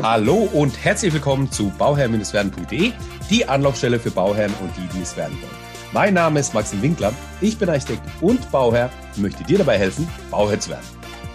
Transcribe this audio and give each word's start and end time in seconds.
Hallo 0.00 0.48
und 0.54 0.82
herzlich 0.82 1.12
willkommen 1.12 1.52
zu 1.52 1.68
bauherr-werden.de, 1.76 2.92
die 3.28 3.44
Anlaufstelle 3.46 4.00
für 4.00 4.10
Bauherren 4.10 4.54
und 4.62 4.72
die, 4.76 4.88
die 4.96 5.02
es 5.02 5.14
werden 5.18 5.36
wollen. 5.42 5.52
Mein 5.92 6.14
Name 6.14 6.40
ist 6.40 6.54
Maxim 6.54 6.80
Winkler, 6.80 7.12
ich 7.42 7.58
bin 7.58 7.68
Architekt 7.68 8.02
und 8.22 8.50
Bauherr 8.50 8.90
und 9.14 9.22
möchte 9.22 9.44
dir 9.44 9.58
dabei 9.58 9.78
helfen, 9.78 10.08
Bauherr 10.30 10.58
zu 10.58 10.70
werden. 10.70 10.86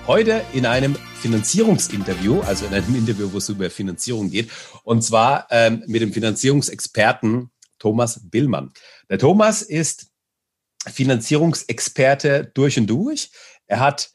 Heute 0.08 0.44
in 0.54 0.66
einem 0.66 0.96
Finanzierungsinterview, 1.22 2.42
also 2.42 2.66
in 2.66 2.74
einem 2.74 2.96
Interview, 2.96 3.32
wo 3.32 3.38
es 3.38 3.48
über 3.48 3.70
Finanzierung 3.70 4.32
geht, 4.32 4.50
und 4.84 5.04
zwar 5.04 5.46
ähm, 5.52 5.84
mit 5.86 6.02
dem 6.02 6.12
Finanzierungsexperten 6.12 7.52
Thomas 7.78 8.20
Billmann. 8.24 8.74
Der 9.08 9.20
Thomas 9.20 9.62
ist 9.62 10.08
Finanzierungsexperte 10.84 12.52
durch 12.56 12.80
und 12.80 12.88
durch. 12.88 13.30
Er 13.68 13.82
hat 13.82 14.10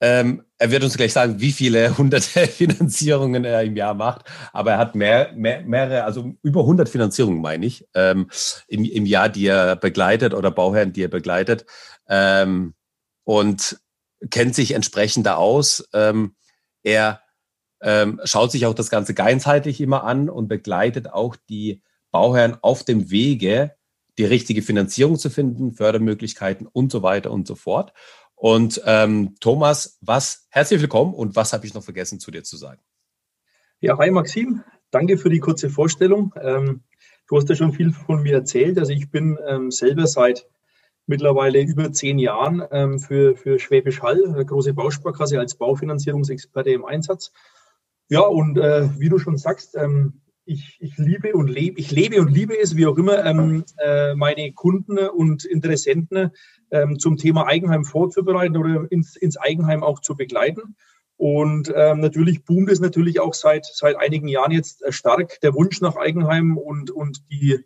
ähm, 0.00 0.42
er 0.58 0.70
wird 0.70 0.82
uns 0.82 0.96
gleich 0.96 1.12
sagen, 1.12 1.40
wie 1.40 1.52
viele 1.52 1.96
hunderte 1.98 2.46
Finanzierungen 2.46 3.44
er 3.44 3.62
im 3.62 3.76
Jahr 3.76 3.94
macht, 3.94 4.24
aber 4.52 4.72
er 4.72 4.78
hat 4.78 4.94
mehr, 4.94 5.32
mehr, 5.34 5.62
mehrere, 5.62 6.04
also 6.04 6.34
über 6.42 6.60
100 6.60 6.88
Finanzierungen, 6.88 7.40
meine 7.40 7.66
ich, 7.66 7.86
ähm, 7.94 8.28
im, 8.66 8.84
im 8.84 9.06
Jahr, 9.06 9.28
die 9.28 9.46
er 9.46 9.76
begleitet 9.76 10.34
oder 10.34 10.50
Bauherren, 10.50 10.92
die 10.92 11.04
er 11.04 11.08
begleitet 11.08 11.64
ähm, 12.08 12.74
und 13.24 13.78
kennt 14.30 14.54
sich 14.54 14.72
entsprechend 14.72 15.26
da 15.26 15.36
aus. 15.36 15.88
Ähm, 15.92 16.34
er 16.82 17.22
ähm, 17.80 18.20
schaut 18.24 18.50
sich 18.50 18.66
auch 18.66 18.74
das 18.74 18.90
Ganze 18.90 19.14
ganzheitlich 19.14 19.80
immer 19.80 20.04
an 20.04 20.28
und 20.28 20.48
begleitet 20.48 21.12
auch 21.12 21.36
die 21.48 21.82
Bauherren 22.10 22.56
auf 22.62 22.82
dem 22.82 23.10
Wege, 23.10 23.76
die 24.16 24.24
richtige 24.24 24.62
Finanzierung 24.62 25.16
zu 25.16 25.30
finden, 25.30 25.74
Fördermöglichkeiten 25.74 26.66
und 26.66 26.90
so 26.90 27.02
weiter 27.02 27.30
und 27.30 27.46
so 27.46 27.54
fort. 27.54 27.92
Und 28.38 28.80
ähm, 28.86 29.34
Thomas, 29.40 29.98
was 30.00 30.46
herzlich 30.50 30.80
willkommen 30.80 31.12
und 31.12 31.34
was 31.34 31.52
habe 31.52 31.66
ich 31.66 31.74
noch 31.74 31.82
vergessen 31.82 32.20
zu 32.20 32.30
dir 32.30 32.44
zu 32.44 32.56
sagen? 32.56 32.80
Ja, 33.80 33.98
hi 33.98 34.12
Maxim, 34.12 34.62
danke 34.92 35.18
für 35.18 35.28
die 35.28 35.40
kurze 35.40 35.70
Vorstellung. 35.70 36.32
Ähm, 36.40 36.84
du 37.26 37.36
hast 37.36 37.48
ja 37.48 37.56
schon 37.56 37.72
viel 37.72 37.90
von 37.92 38.22
mir 38.22 38.34
erzählt. 38.34 38.78
Also 38.78 38.92
ich 38.92 39.10
bin 39.10 39.36
ähm, 39.48 39.72
selber 39.72 40.06
seit 40.06 40.46
mittlerweile 41.06 41.60
über 41.62 41.90
zehn 41.92 42.20
Jahren 42.20 42.62
ähm, 42.70 43.00
für, 43.00 43.34
für 43.34 43.58
Schwäbisch 43.58 44.02
Hall, 44.02 44.24
eine 44.24 44.46
große 44.46 44.72
Bausparkasse, 44.72 45.40
als 45.40 45.56
Baufinanzierungsexperte 45.56 46.70
im 46.70 46.84
Einsatz. 46.84 47.32
Ja, 48.08 48.20
und 48.20 48.56
äh, 48.56 48.88
wie 49.00 49.08
du 49.08 49.18
schon 49.18 49.36
sagst, 49.36 49.74
ähm, 49.74 50.20
ich, 50.44 50.78
ich 50.80 50.96
liebe 50.96 51.32
und 51.34 51.48
lebe, 51.48 51.80
ich 51.80 51.90
lebe 51.90 52.20
und 52.20 52.32
liebe 52.32 52.58
es, 52.58 52.76
wie 52.76 52.86
auch 52.86 52.96
immer, 52.96 53.24
ähm, 53.24 53.64
äh, 53.78 54.14
meine 54.14 54.52
Kunden 54.52 54.98
und 54.98 55.44
Interessenten 55.44 56.30
ähm, 56.70 56.98
zum 56.98 57.16
Thema 57.16 57.46
Eigenheim 57.46 57.84
vorzubereiten 57.84 58.56
oder 58.56 58.90
ins, 58.90 59.16
ins 59.16 59.36
Eigenheim 59.36 59.82
auch 59.82 60.00
zu 60.00 60.16
begleiten. 60.16 60.76
Und 61.16 61.72
ähm, 61.74 62.00
natürlich 62.00 62.44
boomt 62.44 62.70
es 62.70 62.78
natürlich 62.78 63.18
auch 63.18 63.34
seit, 63.34 63.66
seit 63.66 63.96
einigen 63.96 64.28
Jahren 64.28 64.52
jetzt 64.52 64.82
äh, 64.84 64.92
stark 64.92 65.40
der 65.40 65.54
Wunsch 65.54 65.80
nach 65.80 65.96
Eigenheim 65.96 66.56
und, 66.56 66.90
und 66.90 67.30
die, 67.30 67.58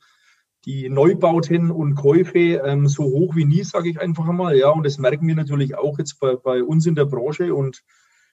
die 0.65 0.89
Neubauten 0.89 1.71
und 1.71 1.95
Käufe 1.95 2.39
ähm, 2.39 2.89
so 2.89 3.05
hoch 3.05 3.37
wie 3.37 3.45
nie, 3.45 3.63
sage 3.63 3.91
ich 3.91 4.01
einfach 4.01 4.27
einmal. 4.27 4.57
Ja, 4.57 4.71
und 4.71 4.87
das 4.87 4.99
merken 4.99 5.27
wir 5.27 5.35
natürlich 5.35 5.77
auch 5.77 5.99
jetzt 5.99 6.19
bei, 6.19 6.37
bei 6.37 6.63
uns 6.63 6.87
in 6.87 6.95
der 6.95 7.05
Branche. 7.05 7.55
Und 7.55 7.83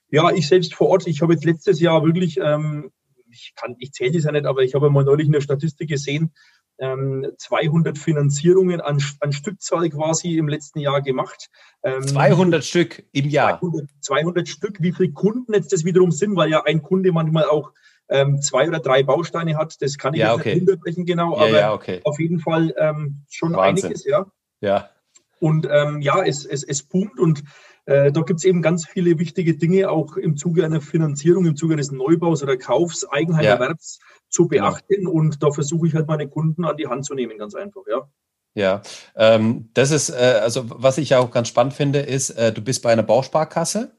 ja, 0.08 0.30
ich 0.30 0.48
selbst 0.48 0.74
vor 0.74 0.88
Ort, 0.88 1.06
ich 1.06 1.20
habe 1.20 1.34
jetzt 1.34 1.44
letztes 1.44 1.80
Jahr 1.80 2.02
wirklich 2.04 2.38
ähm, 2.42 2.90
ich 3.30 3.54
ich 3.78 3.92
zähle 3.92 4.12
das 4.12 4.24
ja 4.24 4.32
nicht, 4.32 4.46
aber 4.46 4.62
ich 4.62 4.74
habe 4.74 4.90
mal 4.90 5.04
neulich 5.04 5.26
in 5.26 5.32
der 5.32 5.40
Statistik 5.40 5.88
gesehen, 5.88 6.32
200 6.80 7.96
ähm, 7.96 8.02
Finanzierungen 8.02 8.80
an, 8.80 9.02
an 9.20 9.32
Stückzahl 9.32 9.88
quasi 9.90 10.38
im 10.38 10.48
letzten 10.48 10.80
Jahr 10.80 11.02
gemacht. 11.02 11.50
200 11.82 12.58
ähm, 12.58 12.62
Stück 12.62 13.04
im 13.12 13.28
Jahr. 13.28 13.60
200, 13.60 13.88
200, 14.00 14.48
Stück. 14.48 14.80
Wie 14.80 14.92
viele 14.92 15.12
Kunden 15.12 15.52
jetzt 15.52 15.72
das 15.72 15.84
wiederum 15.84 16.10
sind, 16.10 16.36
weil 16.36 16.50
ja 16.50 16.64
ein 16.64 16.82
Kunde 16.82 17.12
manchmal 17.12 17.44
auch 17.44 17.72
ähm, 18.08 18.40
zwei 18.42 18.66
oder 18.66 18.80
drei 18.80 19.02
Bausteine 19.02 19.56
hat, 19.56 19.80
das 19.80 19.96
kann 19.96 20.14
ich 20.14 20.20
ja, 20.20 20.34
okay. 20.34 20.54
nicht 20.54 20.68
unterbrechen 20.68 21.06
genau, 21.06 21.36
ja, 21.36 21.42
aber 21.42 21.60
ja, 21.60 21.72
okay. 21.72 22.00
auf 22.04 22.18
jeden 22.18 22.40
Fall 22.40 22.74
ähm, 22.76 23.22
schon 23.30 23.52
Wahnsinn. 23.54 23.86
einiges, 23.86 24.04
ja. 24.04 24.26
Ja. 24.60 24.90
Und 25.38 25.66
ähm, 25.70 26.02
ja, 26.02 26.22
es, 26.22 26.44
es, 26.44 26.64
es 26.64 26.82
boomt 26.82 27.18
und 27.18 27.42
äh, 27.86 28.12
da 28.12 28.20
gibt 28.22 28.38
es 28.38 28.44
eben 28.44 28.62
ganz 28.62 28.86
viele 28.86 29.18
wichtige 29.18 29.54
Dinge 29.56 29.90
auch 29.90 30.16
im 30.16 30.36
Zuge 30.36 30.64
einer 30.64 30.80
Finanzierung, 30.80 31.46
im 31.46 31.56
Zuge 31.56 31.74
eines 31.74 31.90
Neubaus 31.90 32.42
oder 32.42 32.56
Kaufs, 32.56 33.06
Eigenheimerwerbs 33.08 33.98
ja. 34.00 34.06
zu 34.28 34.48
genau. 34.48 34.70
beachten. 34.70 35.06
Und 35.06 35.42
da 35.42 35.50
versuche 35.50 35.86
ich 35.86 35.94
halt 35.94 36.06
meine 36.06 36.28
Kunden 36.28 36.64
an 36.64 36.76
die 36.76 36.86
Hand 36.86 37.04
zu 37.04 37.14
nehmen, 37.14 37.38
ganz 37.38 37.54
einfach, 37.54 37.82
ja. 37.90 38.08
Ja, 38.54 38.82
ähm, 39.14 39.70
das 39.74 39.92
ist, 39.92 40.10
äh, 40.10 40.40
also 40.42 40.64
was 40.66 40.98
ich 40.98 41.14
auch 41.14 41.30
ganz 41.30 41.48
spannend 41.48 41.72
finde, 41.72 42.00
ist, 42.00 42.30
äh, 42.30 42.52
du 42.52 42.60
bist 42.60 42.82
bei 42.82 42.92
einer 42.92 43.04
Bausparkasse. 43.04 43.92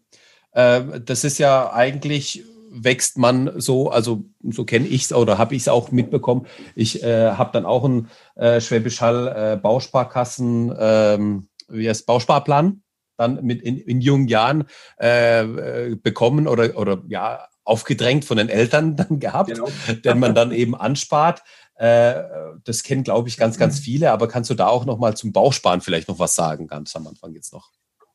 Äh, 0.51 0.99
das 0.99 1.23
ist 1.23 1.37
ja 1.37 1.71
eigentlich 1.71 2.43
wächst 2.73 3.17
man 3.17 3.59
so, 3.59 3.89
also 3.89 4.23
so 4.41 4.63
kenne 4.63 4.87
ich 4.87 5.03
es 5.03 5.13
oder 5.13 5.37
habe 5.37 5.55
ich 5.55 5.63
es 5.63 5.67
auch 5.67 5.91
mitbekommen. 5.91 6.47
Ich 6.75 7.03
äh, 7.03 7.31
habe 7.31 7.51
dann 7.51 7.65
auch 7.65 7.83
einen 7.83 8.09
äh, 8.35 8.61
Schwäbisch 8.61 9.01
Hall 9.01 9.27
äh, 9.27 9.57
Bausparkassen, 9.57 10.73
ähm, 10.77 11.47
wie 11.67 11.89
heißt 11.89 12.05
Bausparplan 12.05 12.81
dann 13.21 13.43
mit 13.43 13.61
in, 13.61 13.77
in 13.77 14.01
jungen 14.01 14.27
Jahren 14.27 14.65
äh, 14.97 15.95
bekommen 15.95 16.47
oder, 16.47 16.77
oder 16.77 17.03
ja, 17.07 17.47
aufgedrängt 17.63 18.25
von 18.25 18.37
den 18.37 18.49
Eltern 18.49 18.95
dann 18.97 19.19
gehabt, 19.19 19.53
genau. 19.53 19.69
den 20.03 20.19
man 20.19 20.35
dann 20.35 20.51
eben 20.51 20.75
anspart. 20.75 21.43
Äh, 21.75 22.23
das 22.63 22.83
kennen, 22.83 23.03
glaube 23.03 23.29
ich, 23.29 23.37
ganz, 23.37 23.57
ganz 23.57 23.79
viele. 23.79 24.11
Aber 24.11 24.27
kannst 24.27 24.49
du 24.49 24.55
da 24.55 24.67
auch 24.67 24.85
noch 24.85 24.99
mal 24.99 25.15
zum 25.15 25.31
Bausparen 25.31 25.81
vielleicht 25.81 26.07
noch 26.09 26.19
was 26.19 26.35
sagen, 26.35 26.67
ganz 26.67 26.95
am 26.95 27.07
Anfang 27.07 27.33
jetzt 27.33 27.53
noch? 27.53 27.71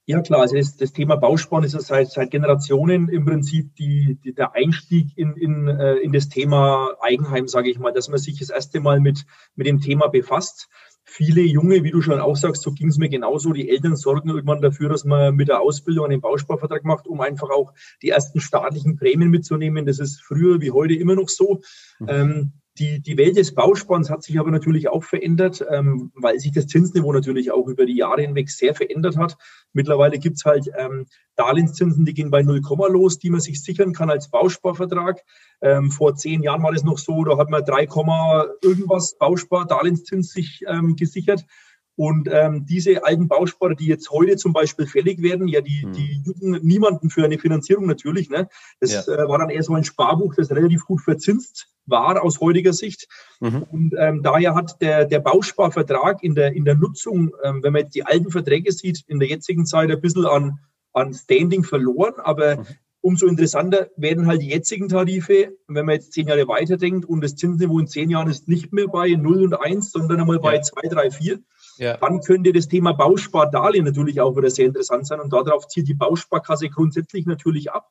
Ja 0.08 0.20
klar, 0.20 0.42
also 0.42 0.54
das, 0.54 0.76
das 0.76 0.92
Thema 0.92 1.16
Bausparen 1.16 1.64
ist 1.64 1.74
ja 1.74 1.80
seit, 1.80 2.12
seit 2.12 2.30
Generationen 2.30 3.08
im 3.08 3.24
Prinzip 3.24 3.74
die, 3.74 4.20
die, 4.22 4.34
der 4.34 4.54
Einstieg 4.54 5.08
in, 5.16 5.36
in, 5.36 5.66
äh, 5.66 5.94
in 5.94 6.12
das 6.12 6.28
Thema 6.28 6.90
Eigenheim, 7.00 7.48
sage 7.48 7.70
ich 7.70 7.80
mal, 7.80 7.92
dass 7.92 8.08
man 8.08 8.18
sich 8.18 8.38
das 8.38 8.50
erste 8.50 8.78
Mal 8.78 9.00
mit, 9.00 9.26
mit 9.56 9.66
dem 9.66 9.80
Thema 9.80 10.06
befasst 10.06 10.68
viele 11.06 11.40
Junge, 11.40 11.84
wie 11.84 11.92
du 11.92 12.02
schon 12.02 12.20
auch 12.20 12.36
sagst, 12.36 12.62
so 12.62 12.72
ging 12.72 12.88
es 12.88 12.98
mir 12.98 13.08
genauso. 13.08 13.52
Die 13.52 13.70
Eltern 13.70 13.96
sorgen 13.96 14.28
irgendwann 14.28 14.60
dafür, 14.60 14.88
dass 14.88 15.04
man 15.04 15.36
mit 15.36 15.48
der 15.48 15.60
Ausbildung 15.60 16.06
einen 16.06 16.20
Bausparvertrag 16.20 16.84
macht, 16.84 17.06
um 17.06 17.20
einfach 17.20 17.48
auch 17.50 17.72
die 18.02 18.10
ersten 18.10 18.40
staatlichen 18.40 18.96
Prämien 18.96 19.30
mitzunehmen. 19.30 19.86
Das 19.86 20.00
ist 20.00 20.20
früher 20.20 20.60
wie 20.60 20.72
heute 20.72 20.94
immer 20.94 21.14
noch 21.14 21.28
so. 21.28 21.60
Mhm. 22.00 22.08
Ähm, 22.08 22.52
die, 22.78 23.00
die 23.00 23.16
Welt 23.16 23.36
des 23.36 23.54
Bausparens 23.54 24.10
hat 24.10 24.22
sich 24.22 24.38
aber 24.38 24.50
natürlich 24.50 24.88
auch 24.88 25.04
verändert, 25.04 25.64
ähm, 25.70 26.12
weil 26.14 26.38
sich 26.38 26.52
das 26.52 26.66
Zinsniveau 26.66 27.12
natürlich 27.12 27.50
auch 27.50 27.66
über 27.68 27.86
die 27.86 27.96
Jahre 27.96 28.22
hinweg 28.22 28.50
sehr 28.50 28.74
verändert 28.74 29.16
hat. 29.16 29.36
Mittlerweile 29.72 30.18
gibt's 30.18 30.44
halt 30.44 30.70
ähm, 30.76 31.06
Darlehenszinsen, 31.36 32.04
die 32.04 32.14
gehen 32.14 32.30
bei 32.30 32.42
0, 32.42 32.60
los, 32.90 33.18
die 33.18 33.30
man 33.30 33.40
sich 33.40 33.62
sichern 33.62 33.92
kann 33.92 34.10
als 34.10 34.30
Bausparvertrag. 34.30 35.22
Ähm, 35.60 35.90
vor 35.90 36.14
zehn 36.16 36.42
Jahren 36.42 36.62
war 36.62 36.72
das 36.72 36.84
noch 36.84 36.98
so, 36.98 37.24
da 37.24 37.36
hat 37.38 37.50
man 37.50 37.64
3, 37.64 37.88
irgendwas 38.62 39.16
Bauspar-Darlehenszins 39.18 40.32
sich 40.32 40.62
ähm, 40.66 40.96
gesichert. 40.96 41.44
Und 41.96 42.28
ähm, 42.30 42.66
diese 42.66 43.04
alten 43.04 43.26
Bausparer, 43.26 43.74
die 43.74 43.86
jetzt 43.86 44.10
heute 44.10 44.36
zum 44.36 44.52
Beispiel 44.52 44.86
fällig 44.86 45.22
werden, 45.22 45.48
ja, 45.48 45.60
die, 45.60 45.82
hm. 45.82 45.92
die 45.92 46.22
jucken 46.24 46.60
niemanden 46.62 47.10
für 47.10 47.24
eine 47.24 47.38
Finanzierung 47.38 47.86
natürlich. 47.86 48.30
Ne? 48.30 48.48
Das 48.80 49.06
ja. 49.06 49.14
äh, 49.14 49.28
war 49.28 49.38
dann 49.38 49.50
eher 49.50 49.62
so 49.62 49.74
ein 49.74 49.84
Sparbuch, 49.84 50.34
das 50.34 50.50
relativ 50.50 50.84
gut 50.84 51.00
verzinst 51.00 51.68
war 51.86 52.22
aus 52.22 52.40
heutiger 52.40 52.72
Sicht. 52.72 53.08
Mhm. 53.40 53.62
Und 53.70 53.94
ähm, 53.98 54.22
daher 54.22 54.54
hat 54.54 54.80
der, 54.80 55.04
der 55.04 55.20
Bausparvertrag 55.20 56.22
in 56.22 56.34
der, 56.34 56.52
in 56.52 56.64
der 56.64 56.74
Nutzung, 56.74 57.32
ähm, 57.42 57.62
wenn 57.62 57.72
man 57.72 57.82
jetzt 57.82 57.94
die 57.94 58.04
alten 58.04 58.30
Verträge 58.30 58.72
sieht, 58.72 59.04
in 59.06 59.18
der 59.18 59.28
jetzigen 59.28 59.66
Zeit 59.66 59.90
ein 59.90 60.00
bisschen 60.00 60.26
an, 60.26 60.58
an 60.92 61.14
Standing 61.14 61.64
verloren. 61.64 62.14
Aber 62.18 62.56
mhm. 62.56 62.66
umso 63.00 63.26
interessanter 63.26 63.88
werden 63.96 64.26
halt 64.26 64.42
die 64.42 64.50
jetzigen 64.50 64.88
Tarife, 64.88 65.52
wenn 65.68 65.86
man 65.86 65.94
jetzt 65.94 66.12
zehn 66.12 66.28
Jahre 66.28 66.48
weiterdenkt 66.48 67.06
und 67.06 67.22
das 67.22 67.36
Zinsniveau 67.36 67.78
in 67.78 67.86
zehn 67.86 68.10
Jahren 68.10 68.28
ist 68.28 68.48
nicht 68.48 68.72
mehr 68.72 68.88
bei 68.88 69.10
0 69.10 69.44
und 69.44 69.54
1, 69.54 69.92
sondern 69.92 70.20
einmal 70.20 70.40
bei 70.40 70.56
ja. 70.56 70.62
2, 70.62 70.88
3, 70.88 71.10
4 71.10 71.38
ja. 71.76 71.96
Dann 71.98 72.20
könnte 72.20 72.52
das 72.52 72.68
Thema 72.68 72.92
Bauspardarlehen 72.92 73.84
natürlich 73.84 74.20
auch 74.20 74.36
wieder 74.36 74.50
sehr 74.50 74.66
interessant 74.66 75.06
sein 75.06 75.20
und 75.20 75.32
darauf 75.32 75.68
zieht 75.68 75.88
die 75.88 75.94
Bausparkasse 75.94 76.68
grundsätzlich 76.68 77.26
natürlich 77.26 77.70
ab. 77.70 77.90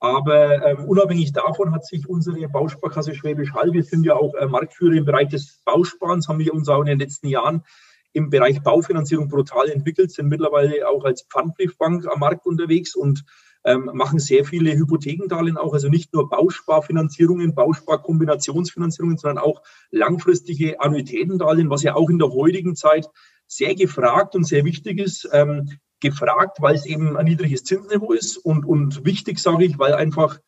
Aber 0.00 0.64
ähm, 0.66 0.84
unabhängig 0.84 1.32
davon 1.32 1.72
hat 1.72 1.86
sich 1.86 2.08
unsere 2.08 2.46
Bausparkasse 2.48 3.14
Schwäbisch 3.14 3.54
Hall, 3.54 3.72
wir 3.72 3.82
sind 3.82 4.04
ja 4.04 4.14
auch 4.16 4.34
äh, 4.34 4.46
Marktführer 4.46 4.94
im 4.94 5.06
Bereich 5.06 5.28
des 5.28 5.60
Bausparens, 5.64 6.28
haben 6.28 6.40
wir 6.40 6.52
uns 6.52 6.68
auch 6.68 6.80
in 6.80 6.86
den 6.86 6.98
letzten 6.98 7.28
Jahren 7.28 7.64
im 8.12 8.30
Bereich 8.30 8.62
Baufinanzierung 8.62 9.28
brutal 9.28 9.68
entwickelt, 9.68 10.12
sind 10.12 10.28
mittlerweile 10.28 10.88
auch 10.88 11.04
als 11.04 11.22
Pfandbriefbank 11.22 12.06
am 12.06 12.20
Markt 12.20 12.46
unterwegs 12.46 12.94
und 12.94 13.24
ähm, 13.64 13.90
machen 13.94 14.18
sehr 14.18 14.44
viele 14.44 14.72
Hypothekendarlehen 14.72 15.56
auch, 15.56 15.72
also 15.72 15.88
nicht 15.88 16.12
nur 16.12 16.28
Bausparfinanzierungen, 16.28 17.54
Bausparkombinationsfinanzierungen, 17.54 19.18
sondern 19.18 19.42
auch 19.42 19.62
langfristige 19.90 20.80
Annuitätendarlehen, 20.80 21.70
was 21.70 21.82
ja 21.82 21.94
auch 21.94 22.10
in 22.10 22.18
der 22.18 22.30
heutigen 22.30 22.76
Zeit 22.76 23.08
sehr 23.46 23.74
gefragt 23.74 24.34
und 24.34 24.44
sehr 24.44 24.64
wichtig 24.64 24.98
ist. 24.98 25.28
Ähm, 25.32 25.68
gefragt, 26.00 26.58
weil 26.60 26.74
es 26.74 26.84
eben 26.84 27.16
ein 27.16 27.24
niedriges 27.24 27.64
Zinsniveau 27.64 28.12
ist 28.12 28.36
und, 28.36 28.66
und 28.66 29.06
wichtig, 29.06 29.38
sage 29.38 29.64
ich, 29.64 29.78
weil 29.78 29.94
einfach 29.94 30.38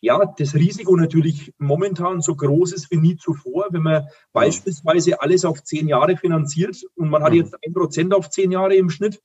ja, 0.00 0.20
das 0.38 0.54
Risiko 0.54 0.96
natürlich 0.96 1.52
momentan 1.58 2.20
so 2.20 2.34
groß 2.34 2.72
ist 2.72 2.90
wie 2.90 2.96
nie 2.96 3.16
zuvor, 3.16 3.66
wenn 3.70 3.82
man 3.82 4.06
beispielsweise 4.32 5.20
alles 5.20 5.44
auf 5.44 5.62
zehn 5.64 5.88
Jahre 5.88 6.16
finanziert 6.16 6.82
und 6.94 7.10
man 7.10 7.22
hat 7.22 7.32
mhm. 7.32 7.38
jetzt 7.38 7.56
ein 7.64 7.72
Prozent 7.72 8.14
auf 8.14 8.30
zehn 8.30 8.50
Jahre 8.50 8.74
im 8.76 8.90
Schnitt 8.90 9.22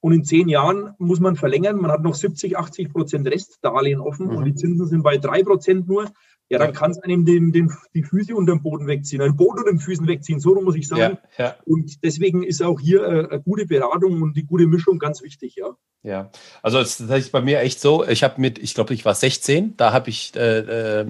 und 0.00 0.12
in 0.12 0.24
zehn 0.24 0.48
Jahren 0.48 0.94
muss 0.98 1.20
man 1.20 1.36
verlängern. 1.36 1.80
Man 1.80 1.90
hat 1.90 2.02
noch 2.02 2.14
70, 2.14 2.56
80 2.56 2.92
Prozent 2.92 3.28
Restdarlehen 3.28 4.00
offen 4.00 4.28
mhm. 4.28 4.36
und 4.36 4.44
die 4.44 4.54
Zinsen 4.54 4.86
sind 4.86 5.02
bei 5.02 5.18
drei 5.18 5.42
Prozent 5.42 5.88
nur 5.88 6.10
ja, 6.50 6.58
dann 6.58 6.72
kann 6.72 6.90
es 6.90 6.98
einem 6.98 7.24
den, 7.24 7.52
den, 7.52 7.72
die 7.94 8.02
Füße 8.02 8.34
unter 8.34 8.52
dem 8.52 8.62
Boden 8.62 8.88
wegziehen, 8.88 9.22
ein 9.22 9.36
Boden 9.36 9.60
unter 9.60 9.70
den 9.70 9.78
Füßen 9.78 10.06
wegziehen, 10.08 10.40
so 10.40 10.60
muss 10.60 10.74
ich 10.74 10.88
sagen. 10.88 11.18
Ja, 11.38 11.44
ja. 11.44 11.56
Und 11.64 12.02
deswegen 12.02 12.42
ist 12.42 12.60
auch 12.60 12.80
hier 12.80 13.04
äh, 13.04 13.28
eine 13.28 13.40
gute 13.40 13.66
Beratung 13.66 14.20
und 14.20 14.36
die 14.36 14.44
gute 14.44 14.66
Mischung 14.66 14.98
ganz 14.98 15.22
wichtig, 15.22 15.54
ja. 15.56 15.76
Ja, 16.02 16.30
also 16.62 16.78
das 16.78 16.98
ist 16.98 17.30
bei 17.30 17.42
mir 17.42 17.60
echt 17.60 17.78
so, 17.78 18.08
ich 18.08 18.22
habe 18.22 18.40
mit, 18.40 18.58
ich 18.58 18.74
glaube, 18.74 18.94
ich 18.94 19.04
war 19.04 19.14
16, 19.14 19.76
da 19.76 19.92
habe 19.92 20.08
ich 20.08 20.34
äh, 20.34 21.00
äh, 21.00 21.06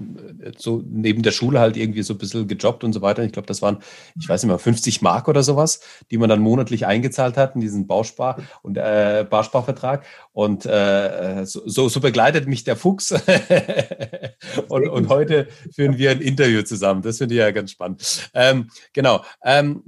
so 0.57 0.83
neben 0.85 1.23
der 1.23 1.31
Schule 1.31 1.61
halt 1.61 1.77
irgendwie 1.77 2.03
so 2.03 2.15
ein 2.15 2.19
bisschen 2.19 2.49
gejobbt 2.49 2.83
und 2.83 2.93
so 2.93 3.01
weiter. 3.01 3.23
Ich 3.23 3.31
glaube, 3.31 3.47
das 3.47 3.63
waren, 3.63 3.79
ich 4.19 4.29
weiß 4.29 4.43
nicht 4.43 4.49
mehr, 4.49 4.59
50 4.59 5.01
Mark 5.01 5.29
oder 5.29 5.45
sowas, 5.45 5.81
die 6.11 6.19
man 6.19 6.29
dann 6.29 6.41
monatlich 6.41 6.87
eingezahlt 6.87 7.37
hat 7.37 7.55
in 7.55 7.61
diesen 7.61 7.87
Bauspar- 7.87 8.39
und 8.63 8.79
äh, 8.79 9.25
Barsparvertrag. 9.31 10.05
Und 10.33 10.67
äh, 10.67 11.45
so, 11.45 11.89
so 11.89 12.01
begleitet 12.01 12.49
mich 12.49 12.65
der 12.65 12.75
Fuchs. 12.75 13.13
und, 14.69 14.89
und 14.89 15.09
heute 15.09 15.30
führen 15.75 15.99
wir 15.99 16.11
ein 16.11 16.21
Interview 16.21 16.63
zusammen. 16.63 17.03
Das 17.03 17.19
finde 17.19 17.35
ich 17.35 17.39
ja 17.41 17.51
ganz 17.51 17.71
spannend. 17.71 18.31
Ähm, 18.35 18.71
genau. 18.93 19.25
Ähm, 19.45 19.85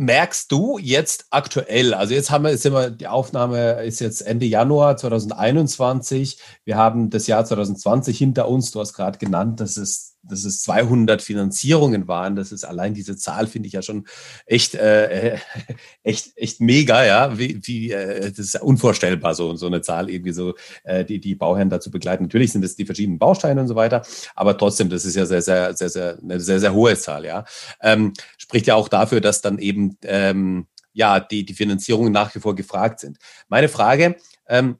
merkst 0.00 0.50
du 0.50 0.78
jetzt 0.78 1.26
aktuell, 1.30 1.92
also 1.92 2.14
jetzt 2.14 2.30
haben 2.30 2.44
wir, 2.44 2.56
sind 2.56 2.72
wir, 2.72 2.90
die 2.90 3.06
Aufnahme 3.06 3.82
ist 3.82 4.00
jetzt 4.00 4.22
Ende 4.22 4.46
Januar 4.46 4.96
2021. 4.96 6.40
Wir 6.64 6.76
haben 6.76 7.10
das 7.10 7.26
Jahr 7.26 7.44
2020 7.44 8.16
hinter 8.16 8.48
uns. 8.48 8.70
Du 8.70 8.80
hast 8.80 8.94
gerade 8.94 9.18
genannt, 9.18 9.60
dass 9.60 9.76
es, 9.76 10.09
dass 10.22 10.44
es 10.44 10.62
200 10.62 11.22
Finanzierungen 11.22 12.08
waren. 12.08 12.36
Das 12.36 12.52
ist 12.52 12.64
allein 12.64 12.94
diese 12.94 13.16
Zahl 13.16 13.46
finde 13.46 13.68
ich 13.68 13.72
ja 13.72 13.82
schon 13.82 14.06
echt, 14.46 14.74
äh, 14.74 15.38
echt, 16.02 16.36
echt 16.36 16.60
mega, 16.60 17.04
ja. 17.04 17.38
Wie, 17.38 17.60
wie, 17.62 17.92
äh, 17.92 18.30
das 18.30 18.38
ist 18.38 18.54
ja 18.54 18.62
unvorstellbar, 18.62 19.34
so, 19.34 19.56
so 19.56 19.66
eine 19.66 19.80
Zahl 19.82 20.10
irgendwie 20.10 20.32
so, 20.32 20.54
äh, 20.84 21.04
die, 21.04 21.20
die 21.20 21.34
Bauherren 21.34 21.70
dazu 21.70 21.90
begleiten. 21.90 22.24
Natürlich 22.24 22.52
sind 22.52 22.64
es 22.64 22.76
die 22.76 22.86
verschiedenen 22.86 23.18
Bausteine 23.18 23.60
und 23.60 23.68
so 23.68 23.76
weiter, 23.76 24.02
aber 24.34 24.56
trotzdem, 24.56 24.90
das 24.90 25.04
ist 25.04 25.16
ja 25.16 25.26
sehr, 25.26 25.42
sehr, 25.42 25.74
sehr, 25.74 25.88
sehr, 25.88 26.18
eine 26.22 26.40
sehr, 26.40 26.60
sehr 26.60 26.74
hohe 26.74 26.96
Zahl, 26.96 27.24
ja. 27.24 27.44
Ähm, 27.80 28.12
spricht 28.38 28.66
ja 28.66 28.74
auch 28.74 28.88
dafür, 28.88 29.20
dass 29.20 29.40
dann 29.40 29.58
eben 29.58 29.96
ähm, 30.02 30.66
ja 30.92 31.20
die, 31.20 31.44
die 31.44 31.54
Finanzierungen 31.54 32.12
nach 32.12 32.34
wie 32.34 32.40
vor 32.40 32.54
gefragt 32.54 33.00
sind. 33.00 33.18
Meine 33.48 33.68
Frage, 33.68 34.16
ähm, 34.48 34.78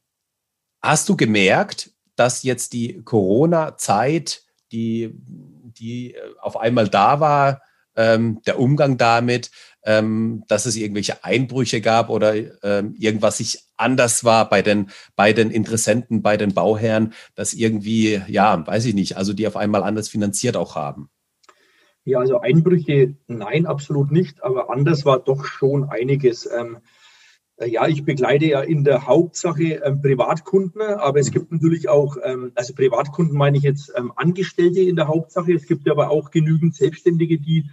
hast 0.83 1.09
du 1.09 1.17
gemerkt, 1.17 1.93
dass 2.17 2.43
jetzt 2.43 2.73
die 2.73 3.03
Corona-Zeit, 3.03 4.43
die, 4.73 5.13
die 5.15 6.15
äh, 6.15 6.19
auf 6.41 6.57
einmal 6.57 6.89
da 6.89 7.21
war, 7.21 7.63
ähm, 7.97 8.41
der 8.47 8.59
Umgang 8.59 8.97
damit, 8.97 9.51
ähm, 9.85 10.45
dass 10.49 10.67
es 10.67 10.77
irgendwelche 10.77 11.25
Einbrüche 11.25 11.81
gab 11.81 12.11
oder 12.11 12.35
ähm, 12.63 12.95
irgendwas 12.99 13.39
sich 13.39 13.65
anders 13.77 14.25
war 14.25 14.49
bei 14.49 14.63
den, 14.63 14.91
bei 15.17 15.33
den 15.33 15.51
Interessenten, 15.51 16.23
bei 16.23 16.37
den 16.37 16.55
Bauherren, 16.55 17.15
dass 17.35 17.53
irgendwie, 17.53 18.21
ja, 18.29 18.67
weiß 18.67 18.85
ich 18.87 18.95
nicht, 18.95 19.17
also 19.17 19.33
die 19.33 19.47
auf 19.47 19.57
einmal 19.57 19.83
anders 19.83 20.09
finanziert 20.09 20.57
auch 20.57 20.77
haben? 20.77 21.11
Ja, 22.05 22.19
also 22.19 22.41
Einbrüche, 22.41 23.15
nein, 23.27 23.67
absolut 23.67 24.11
nicht, 24.11 24.43
aber 24.43 24.71
anders 24.71 25.05
war 25.05 25.19
doch 25.19 25.45
schon 25.45 25.85
einiges. 25.91 26.49
Äh, 27.61 27.69
ja, 27.69 27.87
ich 27.87 28.05
begleite 28.05 28.47
ja 28.47 28.61
in 28.61 28.85
der 28.85 29.07
Hauptsache 29.07 29.81
ähm, 29.85 30.01
Privatkunden, 30.01 30.81
aber 30.81 31.21
es 31.21 31.31
gibt 31.31 31.53
natürlich 31.53 31.89
auch, 31.89 32.17
ähm, 32.23 32.53
also 32.55 32.75
Privatkunden 32.75 33.37
meine 33.37 33.59
ich 33.59 33.63
jetzt 33.63 33.93
ähm, 33.97 34.13
Angestellte 34.17 34.81
in 34.81 34.97
der 34.97 35.09
Hauptsache. 35.09 35.53
Es 35.53 35.67
gibt 35.67 35.89
aber 35.89 36.11
auch 36.11 36.31
genügend 36.31 36.75
Selbstständige, 36.75 37.39
die 37.39 37.71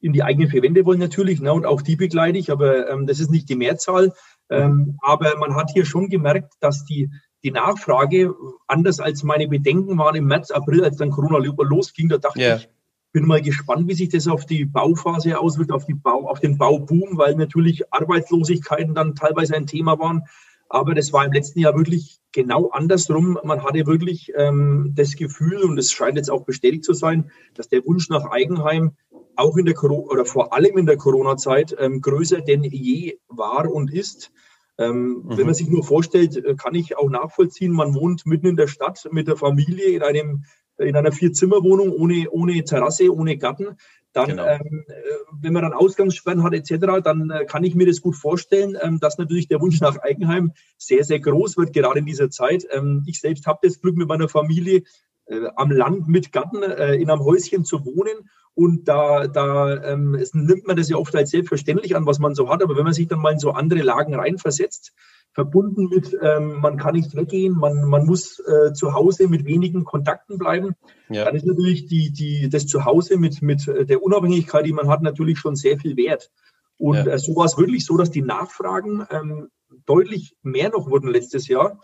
in 0.00 0.12
die 0.12 0.22
eigenen 0.22 0.48
vier 0.48 0.62
Wände 0.62 0.84
wollen 0.84 1.00
natürlich, 1.00 1.40
ne, 1.40 1.52
und 1.52 1.66
auch 1.66 1.82
die 1.82 1.96
begleite 1.96 2.38
ich, 2.38 2.52
aber 2.52 2.88
ähm, 2.88 3.06
das 3.06 3.18
ist 3.18 3.30
nicht 3.30 3.48
die 3.48 3.56
Mehrzahl. 3.56 4.12
Ähm, 4.50 4.96
aber 5.02 5.36
man 5.38 5.56
hat 5.56 5.70
hier 5.72 5.84
schon 5.84 6.08
gemerkt, 6.08 6.54
dass 6.60 6.84
die, 6.84 7.10
die 7.42 7.50
Nachfrage 7.50 8.32
anders 8.66 9.00
als 9.00 9.24
meine 9.24 9.48
Bedenken 9.48 9.98
waren 9.98 10.14
im 10.14 10.26
März, 10.26 10.50
April, 10.50 10.84
als 10.84 10.96
dann 10.96 11.10
Corona 11.10 11.38
losging. 11.38 12.08
Da 12.08 12.18
dachte 12.18 12.40
yeah. 12.40 12.56
ich, 12.56 12.68
bin 13.12 13.26
mal 13.26 13.42
gespannt, 13.42 13.88
wie 13.88 13.94
sich 13.94 14.10
das 14.10 14.28
auf 14.28 14.46
die 14.46 14.64
Bauphase 14.64 15.38
auswirkt, 15.38 15.72
auf, 15.72 15.86
die 15.86 15.94
Bau, 15.94 16.28
auf 16.28 16.40
den 16.40 16.58
Bauboom, 16.58 17.16
weil 17.16 17.34
natürlich 17.36 17.92
Arbeitslosigkeiten 17.92 18.94
dann 18.94 19.14
teilweise 19.14 19.56
ein 19.56 19.66
Thema 19.66 19.98
waren. 19.98 20.24
Aber 20.68 20.94
das 20.94 21.12
war 21.12 21.24
im 21.24 21.32
letzten 21.32 21.60
Jahr 21.60 21.76
wirklich 21.76 22.20
genau 22.32 22.68
andersrum. 22.68 23.38
Man 23.42 23.64
hatte 23.64 23.86
wirklich 23.86 24.32
ähm, 24.36 24.92
das 24.94 25.16
Gefühl, 25.16 25.62
und 25.62 25.78
es 25.78 25.92
scheint 25.92 26.18
jetzt 26.18 26.30
auch 26.30 26.44
bestätigt 26.44 26.84
zu 26.84 26.92
sein, 26.92 27.30
dass 27.54 27.68
der 27.68 27.84
Wunsch 27.86 28.10
nach 28.10 28.26
Eigenheim 28.26 28.92
auch 29.36 29.56
in 29.56 29.64
der 29.64 29.74
Corona 29.74 30.08
oder 30.08 30.24
vor 30.24 30.52
allem 30.52 30.76
in 30.76 30.86
der 30.86 30.96
Corona-Zeit 30.96 31.74
ähm, 31.78 32.02
größer 32.02 32.42
denn 32.42 32.64
je 32.64 33.18
war 33.28 33.70
und 33.72 33.92
ist. 33.92 34.30
Ähm, 34.76 35.24
mhm. 35.24 35.36
Wenn 35.36 35.46
man 35.46 35.54
sich 35.54 35.68
nur 35.68 35.84
vorstellt, 35.84 36.36
äh, 36.36 36.54
kann 36.54 36.74
ich 36.74 36.96
auch 36.98 37.08
nachvollziehen, 37.08 37.72
man 37.72 37.94
wohnt 37.94 38.26
mitten 38.26 38.46
in 38.46 38.56
der 38.56 38.68
Stadt 38.68 39.08
mit 39.10 39.26
der 39.26 39.36
Familie 39.36 39.88
in 39.88 40.02
einem 40.02 40.44
in 40.78 40.96
einer 40.96 41.12
Vier-Zimmer-Wohnung 41.12 41.90
ohne, 41.92 42.30
ohne 42.30 42.64
Terrasse, 42.64 43.12
ohne 43.12 43.36
Garten, 43.36 43.76
dann, 44.12 44.28
genau. 44.28 44.46
ähm, 44.46 44.84
äh, 44.88 44.94
wenn 45.40 45.52
man 45.52 45.62
dann 45.62 45.72
Ausgangssperren 45.72 46.42
hat 46.42 46.54
etc., 46.54 47.02
dann 47.04 47.30
äh, 47.30 47.44
kann 47.44 47.64
ich 47.64 47.74
mir 47.74 47.86
das 47.86 48.00
gut 48.00 48.16
vorstellen, 48.16 48.76
ähm, 48.80 48.98
dass 49.00 49.18
natürlich 49.18 49.48
der 49.48 49.60
Wunsch 49.60 49.80
nach 49.80 49.98
Eigenheim 49.98 50.52
sehr, 50.78 51.04
sehr 51.04 51.20
groß 51.20 51.56
wird, 51.56 51.72
gerade 51.72 51.98
in 51.98 52.06
dieser 52.06 52.30
Zeit. 52.30 52.66
Ähm, 52.70 53.04
ich 53.06 53.20
selbst 53.20 53.46
habe 53.46 53.60
das 53.62 53.80
Glück, 53.80 53.96
mit 53.96 54.08
meiner 54.08 54.28
Familie 54.28 54.82
äh, 55.26 55.46
am 55.56 55.70
Land 55.70 56.08
mit 56.08 56.32
Garten 56.32 56.62
äh, 56.62 56.94
in 56.94 57.10
einem 57.10 57.22
Häuschen 57.22 57.64
zu 57.64 57.84
wohnen. 57.84 58.30
Und 58.54 58.88
da, 58.88 59.28
da 59.28 59.84
ähm, 59.84 60.18
nimmt 60.32 60.66
man 60.66 60.76
das 60.76 60.88
ja 60.88 60.96
oft 60.96 61.14
als 61.14 61.30
selbstverständlich 61.30 61.94
an, 61.94 62.06
was 62.06 62.18
man 62.18 62.34
so 62.34 62.48
hat. 62.48 62.62
Aber 62.62 62.76
wenn 62.76 62.84
man 62.84 62.94
sich 62.94 63.06
dann 63.06 63.20
mal 63.20 63.34
in 63.34 63.38
so 63.38 63.52
andere 63.52 63.82
Lagen 63.82 64.14
reinversetzt, 64.14 64.94
verbunden 65.38 65.88
mit, 65.88 66.18
ähm, 66.20 66.58
man 66.60 66.78
kann 66.78 66.96
nicht 66.96 67.14
weggehen, 67.14 67.56
man, 67.56 67.84
man 67.84 68.06
muss 68.06 68.40
äh, 68.40 68.72
zu 68.72 68.92
Hause 68.92 69.28
mit 69.28 69.44
wenigen 69.44 69.84
Kontakten 69.84 70.36
bleiben. 70.36 70.74
Ja. 71.08 71.24
Dann 71.24 71.36
ist 71.36 71.46
natürlich 71.46 71.86
die, 71.86 72.10
die, 72.10 72.48
das 72.48 72.66
Zuhause 72.66 73.18
mit, 73.18 73.40
mit 73.40 73.64
der 73.68 74.02
Unabhängigkeit, 74.02 74.66
die 74.66 74.72
man 74.72 74.88
hat, 74.88 75.00
natürlich 75.00 75.38
schon 75.38 75.54
sehr 75.54 75.78
viel 75.78 75.96
wert. 75.96 76.32
Und 76.76 76.96
ja. 76.96 77.06
äh, 77.06 77.18
so 77.20 77.36
war 77.36 77.44
es 77.44 77.56
wirklich 77.56 77.86
so, 77.86 77.96
dass 77.96 78.10
die 78.10 78.22
Nachfragen 78.22 79.06
ähm, 79.12 79.48
deutlich 79.86 80.34
mehr 80.42 80.70
noch 80.70 80.90
wurden 80.90 81.08
letztes 81.08 81.46
Jahr. 81.46 81.78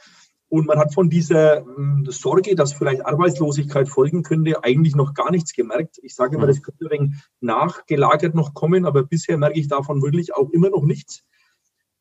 Und 0.48 0.66
man 0.66 0.80
hat 0.80 0.92
von 0.92 1.08
dieser 1.08 1.58
äh, 1.58 1.64
Sorge, 2.08 2.56
dass 2.56 2.72
vielleicht 2.72 3.06
Arbeitslosigkeit 3.06 3.88
folgen 3.88 4.24
könnte, 4.24 4.64
eigentlich 4.64 4.96
noch 4.96 5.14
gar 5.14 5.30
nichts 5.30 5.52
gemerkt. 5.52 6.00
Ich 6.02 6.16
sage 6.16 6.34
immer, 6.34 6.46
mhm. 6.46 6.48
das 6.48 6.62
könnte 6.64 6.86
ein 6.86 6.90
wenig 6.90 7.12
nachgelagert 7.40 8.34
noch 8.34 8.52
kommen, 8.52 8.84
aber 8.84 9.04
bisher 9.04 9.38
merke 9.38 9.60
ich 9.60 9.68
davon 9.68 10.02
wirklich 10.02 10.34
auch 10.34 10.50
immer 10.50 10.70
noch 10.70 10.82
nichts. 10.82 11.22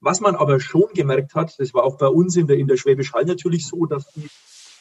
Was 0.04 0.20
man 0.20 0.36
aber 0.36 0.60
schon 0.60 0.90
gemerkt 0.94 1.34
hat, 1.34 1.58
das 1.60 1.74
war 1.74 1.84
auch 1.84 1.98
bei 1.98 2.08
uns 2.08 2.36
in 2.36 2.46
der, 2.46 2.58
in 2.58 2.68
der 2.68 2.76
Schwäbisch 2.76 3.14
Hall 3.14 3.24
natürlich 3.24 3.66
so, 3.66 3.86
dass 3.86 4.12
die, 4.12 4.28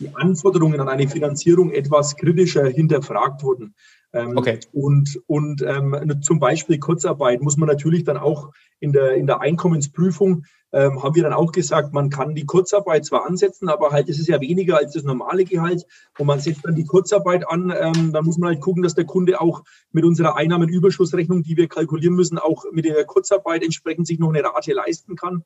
die 0.00 0.12
Anforderungen 0.16 0.80
an 0.80 0.88
eine 0.88 1.08
Finanzierung 1.08 1.70
etwas 1.70 2.16
kritischer 2.16 2.66
hinterfragt 2.66 3.44
wurden. 3.44 3.74
Ähm, 4.12 4.36
okay. 4.36 4.58
Und, 4.72 5.20
und 5.28 5.62
ähm, 5.62 6.20
zum 6.22 6.40
Beispiel 6.40 6.80
Kurzarbeit 6.80 7.40
muss 7.40 7.56
man 7.56 7.68
natürlich 7.68 8.02
dann 8.02 8.16
auch 8.16 8.50
in 8.80 8.92
der, 8.92 9.14
in 9.14 9.28
der 9.28 9.40
Einkommensprüfung 9.40 10.44
ähm, 10.72 11.02
haben 11.02 11.14
wir 11.14 11.22
dann 11.22 11.32
auch 11.34 11.52
gesagt, 11.52 11.92
man 11.92 12.08
kann 12.08 12.34
die 12.34 12.46
Kurzarbeit 12.46 13.04
zwar 13.04 13.26
ansetzen, 13.26 13.68
aber 13.68 13.90
halt 13.90 14.08
ist 14.08 14.18
es 14.18 14.26
ja 14.26 14.40
weniger 14.40 14.78
als 14.78 14.92
das 14.94 15.04
normale 15.04 15.44
Gehalt. 15.44 15.86
Und 16.18 16.26
man 16.26 16.40
setzt 16.40 16.64
dann 16.64 16.74
die 16.74 16.86
Kurzarbeit 16.86 17.46
an, 17.48 17.72
ähm, 17.78 18.12
dann 18.12 18.24
muss 18.24 18.38
man 18.38 18.48
halt 18.48 18.60
gucken, 18.60 18.82
dass 18.82 18.94
der 18.94 19.04
Kunde 19.04 19.40
auch 19.40 19.64
mit 19.92 20.04
unserer 20.04 20.36
Einnahmenüberschussrechnung, 20.36 21.42
die 21.42 21.56
wir 21.56 21.68
kalkulieren 21.68 22.14
müssen, 22.14 22.38
auch 22.38 22.64
mit 22.72 22.86
der 22.86 23.04
Kurzarbeit 23.04 23.62
entsprechend 23.62 24.06
sich 24.06 24.18
noch 24.18 24.30
eine 24.30 24.44
Rate 24.44 24.72
leisten 24.72 25.14
kann. 25.14 25.44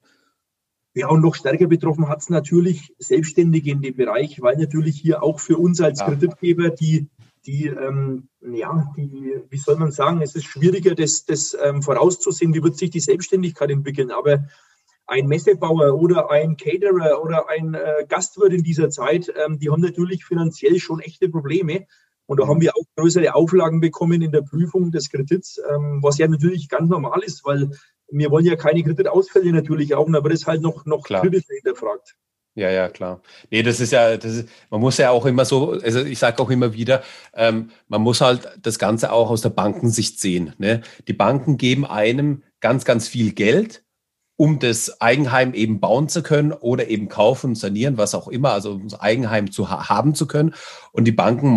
Ja, 0.95 1.09
und 1.09 1.21
noch 1.21 1.35
stärker 1.35 1.66
betroffen 1.66 2.09
hat 2.09 2.21
es 2.21 2.30
natürlich 2.30 2.95
Selbstständige 2.99 3.73
in 3.73 3.83
dem 3.83 3.97
Bereich, 3.97 4.40
weil 4.40 4.56
natürlich 4.56 4.99
hier 4.99 5.23
auch 5.23 5.40
für 5.40 5.59
uns 5.59 5.80
als 5.80 6.00
ja. 6.00 6.06
Kreditgeber 6.06 6.71
die 6.71 7.11
die, 7.47 7.66
ähm, 7.66 8.28
ja, 8.40 8.92
die, 8.97 9.40
wie 9.49 9.59
soll 9.59 9.76
man 9.76 9.92
sagen, 9.92 10.21
es 10.21 10.35
ist 10.35 10.47
schwieriger, 10.47 10.95
das, 10.95 11.25
das 11.25 11.56
ähm, 11.62 11.83
vorauszusehen, 11.83 12.52
wie 12.54 12.62
wird 12.62 12.76
sich 12.76 12.90
die 12.90 13.00
Selbstständigkeit 13.00 13.71
entwickeln. 13.71 14.11
Aber 14.11 14.47
ein 15.07 15.27
Messebauer 15.27 15.95
oder 16.01 16.31
ein 16.31 16.57
Caterer 16.57 17.23
oder 17.23 17.49
ein 17.49 17.75
äh, 17.75 18.05
Gastwirt 18.09 18.53
in 18.53 18.63
dieser 18.63 18.91
Zeit, 18.91 19.33
ähm, 19.45 19.59
die 19.59 19.71
haben 19.71 19.83
natürlich 19.83 20.25
finanziell 20.25 20.79
schon 20.79 21.01
echte 21.01 21.29
Probleme. 21.29 21.87
Und 22.27 22.41
da 22.41 22.49
haben 22.49 22.61
wir 22.61 22.73
auch 22.77 22.85
größere 22.97 23.35
Auflagen 23.35 23.81
bekommen 23.81 24.21
in 24.21 24.33
der 24.33 24.43
Prüfung 24.43 24.91
des 24.91 25.11
Kredits, 25.11 25.61
ähm, 25.71 26.01
was 26.03 26.19
ja 26.19 26.27
natürlich 26.27 26.69
ganz 26.69 26.91
normal 26.91 27.21
ist, 27.23 27.45
weil 27.45 27.71
wir 28.11 28.31
wollen 28.31 28.45
ja 28.45 28.57
keine 28.57 28.83
Kreditausfälle 28.83 29.53
natürlich 29.53 29.95
auch, 29.95 30.09
aber 30.09 30.29
das 30.29 30.41
ist 30.41 30.47
halt 30.47 30.63
noch, 30.63 30.85
noch 30.87 31.05
kritischer 31.05 31.55
hinterfragt. 31.55 32.17
Ja, 32.57 32.71
ja, 32.71 32.89
klar. 32.89 33.21
Nee, 33.51 33.63
das 33.63 33.81
ist 33.81 33.93
ja, 33.93 34.17
das 34.17 34.33
ist, 34.33 34.49
man 34.71 34.81
muss 34.81 34.97
ja 34.97 35.11
auch 35.11 35.27
immer 35.27 35.45
so, 35.45 35.73
also 35.73 36.03
ich 36.03 36.19
sage 36.19 36.43
auch 36.43 36.49
immer 36.49 36.73
wieder, 36.73 37.03
ähm, 37.35 37.71
man 37.87 38.01
muss 38.01 38.23
halt 38.23 38.49
das 38.63 38.79
Ganze 38.79 39.13
auch 39.13 39.29
aus 39.29 39.43
der 39.43 39.51
Bankensicht 39.51 40.19
sehen. 40.19 40.55
Ne? 40.57 40.81
Die 41.07 41.13
Banken 41.13 41.59
geben 41.59 41.85
einem 41.85 42.43
ganz, 42.61 42.87
ganz 42.87 43.09
viel 43.09 43.35
Geld, 43.35 43.85
um 44.37 44.59
das 44.59 45.00
Eigenheim 45.00 45.55
eben 45.55 45.81
bauen 45.81 46.09
zu 46.09 46.23
können 46.23 46.52
oder 46.52 46.88
eben 46.88 47.09
kaufen, 47.09 47.55
sanieren, 47.55 47.97
was 47.97 48.14
auch 48.14 48.28
immer, 48.28 48.52
also 48.52 48.73
um 48.73 48.88
das 48.88 49.00
Eigenheim 49.00 49.50
zu 49.50 49.71
ha 49.71 49.88
haben 49.88 50.14
zu 50.14 50.26
können. 50.26 50.55
Und 50.93 51.05
die 51.05 51.12
Banken 51.12 51.55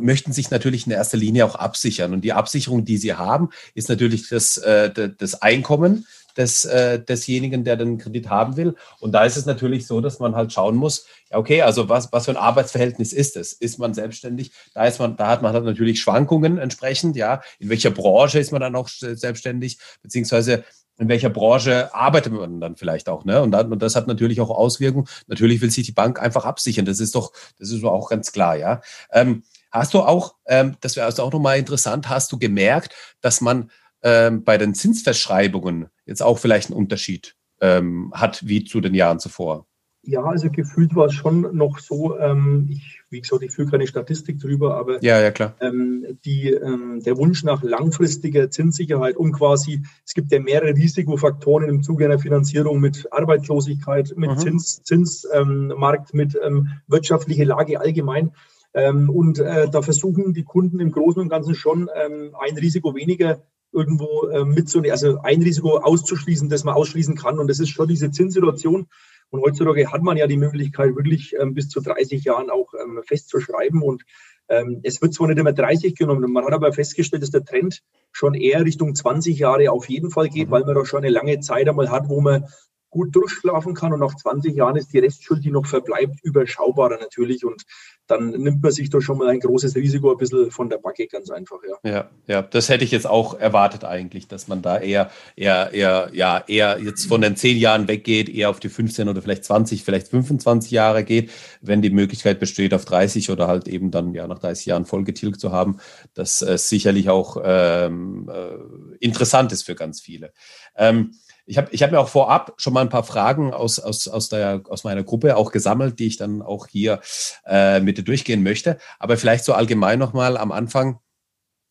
möchten 0.00 0.32
sich 0.32 0.50
natürlich 0.50 0.86
in 0.86 0.92
erster 0.92 1.18
Linie 1.18 1.44
auch 1.44 1.56
absichern. 1.56 2.14
Und 2.14 2.22
die 2.22 2.32
Absicherung, 2.32 2.84
die 2.84 2.96
sie 2.96 3.14
haben, 3.14 3.50
ist 3.74 3.88
natürlich 3.88 4.28
das, 4.28 4.56
äh, 4.58 5.10
das 5.18 5.42
Einkommen 5.42 6.06
des, 6.36 6.64
äh, 6.64 6.98
desjenigen, 7.02 7.64
der 7.64 7.76
den 7.76 7.98
Kredit 7.98 8.28
haben 8.28 8.56
will. 8.56 8.74
Und 9.00 9.12
da 9.12 9.24
ist 9.24 9.36
es 9.36 9.46
natürlich 9.46 9.86
so, 9.86 10.00
dass 10.00 10.18
man 10.18 10.34
halt 10.34 10.52
schauen 10.52 10.76
muss, 10.76 11.06
ja, 11.30 11.38
okay, 11.38 11.62
also 11.62 11.88
was, 11.88 12.12
was 12.12 12.26
für 12.26 12.32
ein 12.32 12.36
Arbeitsverhältnis 12.36 13.12
ist 13.12 13.36
es? 13.36 13.52
Ist 13.52 13.78
man 13.78 13.94
selbstständig? 13.94 14.52
Da 14.74 14.84
ist 14.84 14.98
man, 14.98 15.16
da 15.16 15.28
hat 15.28 15.42
man 15.42 15.52
halt 15.52 15.64
natürlich 15.64 16.00
Schwankungen 16.00 16.58
entsprechend, 16.58 17.16
ja. 17.16 17.42
In 17.58 17.68
welcher 17.68 17.90
Branche 17.90 18.38
ist 18.38 18.52
man 18.52 18.60
dann 18.60 18.76
auch 18.76 18.88
selbstständig? 18.88 19.78
Beziehungsweise 20.02 20.64
in 20.98 21.08
welcher 21.08 21.30
Branche 21.30 21.94
arbeitet 21.94 22.32
man 22.32 22.60
dann 22.60 22.76
vielleicht 22.76 23.08
auch, 23.08 23.24
ne? 23.24 23.42
Und, 23.42 23.50
dann, 23.50 23.70
und 23.70 23.82
das 23.82 23.96
hat 23.96 24.06
natürlich 24.06 24.40
auch 24.40 24.50
Auswirkungen. 24.50 25.06
Natürlich 25.26 25.60
will 25.60 25.70
sich 25.70 25.86
die 25.86 25.92
Bank 25.92 26.20
einfach 26.20 26.44
absichern. 26.44 26.86
Das 26.86 27.00
ist 27.00 27.14
doch, 27.14 27.32
das 27.58 27.70
ist 27.70 27.84
auch 27.84 28.08
ganz 28.08 28.32
klar, 28.32 28.56
ja. 28.56 28.80
Ähm, 29.12 29.42
hast 29.70 29.94
du 29.94 30.00
auch, 30.00 30.36
ähm, 30.46 30.76
das 30.80 30.96
wäre 30.96 31.06
also 31.06 31.22
auch 31.22 31.32
nochmal 31.32 31.58
interessant, 31.58 32.08
hast 32.08 32.32
du 32.32 32.38
gemerkt, 32.38 32.94
dass 33.20 33.40
man 33.40 33.70
ähm, 34.02 34.44
bei 34.44 34.58
den 34.58 34.74
Zinsverschreibungen 34.74 35.88
jetzt 36.06 36.22
auch 36.22 36.38
vielleicht 36.38 36.70
einen 36.70 36.78
Unterschied 36.78 37.36
ähm, 37.60 38.12
hat 38.14 38.46
wie 38.46 38.64
zu 38.64 38.80
den 38.80 38.94
Jahren 38.94 39.18
zuvor? 39.18 39.66
Ja, 40.02 40.22
also 40.22 40.50
gefühlt 40.50 40.94
war 40.94 41.06
es 41.06 41.14
schon 41.14 41.56
noch 41.56 41.78
so, 41.80 42.16
ähm, 42.18 42.68
ich, 42.70 42.95
wie 43.08 43.20
gesagt, 43.20 43.42
ich 43.42 43.52
führe 43.52 43.70
keine 43.70 43.86
Statistik 43.86 44.40
drüber, 44.40 44.76
aber 44.76 45.02
ja, 45.02 45.20
ja, 45.20 45.30
klar. 45.30 45.54
Ähm, 45.60 46.18
die, 46.24 46.50
ähm, 46.50 47.00
der 47.04 47.16
Wunsch 47.16 47.44
nach 47.44 47.62
langfristiger 47.62 48.50
Zinssicherheit 48.50 49.16
und 49.16 49.32
quasi, 49.32 49.82
es 50.04 50.14
gibt 50.14 50.32
ja 50.32 50.40
mehrere 50.40 50.74
Risikofaktoren 50.74 51.68
im 51.68 51.82
Zuge 51.82 52.06
einer 52.06 52.18
Finanzierung 52.18 52.80
mit 52.80 53.06
Arbeitslosigkeit, 53.12 54.14
mit 54.16 54.30
mhm. 54.30 54.38
Zins, 54.38 54.82
Zinsmarkt, 54.82 56.14
mit 56.14 56.36
ähm, 56.42 56.68
wirtschaftlicher 56.88 57.44
Lage 57.44 57.80
allgemein. 57.80 58.32
Ähm, 58.74 59.08
und 59.08 59.38
äh, 59.38 59.68
da 59.70 59.82
versuchen 59.82 60.34
die 60.34 60.44
Kunden 60.44 60.80
im 60.80 60.90
Großen 60.90 61.22
und 61.22 61.28
Ganzen 61.28 61.54
schon 61.54 61.88
ähm, 61.94 62.34
ein 62.38 62.58
Risiko 62.58 62.94
weniger 62.94 63.42
irgendwo 63.72 64.28
äh, 64.28 64.44
mitzunehmen, 64.44 64.92
also 64.92 65.18
ein 65.22 65.42
Risiko 65.42 65.78
auszuschließen, 65.78 66.48
das 66.48 66.64
man 66.64 66.74
ausschließen 66.74 67.14
kann. 67.14 67.38
Und 67.38 67.48
das 67.48 67.60
ist 67.60 67.70
schon 67.70 67.88
diese 67.88 68.10
Zinssituation. 68.10 68.86
Und 69.30 69.42
heutzutage 69.42 69.90
hat 69.90 70.02
man 70.02 70.16
ja 70.16 70.26
die 70.26 70.36
Möglichkeit, 70.36 70.94
wirklich 70.96 71.34
ähm, 71.38 71.54
bis 71.54 71.68
zu 71.68 71.80
30 71.80 72.24
Jahren 72.24 72.50
auch 72.50 72.72
ähm, 72.80 73.00
festzuschreiben. 73.04 73.82
Und 73.82 74.04
ähm, 74.48 74.80
es 74.84 75.02
wird 75.02 75.14
zwar 75.14 75.26
nicht 75.28 75.38
immer 75.38 75.52
30 75.52 75.96
genommen, 75.96 76.30
man 76.32 76.44
hat 76.44 76.52
aber 76.52 76.72
festgestellt, 76.72 77.22
dass 77.22 77.30
der 77.30 77.44
Trend 77.44 77.82
schon 78.12 78.34
eher 78.34 78.64
Richtung 78.64 78.94
20 78.94 79.38
Jahre 79.38 79.70
auf 79.70 79.88
jeden 79.88 80.10
Fall 80.10 80.28
geht, 80.28 80.48
mhm. 80.48 80.52
weil 80.52 80.64
man 80.64 80.74
da 80.74 80.84
schon 80.84 81.02
eine 81.02 81.10
lange 81.10 81.40
Zeit 81.40 81.68
einmal 81.68 81.90
hat, 81.90 82.08
wo 82.08 82.20
man 82.20 82.44
gut 82.90 83.14
durchschlafen 83.14 83.74
kann 83.74 83.92
und 83.92 84.00
nach 84.00 84.14
20 84.14 84.54
Jahren 84.54 84.76
ist 84.76 84.92
die 84.92 84.98
Restschuld, 84.98 85.44
die 85.44 85.50
noch 85.50 85.66
verbleibt, 85.66 86.20
überschaubarer 86.22 86.98
natürlich 86.98 87.44
und 87.44 87.64
dann 88.06 88.30
nimmt 88.30 88.62
man 88.62 88.72
sich 88.72 88.90
doch 88.90 89.00
schon 89.00 89.18
mal 89.18 89.28
ein 89.28 89.40
großes 89.40 89.74
Risiko 89.74 90.12
ein 90.12 90.16
bisschen 90.16 90.50
von 90.50 90.68
der 90.68 90.78
Backe, 90.78 91.06
ganz 91.08 91.30
einfach, 91.30 91.58
ja. 91.68 91.90
Ja, 91.90 92.10
ja, 92.26 92.42
das 92.42 92.68
hätte 92.68 92.84
ich 92.84 92.92
jetzt 92.92 93.06
auch 93.06 93.38
erwartet 93.38 93.84
eigentlich, 93.84 94.28
dass 94.28 94.48
man 94.48 94.62
da 94.62 94.78
eher, 94.78 95.10
eher, 95.34 95.72
eher, 95.72 96.10
ja, 96.12 96.44
eher 96.46 96.78
jetzt 96.80 97.06
von 97.06 97.20
den 97.20 97.36
10 97.36 97.56
Jahren 97.56 97.88
weggeht, 97.88 98.28
eher 98.28 98.50
auf 98.50 98.60
die 98.60 98.68
15 98.68 99.08
oder 99.08 99.22
vielleicht 99.22 99.44
20, 99.44 99.82
vielleicht 99.82 100.08
25 100.08 100.70
Jahre 100.70 101.04
geht, 101.04 101.30
wenn 101.60 101.82
die 101.82 101.90
Möglichkeit 101.90 102.38
besteht, 102.38 102.74
auf 102.74 102.84
30 102.84 103.30
oder 103.30 103.48
halt 103.48 103.66
eben 103.66 103.90
dann 103.90 104.14
ja 104.14 104.26
nach 104.28 104.38
30 104.38 104.66
Jahren 104.66 104.86
vollgetilgt 104.86 105.40
zu 105.40 105.50
haben, 105.50 105.78
das 106.14 106.42
äh, 106.42 106.58
sicherlich 106.58 107.10
auch 107.10 107.38
ähm, 107.44 108.30
äh, 108.32 108.96
interessant 109.04 109.52
ist 109.52 109.64
für 109.64 109.74
ganz 109.74 110.00
viele. 110.00 110.32
Ähm, 110.76 111.12
ich 111.46 111.58
habe 111.58 111.68
ich 111.70 111.82
hab 111.82 111.92
mir 111.92 112.00
auch 112.00 112.08
vorab 112.08 112.54
schon 112.58 112.72
mal 112.72 112.80
ein 112.80 112.88
paar 112.88 113.04
Fragen 113.04 113.54
aus, 113.54 113.78
aus, 113.78 114.08
aus, 114.08 114.28
der, 114.28 114.62
aus 114.68 114.84
meiner 114.84 115.04
Gruppe 115.04 115.36
auch 115.36 115.52
gesammelt, 115.52 115.98
die 115.98 116.08
ich 116.08 116.16
dann 116.16 116.42
auch 116.42 116.66
hier 116.66 117.00
äh, 117.46 117.80
mit 117.80 117.98
dir 117.98 118.02
durchgehen 118.02 118.42
möchte. 118.42 118.78
Aber 118.98 119.16
vielleicht 119.16 119.44
so 119.44 119.54
allgemein 119.54 119.98
nochmal 119.98 120.36
am 120.36 120.52
Anfang. 120.52 120.98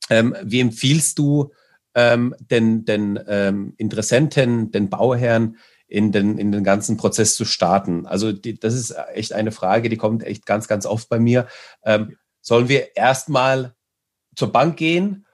Ähm, 0.10 0.36
wie 0.44 0.62
empfiehlst 0.62 1.20
du 1.20 1.52
ähm, 1.94 2.36
den, 2.40 2.86
den 2.86 3.20
ähm, 3.28 3.74
Interessenten, 3.78 4.72
den 4.72 4.90
Bauherren, 4.90 5.58
in 5.88 6.12
den, 6.12 6.38
in 6.38 6.52
den 6.52 6.64
ganzen 6.64 6.98
Prozess 6.98 7.36
zu 7.36 7.44
starten? 7.44 8.06
Also 8.06 8.32
die, 8.32 8.58
das 8.58 8.74
ist 8.74 8.96
echt 9.14 9.34
eine 9.34 9.52
Frage, 9.52 9.90
die 9.90 9.98
kommt 9.98 10.24
echt 10.24 10.46
ganz, 10.46 10.68
ganz 10.68 10.86
oft 10.86 11.10
bei 11.10 11.20
mir. 11.20 11.48
Ähm, 11.84 12.18
sollen 12.42 12.70
wir 12.70 12.96
erstmal 12.96 13.76
zur 14.36 14.52
Bank 14.52 14.78
gehen 14.78 15.26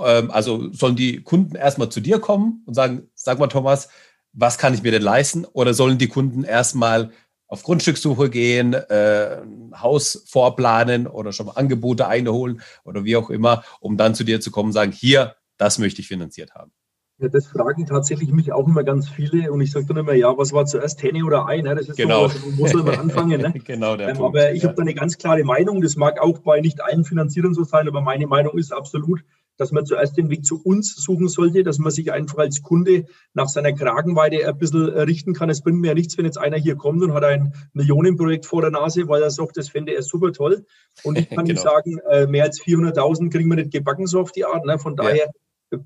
also 0.00 0.72
sollen 0.72 0.96
die 0.96 1.22
Kunden 1.22 1.56
erstmal 1.56 1.88
zu 1.88 2.00
dir 2.00 2.18
kommen 2.18 2.62
und 2.66 2.74
sagen, 2.74 3.08
sag 3.14 3.38
mal 3.38 3.48
Thomas, 3.48 3.88
was 4.32 4.58
kann 4.58 4.74
ich 4.74 4.82
mir 4.82 4.92
denn 4.92 5.02
leisten? 5.02 5.44
Oder 5.44 5.74
sollen 5.74 5.98
die 5.98 6.08
Kunden 6.08 6.44
erstmal 6.44 7.10
auf 7.48 7.62
Grundstückssuche 7.62 8.28
gehen, 8.28 8.74
äh, 8.74 9.40
ein 9.42 9.72
Haus 9.80 10.24
vorplanen 10.28 11.06
oder 11.06 11.32
schon 11.32 11.46
mal 11.46 11.52
Angebote 11.52 12.06
einholen 12.06 12.60
oder 12.84 13.04
wie 13.04 13.16
auch 13.16 13.30
immer, 13.30 13.64
um 13.80 13.96
dann 13.96 14.14
zu 14.14 14.22
dir 14.22 14.40
zu 14.40 14.50
kommen 14.50 14.68
und 14.68 14.74
sagen, 14.74 14.92
hier, 14.92 15.34
das 15.56 15.78
möchte 15.78 16.02
ich 16.02 16.08
finanziert 16.08 16.54
haben? 16.54 16.72
Ja, 17.20 17.28
das 17.28 17.48
fragen 17.48 17.84
tatsächlich 17.84 18.30
mich 18.30 18.52
auch 18.52 18.68
immer 18.68 18.84
ganz 18.84 19.08
viele 19.08 19.50
und 19.50 19.60
ich 19.60 19.72
sage 19.72 19.86
dann 19.86 19.96
immer, 19.96 20.12
ja, 20.12 20.38
was 20.38 20.52
war 20.52 20.66
zuerst 20.66 21.02
Henne 21.02 21.24
oder 21.24 21.48
Ei? 21.48 21.62
Ne? 21.62 21.74
Das 21.74 21.88
ist 21.88 21.96
genau. 21.96 22.28
so, 22.28 22.38
wo 22.56 22.68
soll 22.68 22.84
man 22.84 22.96
anfangen? 22.96 23.40
Ne? 23.40 23.52
genau 23.64 23.96
der 23.96 24.10
ähm, 24.10 24.22
Aber 24.22 24.52
ich 24.52 24.62
ja. 24.62 24.68
habe 24.68 24.76
da 24.76 24.82
eine 24.82 24.94
ganz 24.94 25.18
klare 25.18 25.42
Meinung, 25.42 25.80
das 25.80 25.96
mag 25.96 26.20
auch 26.20 26.38
bei 26.38 26.60
nicht 26.60 26.80
allen 26.80 27.04
Finanzierern 27.04 27.54
so 27.54 27.64
sein, 27.64 27.88
aber 27.88 28.02
meine 28.02 28.28
Meinung 28.28 28.56
ist 28.56 28.72
absolut, 28.72 29.24
dass 29.58 29.72
man 29.72 29.84
zuerst 29.84 30.16
den 30.16 30.30
Weg 30.30 30.46
zu 30.46 30.62
uns 30.62 30.94
suchen 30.94 31.28
sollte, 31.28 31.62
dass 31.62 31.78
man 31.78 31.90
sich 31.90 32.10
einfach 32.12 32.38
als 32.38 32.62
Kunde 32.62 33.04
nach 33.34 33.48
seiner 33.48 33.72
Kragenweite 33.72 34.48
ein 34.48 34.56
bisschen 34.56 34.88
äh, 34.88 35.02
richten 35.02 35.34
kann. 35.34 35.50
Es 35.50 35.62
bringt 35.62 35.80
mir 35.80 35.88
ja 35.88 35.94
nichts, 35.94 36.16
wenn 36.16 36.24
jetzt 36.24 36.38
einer 36.38 36.56
hier 36.56 36.76
kommt 36.76 37.02
und 37.02 37.12
hat 37.12 37.24
ein 37.24 37.52
Millionenprojekt 37.74 38.46
vor 38.46 38.62
der 38.62 38.70
Nase, 38.70 39.08
weil 39.08 39.22
er 39.22 39.30
sagt, 39.30 39.56
das 39.56 39.68
fände 39.68 39.92
er 39.92 40.02
super 40.02 40.32
toll. 40.32 40.64
Und 41.02 41.18
ich 41.18 41.28
kann 41.30 41.44
genau. 41.44 41.60
ihm 41.60 41.62
sagen, 41.62 41.98
äh, 42.10 42.26
mehr 42.26 42.44
als 42.44 42.60
400.000 42.60 43.30
kriegen 43.30 43.50
wir 43.50 43.56
nicht 43.56 43.72
gebacken, 43.72 44.06
so 44.06 44.20
auf 44.20 44.32
die 44.32 44.44
Art. 44.44 44.64
Ne? 44.64 44.78
Von 44.78 44.96
daher 44.96 45.16
ja 45.16 45.26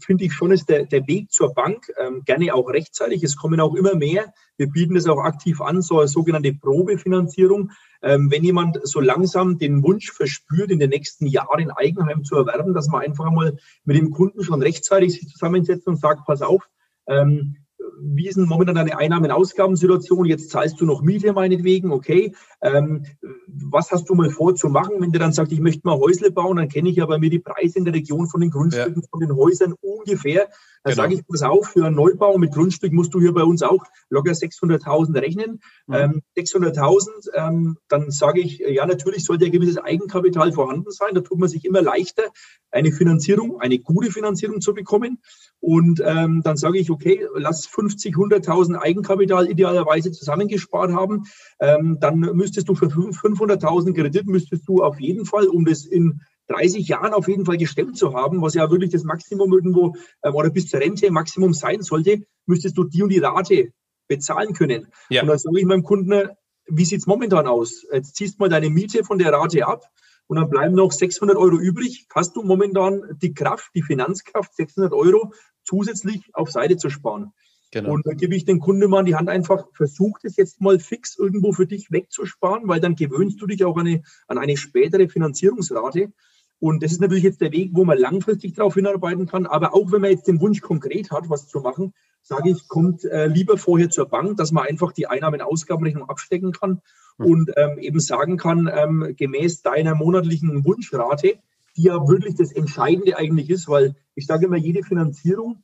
finde 0.00 0.24
ich 0.24 0.32
schon, 0.32 0.52
ist 0.52 0.68
der, 0.68 0.86
der 0.86 1.06
Weg 1.06 1.32
zur 1.32 1.54
Bank 1.54 1.92
ähm, 1.98 2.22
gerne 2.24 2.54
auch 2.54 2.68
rechtzeitig. 2.68 3.22
Es 3.22 3.36
kommen 3.36 3.60
auch 3.60 3.74
immer 3.74 3.94
mehr. 3.94 4.32
Wir 4.56 4.68
bieten 4.68 4.96
es 4.96 5.06
auch 5.06 5.18
aktiv 5.18 5.60
an, 5.60 5.82
so 5.82 5.98
eine 5.98 6.08
sogenannte 6.08 6.52
Probefinanzierung. 6.54 7.70
Ähm, 8.02 8.30
wenn 8.30 8.44
jemand 8.44 8.80
so 8.82 9.00
langsam 9.00 9.58
den 9.58 9.82
Wunsch 9.82 10.10
verspürt, 10.10 10.70
in 10.70 10.78
den 10.78 10.90
nächsten 10.90 11.26
Jahren 11.26 11.70
Eigenheim 11.70 12.24
zu 12.24 12.36
erwerben, 12.36 12.74
dass 12.74 12.88
man 12.88 13.02
einfach 13.02 13.30
mal 13.30 13.56
mit 13.84 13.96
dem 13.96 14.10
Kunden 14.10 14.42
schon 14.42 14.60
rechtzeitig 14.62 15.12
sich 15.12 15.28
zusammensetzt 15.28 15.86
und 15.86 16.00
sagt, 16.00 16.26
pass 16.26 16.42
auf, 16.42 16.68
ähm, 17.06 17.56
wie 18.00 18.28
ist 18.28 18.36
denn 18.36 18.46
momentan 18.46 18.74
deine 18.74 18.96
Einnahmen-Ausgabensituation? 18.96 20.24
Jetzt 20.24 20.50
zahlst 20.50 20.80
du 20.80 20.86
noch 20.86 21.02
Miete 21.02 21.32
meinetwegen, 21.32 21.92
okay. 21.92 22.34
Ähm, 22.60 23.04
was 23.46 23.90
hast 23.90 24.08
du 24.08 24.14
mal 24.14 24.30
vor 24.30 24.54
zu 24.54 24.68
machen? 24.68 24.96
Wenn 24.98 25.12
der 25.12 25.20
dann 25.20 25.32
sagt, 25.32 25.52
ich 25.52 25.60
möchte 25.60 25.86
mal 25.86 25.98
Häusle 25.98 26.30
bauen, 26.30 26.56
dann 26.56 26.68
kenne 26.68 26.88
ich 26.88 26.96
ja 26.96 27.06
bei 27.06 27.18
mir 27.18 27.30
die 27.30 27.38
Preise 27.38 27.78
in 27.78 27.84
der 27.84 27.94
Region 27.94 28.28
von 28.28 28.40
den 28.40 28.50
Grundstücken, 28.50 29.02
ja. 29.02 29.08
von 29.10 29.20
den 29.20 29.34
Häusern 29.36 29.74
ungefähr. 29.80 30.48
Da 30.84 30.90
genau. 30.90 31.02
sage 31.02 31.14
ich, 31.14 31.26
pass 31.26 31.42
auf, 31.42 31.68
für 31.68 31.84
einen 31.86 31.94
Neubau 31.94 32.38
mit 32.38 32.52
Grundstück 32.52 32.92
musst 32.92 33.14
du 33.14 33.20
hier 33.20 33.32
bei 33.32 33.44
uns 33.44 33.62
auch 33.62 33.84
locker 34.10 34.32
600.000 34.32 35.20
rechnen. 35.20 35.60
Mhm. 35.86 35.94
Ähm, 35.94 36.22
600.000, 36.36 37.28
ähm, 37.34 37.78
dann 37.88 38.10
sage 38.10 38.40
ich, 38.40 38.58
ja, 38.58 38.84
natürlich 38.84 39.24
sollte 39.24 39.44
ein 39.44 39.52
gewisses 39.52 39.78
Eigenkapital 39.78 40.52
vorhanden 40.52 40.90
sein. 40.90 41.14
Da 41.14 41.20
tut 41.20 41.38
man 41.38 41.48
sich 41.48 41.64
immer 41.64 41.82
leichter, 41.82 42.24
eine 42.72 42.90
Finanzierung, 42.90 43.60
eine 43.60 43.78
gute 43.78 44.10
Finanzierung 44.10 44.60
zu 44.60 44.74
bekommen. 44.74 45.18
Und 45.60 46.02
ähm, 46.04 46.42
dann 46.42 46.56
sage 46.56 46.78
ich, 46.78 46.90
okay, 46.90 47.26
lass 47.36 47.66
50, 47.66 48.16
100.000 48.16 48.76
Eigenkapital 48.76 49.48
idealerweise 49.48 50.10
zusammengespart 50.10 50.92
haben. 50.92 51.24
Ähm, 51.60 51.98
dann 52.00 52.18
müsstest 52.18 52.68
du 52.68 52.74
für 52.74 52.86
500.000 52.86 53.94
Kredit, 53.94 54.26
müsstest 54.26 54.66
du 54.66 54.82
auf 54.82 54.98
jeden 54.98 55.26
Fall, 55.26 55.46
um 55.46 55.64
das 55.64 55.86
in 55.86 56.22
30 56.48 56.88
Jahren 56.88 57.14
auf 57.14 57.28
jeden 57.28 57.44
Fall 57.44 57.56
gestemmt 57.56 57.96
zu 57.96 58.14
haben, 58.14 58.42
was 58.42 58.54
ja 58.54 58.70
wirklich 58.70 58.90
das 58.90 59.04
Maximum 59.04 59.52
irgendwo 59.52 59.94
ähm, 60.22 60.34
oder 60.34 60.50
bis 60.50 60.68
zur 60.68 60.80
Rente 60.80 61.10
Maximum 61.10 61.54
sein 61.54 61.82
sollte, 61.82 62.22
müsstest 62.46 62.76
du 62.76 62.84
die 62.84 63.02
und 63.02 63.10
die 63.10 63.18
Rate 63.18 63.72
bezahlen 64.08 64.52
können. 64.52 64.88
Ja. 65.08 65.22
Und 65.22 65.28
dann 65.28 65.38
sage 65.38 65.58
ich 65.58 65.64
meinem 65.64 65.82
Kunden, 65.82 66.28
wie 66.66 66.84
sieht 66.84 67.00
es 67.00 67.06
momentan 67.06 67.46
aus? 67.46 67.84
Jetzt 67.92 68.16
ziehst 68.16 68.38
mal 68.38 68.48
deine 68.48 68.70
Miete 68.70 69.04
von 69.04 69.18
der 69.18 69.32
Rate 69.32 69.66
ab 69.66 69.84
und 70.26 70.36
dann 70.36 70.48
bleiben 70.48 70.74
noch 70.74 70.92
600 70.92 71.36
Euro 71.36 71.56
übrig. 71.56 72.06
Hast 72.14 72.36
du 72.36 72.42
momentan 72.42 73.02
die 73.20 73.34
Kraft, 73.34 73.70
die 73.74 73.82
Finanzkraft, 73.82 74.54
600 74.54 74.92
Euro 74.92 75.32
zusätzlich 75.64 76.22
auf 76.32 76.50
Seite 76.50 76.76
zu 76.76 76.90
sparen? 76.90 77.32
Genau. 77.72 77.94
Und 77.94 78.06
dann 78.06 78.18
gebe 78.18 78.36
ich 78.36 78.44
den 78.44 78.60
Kunden 78.60 78.88
mal 78.90 79.00
an 79.00 79.06
die 79.06 79.16
Hand 79.16 79.30
einfach, 79.30 79.66
versuch 79.72 80.18
das 80.22 80.36
jetzt 80.36 80.60
mal 80.60 80.78
fix 80.78 81.18
irgendwo 81.18 81.52
für 81.52 81.66
dich 81.66 81.90
wegzusparen, 81.90 82.68
weil 82.68 82.80
dann 82.80 82.96
gewöhnst 82.96 83.40
du 83.40 83.46
dich 83.46 83.64
auch 83.64 83.76
an 83.78 83.86
eine, 83.86 84.02
an 84.28 84.38
eine 84.38 84.58
spätere 84.58 85.08
Finanzierungsrate. 85.08 86.12
Und 86.60 86.82
das 86.82 86.92
ist 86.92 87.00
natürlich 87.00 87.24
jetzt 87.24 87.40
der 87.40 87.50
Weg, 87.50 87.70
wo 87.72 87.84
man 87.84 87.98
langfristig 87.98 88.52
darauf 88.54 88.74
hinarbeiten 88.74 89.26
kann. 89.26 89.46
Aber 89.46 89.74
auch 89.74 89.90
wenn 89.90 90.02
man 90.02 90.10
jetzt 90.10 90.28
den 90.28 90.40
Wunsch 90.40 90.60
konkret 90.60 91.10
hat, 91.10 91.30
was 91.30 91.48
zu 91.48 91.60
machen, 91.60 91.94
sage 92.20 92.50
ich, 92.50 92.68
kommt 92.68 93.04
äh, 93.04 93.26
lieber 93.26 93.56
vorher 93.56 93.88
zur 93.88 94.06
Bank, 94.06 94.36
dass 94.36 94.52
man 94.52 94.66
einfach 94.66 94.92
die 94.92 95.06
Einnahmen-Ausgabenrechnung 95.06 96.08
abstecken 96.08 96.52
kann 96.52 96.82
hm. 97.16 97.26
und 97.26 97.52
ähm, 97.56 97.78
eben 97.78 98.00
sagen 98.00 98.36
kann, 98.36 98.70
ähm, 98.72 99.14
gemäß 99.16 99.62
deiner 99.62 99.94
monatlichen 99.94 100.64
Wunschrate, 100.64 101.38
die 101.76 101.82
ja 101.84 102.06
wirklich 102.06 102.34
das 102.34 102.52
Entscheidende 102.52 103.16
eigentlich 103.16 103.48
ist, 103.48 103.66
weil 103.66 103.96
ich 104.14 104.26
sage 104.26 104.44
immer, 104.44 104.58
jede 104.58 104.82
Finanzierung 104.82 105.62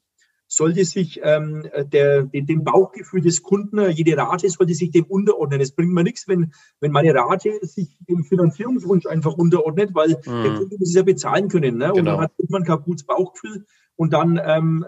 sollte 0.49 0.85
sich 0.85 1.21
ähm, 1.23 1.69
der, 1.93 2.23
dem 2.25 2.65
Bauchgefühl 2.65 3.21
des 3.21 3.43
Kunden, 3.43 3.91
jede 3.91 4.17
Rate 4.17 4.49
sollte 4.49 4.75
sich 4.75 4.91
dem 4.91 5.05
unterordnen. 5.05 5.61
Es 5.61 5.73
bringt 5.73 5.93
mir 5.93 6.03
nichts, 6.03 6.27
wenn, 6.27 6.53
wenn 6.81 6.91
meine 6.91 7.15
Rate 7.15 7.59
sich 7.63 7.99
dem 8.09 8.25
Finanzierungswunsch 8.25 9.07
einfach 9.07 9.35
unterordnet, 9.35 9.95
weil 9.95 10.09
mm. 10.11 10.43
der 10.43 10.55
Kunde 10.55 10.77
muss 10.79 10.89
es 10.89 10.95
ja 10.95 11.03
bezahlen 11.03 11.49
können. 11.49 11.77
Ne? 11.77 11.93
Genau. 11.95 11.99
Und 11.99 12.07
dann 12.07 12.21
hat 12.21 12.33
man 12.49 12.65
kein 12.65 12.81
gutes 12.81 13.05
Bauchgefühl 13.05 13.67
und 13.97 14.15
dann 14.15 14.41
ähm, 14.43 14.87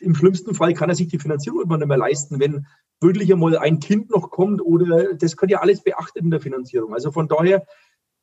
im 0.00 0.14
schlimmsten 0.14 0.54
Fall 0.54 0.74
kann 0.74 0.88
er 0.88 0.94
sich 0.94 1.08
die 1.08 1.18
Finanzierung 1.18 1.62
immer 1.62 1.78
nicht 1.78 1.88
mehr 1.88 1.96
leisten, 1.96 2.40
wenn 2.40 2.66
wirklich 3.00 3.32
einmal 3.32 3.56
ein 3.58 3.78
Kind 3.78 4.10
noch 4.10 4.30
kommt 4.30 4.60
oder 4.60 5.14
das 5.14 5.36
könnte 5.36 5.54
ja 5.54 5.60
alles 5.60 5.82
beachtet 5.82 6.22
in 6.22 6.30
der 6.30 6.40
Finanzierung. 6.40 6.94
Also 6.94 7.12
von 7.12 7.28
daher 7.28 7.64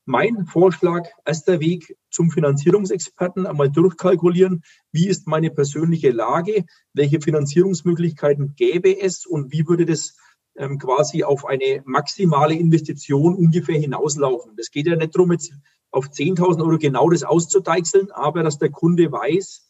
mein 0.05 0.45
Vorschlag, 0.45 1.07
erster 1.25 1.59
Weg 1.59 1.97
zum 2.09 2.31
Finanzierungsexperten, 2.31 3.45
einmal 3.45 3.69
durchkalkulieren, 3.69 4.63
wie 4.91 5.07
ist 5.07 5.27
meine 5.27 5.49
persönliche 5.49 6.11
Lage, 6.11 6.65
welche 6.93 7.19
Finanzierungsmöglichkeiten 7.19 8.55
gäbe 8.55 9.01
es? 9.01 9.25
Und 9.25 9.51
wie 9.51 9.67
würde 9.67 9.85
das 9.85 10.15
ähm, 10.57 10.77
quasi 10.79 11.23
auf 11.23 11.45
eine 11.45 11.81
maximale 11.85 12.55
Investition 12.55 13.35
ungefähr 13.35 13.77
hinauslaufen. 13.77 14.53
Das 14.55 14.71
geht 14.71 14.87
ja 14.87 14.95
nicht 14.95 15.15
darum, 15.15 15.31
jetzt 15.33 15.53
auf 15.91 16.07
10.000 16.07 16.61
Euro 16.61 16.77
genau 16.77 17.09
das 17.09 17.23
auszudeichseln, 17.23 18.11
aber 18.11 18.43
dass 18.43 18.57
der 18.57 18.69
Kunde 18.69 19.11
weiß, 19.11 19.64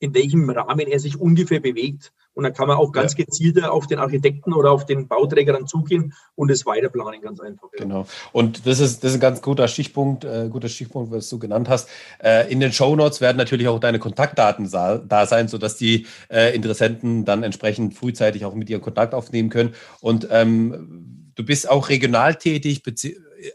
in 0.00 0.14
welchem 0.14 0.48
Rahmen 0.48 0.86
er 0.86 1.00
sich 1.00 1.18
ungefähr 1.18 1.60
bewegt. 1.60 2.12
Und 2.34 2.44
dann 2.44 2.52
kann 2.52 2.68
man 2.68 2.76
auch 2.76 2.92
ganz 2.92 3.16
ja. 3.18 3.24
gezielter 3.24 3.72
auf 3.72 3.88
den 3.88 3.98
Architekten 3.98 4.52
oder 4.52 4.70
auf 4.70 4.86
den 4.86 5.08
Bauträger 5.08 5.54
dann 5.54 5.66
zugehen 5.66 6.14
und 6.36 6.52
es 6.52 6.64
weiterplanen, 6.64 7.20
ganz 7.20 7.40
einfach. 7.40 7.68
Ja. 7.76 7.82
Genau. 7.82 8.06
Und 8.30 8.64
das 8.64 8.78
ist, 8.78 9.02
das 9.02 9.10
ist 9.10 9.16
ein 9.16 9.20
ganz 9.20 9.42
guter 9.42 9.66
Stichpunkt, 9.66 10.24
äh, 10.24 10.48
guter 10.48 10.68
Stichpunkt, 10.68 11.10
was 11.10 11.28
du 11.28 11.40
genannt 11.40 11.68
hast. 11.68 11.88
Äh, 12.22 12.50
in 12.52 12.60
den 12.60 12.72
Show 12.72 12.94
Notes 12.94 13.20
werden 13.20 13.38
natürlich 13.38 13.66
auch 13.66 13.80
deine 13.80 13.98
Kontaktdaten 13.98 14.70
da 14.70 15.26
sein, 15.26 15.48
sodass 15.48 15.76
die 15.76 16.06
äh, 16.30 16.54
Interessenten 16.54 17.24
dann 17.24 17.42
entsprechend 17.42 17.94
frühzeitig 17.94 18.44
auch 18.44 18.54
mit 18.54 18.68
dir 18.68 18.78
Kontakt 18.78 19.14
aufnehmen 19.14 19.50
können. 19.50 19.74
Und 20.00 20.28
ähm, 20.30 21.32
du 21.34 21.44
bist 21.44 21.68
auch 21.68 21.88
regional 21.88 22.36
tätig, 22.36 22.82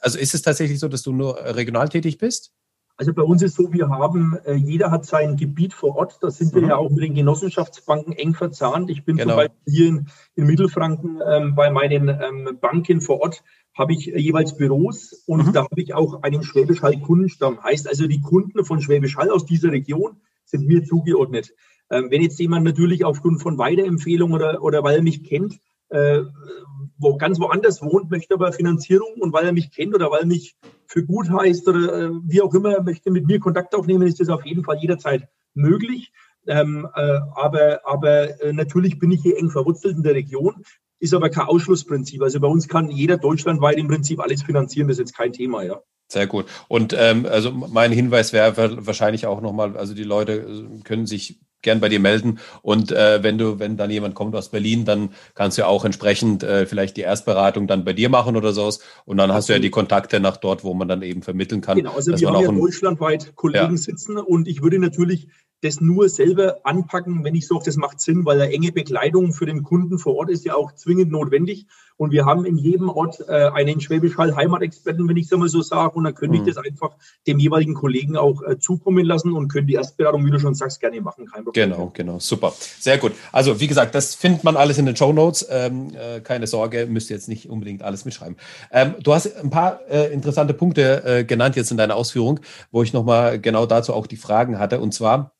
also 0.01 0.17
ist 0.17 0.33
es 0.33 0.41
tatsächlich 0.41 0.79
so, 0.79 0.89
dass 0.89 1.03
du 1.03 1.13
nur 1.13 1.37
regional 1.37 1.87
tätig 1.87 2.17
bist? 2.17 2.51
Also 2.95 3.13
bei 3.13 3.23
uns 3.23 3.41
ist 3.41 3.55
so, 3.55 3.73
wir 3.73 3.89
haben, 3.89 4.37
äh, 4.45 4.53
jeder 4.53 4.91
hat 4.91 5.05
sein 5.05 5.35
Gebiet 5.35 5.73
vor 5.73 5.95
Ort. 5.95 6.19
Da 6.21 6.29
sind 6.29 6.53
mhm. 6.53 6.61
wir 6.61 6.67
ja 6.69 6.75
auch 6.75 6.91
mit 6.91 7.03
den 7.03 7.15
Genossenschaftsbanken 7.15 8.13
eng 8.13 8.35
verzahnt. 8.35 8.89
Ich 8.91 9.03
bin 9.03 9.17
genau. 9.17 9.31
zum 9.31 9.37
Beispiel 9.37 9.73
hier 9.73 9.87
in, 9.87 10.07
in 10.35 10.45
Mittelfranken 10.45 11.19
ähm, 11.27 11.55
bei 11.55 11.71
meinen 11.71 12.07
ähm, 12.09 12.57
Banken 12.61 13.01
vor 13.01 13.21
Ort, 13.21 13.43
habe 13.73 13.93
ich 13.93 14.13
äh, 14.13 14.19
jeweils 14.19 14.55
Büros 14.55 15.23
und 15.25 15.47
mhm. 15.47 15.53
da 15.53 15.63
habe 15.63 15.81
ich 15.81 15.95
auch 15.95 16.21
einen 16.21 16.43
Schwäbisch 16.43 16.83
Hall 16.83 16.99
Kundenstamm. 16.99 17.63
Heißt 17.63 17.87
also, 17.87 18.07
die 18.07 18.21
Kunden 18.21 18.63
von 18.63 18.79
Schwäbisch 18.79 19.17
Hall 19.17 19.31
aus 19.31 19.45
dieser 19.45 19.71
Region 19.71 20.17
sind 20.45 20.67
mir 20.67 20.83
zugeordnet. 20.83 21.53
Ähm, 21.89 22.11
wenn 22.11 22.21
jetzt 22.21 22.39
jemand 22.39 22.63
natürlich 22.63 23.05
aufgrund 23.05 23.41
von 23.41 23.57
Weiterempfehlung 23.57 24.33
oder, 24.33 24.61
oder 24.61 24.83
weil 24.83 24.97
er 24.97 25.03
mich 25.03 25.23
kennt, 25.23 25.59
wo 25.89 27.17
ganz 27.17 27.39
woanders 27.39 27.81
wohnt, 27.81 28.09
möchte 28.09 28.33
aber 28.33 28.51
Finanzierung 28.51 29.13
und 29.19 29.33
weil 29.33 29.45
er 29.45 29.53
mich 29.53 29.71
kennt 29.71 29.93
oder 29.93 30.09
weil 30.09 30.25
mich 30.25 30.55
für 30.87 31.05
gut 31.05 31.29
heißt 31.29 31.67
oder 31.67 31.93
äh, 31.93 32.09
wie 32.25 32.41
auch 32.41 32.53
immer, 32.53 32.81
möchte 32.81 33.11
mit 33.11 33.27
mir 33.27 33.39
Kontakt 33.39 33.75
aufnehmen, 33.75 34.07
ist 34.07 34.19
das 34.19 34.29
auf 34.29 34.45
jeden 34.45 34.63
Fall 34.63 34.77
jederzeit 34.77 35.27
möglich. 35.53 36.11
Ähm, 36.45 36.87
äh, 36.95 37.19
aber 37.35 37.81
aber 37.85 38.41
äh, 38.41 38.53
natürlich 38.53 38.99
bin 38.99 39.11
ich 39.11 39.21
hier 39.21 39.37
eng 39.37 39.49
verwurzelt 39.49 39.95
in 39.95 40.03
der 40.03 40.15
Region, 40.15 40.63
ist 40.99 41.13
aber 41.13 41.29
kein 41.29 41.45
Ausschlussprinzip. 41.45 42.21
Also 42.21 42.39
bei 42.39 42.47
uns 42.47 42.67
kann 42.67 42.89
jeder 42.89 43.17
deutschlandweit 43.17 43.77
im 43.77 43.87
Prinzip 43.87 44.19
alles 44.19 44.43
finanzieren, 44.43 44.87
das 44.87 44.95
ist 44.95 45.07
jetzt 45.09 45.17
kein 45.17 45.33
Thema, 45.33 45.63
ja. 45.63 45.81
Sehr 46.09 46.27
gut. 46.27 46.45
Und 46.67 46.93
ähm, 46.97 47.25
also 47.25 47.51
mein 47.51 47.91
Hinweis 47.91 48.33
wäre 48.33 48.85
wahrscheinlich 48.85 49.25
auch 49.25 49.41
nochmal, 49.41 49.77
also 49.77 49.93
die 49.95 50.03
Leute 50.03 50.33
äh, 50.33 50.81
können 50.83 51.07
sich 51.07 51.39
gern 51.63 51.79
bei 51.79 51.89
dir 51.89 51.99
melden. 51.99 52.39
Und 52.61 52.91
äh, 52.91 53.23
wenn 53.23 53.37
du, 53.37 53.59
wenn 53.59 53.77
dann 53.77 53.89
jemand 53.89 54.15
kommt 54.15 54.35
aus 54.35 54.49
Berlin, 54.49 54.85
dann 54.85 55.09
kannst 55.33 55.57
du 55.57 55.63
ja 55.63 55.67
auch 55.67 55.85
entsprechend 55.85 56.43
äh, 56.43 56.65
vielleicht 56.65 56.97
die 56.97 57.01
Erstberatung 57.01 57.65
dann 57.67 57.83
bei 57.83 57.93
dir 57.93 58.09
machen 58.09 58.35
oder 58.35 58.53
sowas. 58.53 58.79
Und 59.05 59.17
dann 59.17 59.33
hast 59.33 59.49
du 59.49 59.53
ja 59.53 59.59
die 59.59 59.71
Kontakte 59.71 60.19
nach 60.19 60.37
dort, 60.37 60.63
wo 60.63 60.73
man 60.73 60.87
dann 60.87 61.01
eben 61.01 61.23
vermitteln 61.23 61.61
kann. 61.61 61.77
Genau, 61.77 61.93
also 61.93 62.17
wir 62.17 62.29
haben 62.29 62.41
ja 62.41 62.51
deutschlandweit 62.51 63.35
Kollegen 63.35 63.71
ja. 63.71 63.77
sitzen 63.77 64.17
und 64.17 64.47
ich 64.47 64.61
würde 64.61 64.79
natürlich 64.79 65.27
das 65.63 65.79
nur 65.79 66.09
selber 66.09 66.57
anpacken, 66.63 67.23
wenn 67.23 67.35
ich 67.35 67.47
sage, 67.47 67.63
das 67.65 67.77
macht 67.77 68.01
Sinn, 68.01 68.25
weil 68.25 68.41
eine 68.41 68.51
enge 68.51 68.71
Begleitung 68.71 69.31
für 69.31 69.45
den 69.45 69.63
Kunden 69.63 69.97
vor 69.97 70.15
Ort 70.15 70.29
ist 70.29 70.43
ja 70.45 70.55
auch 70.55 70.73
zwingend 70.73 71.11
notwendig. 71.11 71.67
Und 72.03 72.11
wir 72.11 72.25
haben 72.25 72.45
in 72.45 72.57
jedem 72.57 72.89
Ort 72.89 73.23
äh, 73.29 73.49
einen 73.53 73.79
Schwäbisch 73.79 74.17
Hall 74.17 74.35
Heimatexperten, 74.35 75.07
wenn 75.07 75.15
ich 75.15 75.27
es 75.27 75.33
einmal 75.33 75.47
so 75.47 75.61
sage. 75.61 75.95
Und 75.95 76.03
dann 76.03 76.13
könnte 76.13 76.37
mhm. 76.37 76.45
ich 76.45 76.53
das 76.53 76.63
einfach 76.63 76.91
dem 77.25 77.39
jeweiligen 77.39 77.73
Kollegen 77.73 78.17
auch 78.17 78.43
äh, 78.43 78.59
zukommen 78.59 79.05
lassen 79.05 79.31
und 79.31 79.47
können 79.47 79.67
die 79.67 79.75
Erstberatung, 79.75 80.25
wie 80.25 80.31
du 80.31 80.37
schon 80.37 80.53
sagst, 80.53 80.81
gerne 80.81 80.99
machen. 80.99 81.25
Kein 81.31 81.45
Problem. 81.45 81.69
Genau, 81.69 81.91
genau. 81.93 82.19
Super. 82.19 82.51
Sehr 82.57 82.97
gut. 82.97 83.13
Also, 83.31 83.61
wie 83.61 83.67
gesagt, 83.67 83.95
das 83.95 84.15
findet 84.15 84.43
man 84.43 84.57
alles 84.57 84.77
in 84.77 84.85
den 84.85 84.97
Show 84.97 85.13
Notes. 85.13 85.47
Ähm, 85.49 85.95
äh, 85.95 86.19
keine 86.19 86.45
Sorge, 86.45 86.87
müsst 86.87 87.09
ihr 87.09 87.15
jetzt 87.15 87.29
nicht 87.29 87.49
unbedingt 87.49 87.83
alles 87.83 88.03
mitschreiben. 88.03 88.35
Ähm, 88.69 88.95
du 89.01 89.13
hast 89.13 89.33
ein 89.37 89.49
paar 89.49 89.79
äh, 89.89 90.11
interessante 90.11 90.53
Punkte 90.53 91.03
äh, 91.05 91.23
genannt 91.23 91.55
jetzt 91.55 91.71
in 91.71 91.77
deiner 91.77 91.95
Ausführung, 91.95 92.41
wo 92.69 92.83
ich 92.83 92.91
nochmal 92.91 93.39
genau 93.39 93.65
dazu 93.65 93.93
auch 93.93 94.07
die 94.07 94.17
Fragen 94.17 94.59
hatte. 94.59 94.81
Und 94.81 94.93
zwar, 94.93 95.37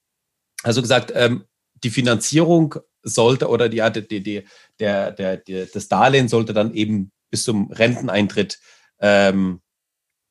also 0.64 0.82
gesagt, 0.82 1.12
ähm, 1.14 1.44
die 1.84 1.90
Finanzierung 1.90 2.76
sollte 3.04 3.50
oder 3.50 3.70
die, 3.70 3.84
die, 4.10 4.24
die, 4.24 4.44
der, 4.80 5.12
der, 5.12 5.38
der, 5.38 5.66
das 5.68 5.88
Darlehen 5.88 6.28
sollte 6.28 6.54
dann 6.54 6.74
eben 6.74 7.12
bis 7.30 7.44
zum 7.44 7.72
Renteneintritt 7.72 8.60
ähm, 9.00 9.62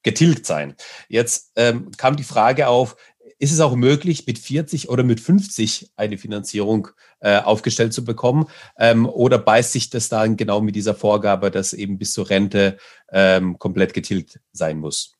getilgt 0.02 0.46
sein. 0.46 0.74
Jetzt 1.08 1.52
ähm, 1.56 1.90
kam 1.96 2.16
die 2.16 2.24
Frage 2.24 2.68
auf, 2.68 2.96
ist 3.38 3.52
es 3.52 3.60
auch 3.60 3.74
möglich, 3.74 4.26
mit 4.26 4.38
40 4.38 4.88
oder 4.88 5.02
mit 5.02 5.20
50 5.20 5.92
eine 5.96 6.16
Finanzierung 6.16 6.88
äh, 7.20 7.38
aufgestellt 7.38 7.92
zu 7.92 8.04
bekommen? 8.04 8.46
Ähm, 8.78 9.06
oder 9.06 9.38
beißt 9.38 9.72
sich 9.72 9.90
das 9.90 10.08
dann 10.08 10.36
genau 10.36 10.60
mit 10.60 10.76
dieser 10.76 10.94
Vorgabe, 10.94 11.50
dass 11.50 11.72
eben 11.72 11.98
bis 11.98 12.12
zur 12.12 12.30
Rente 12.30 12.78
ähm, 13.10 13.58
komplett 13.58 13.94
getilgt 13.94 14.40
sein 14.52 14.78
muss? 14.78 15.16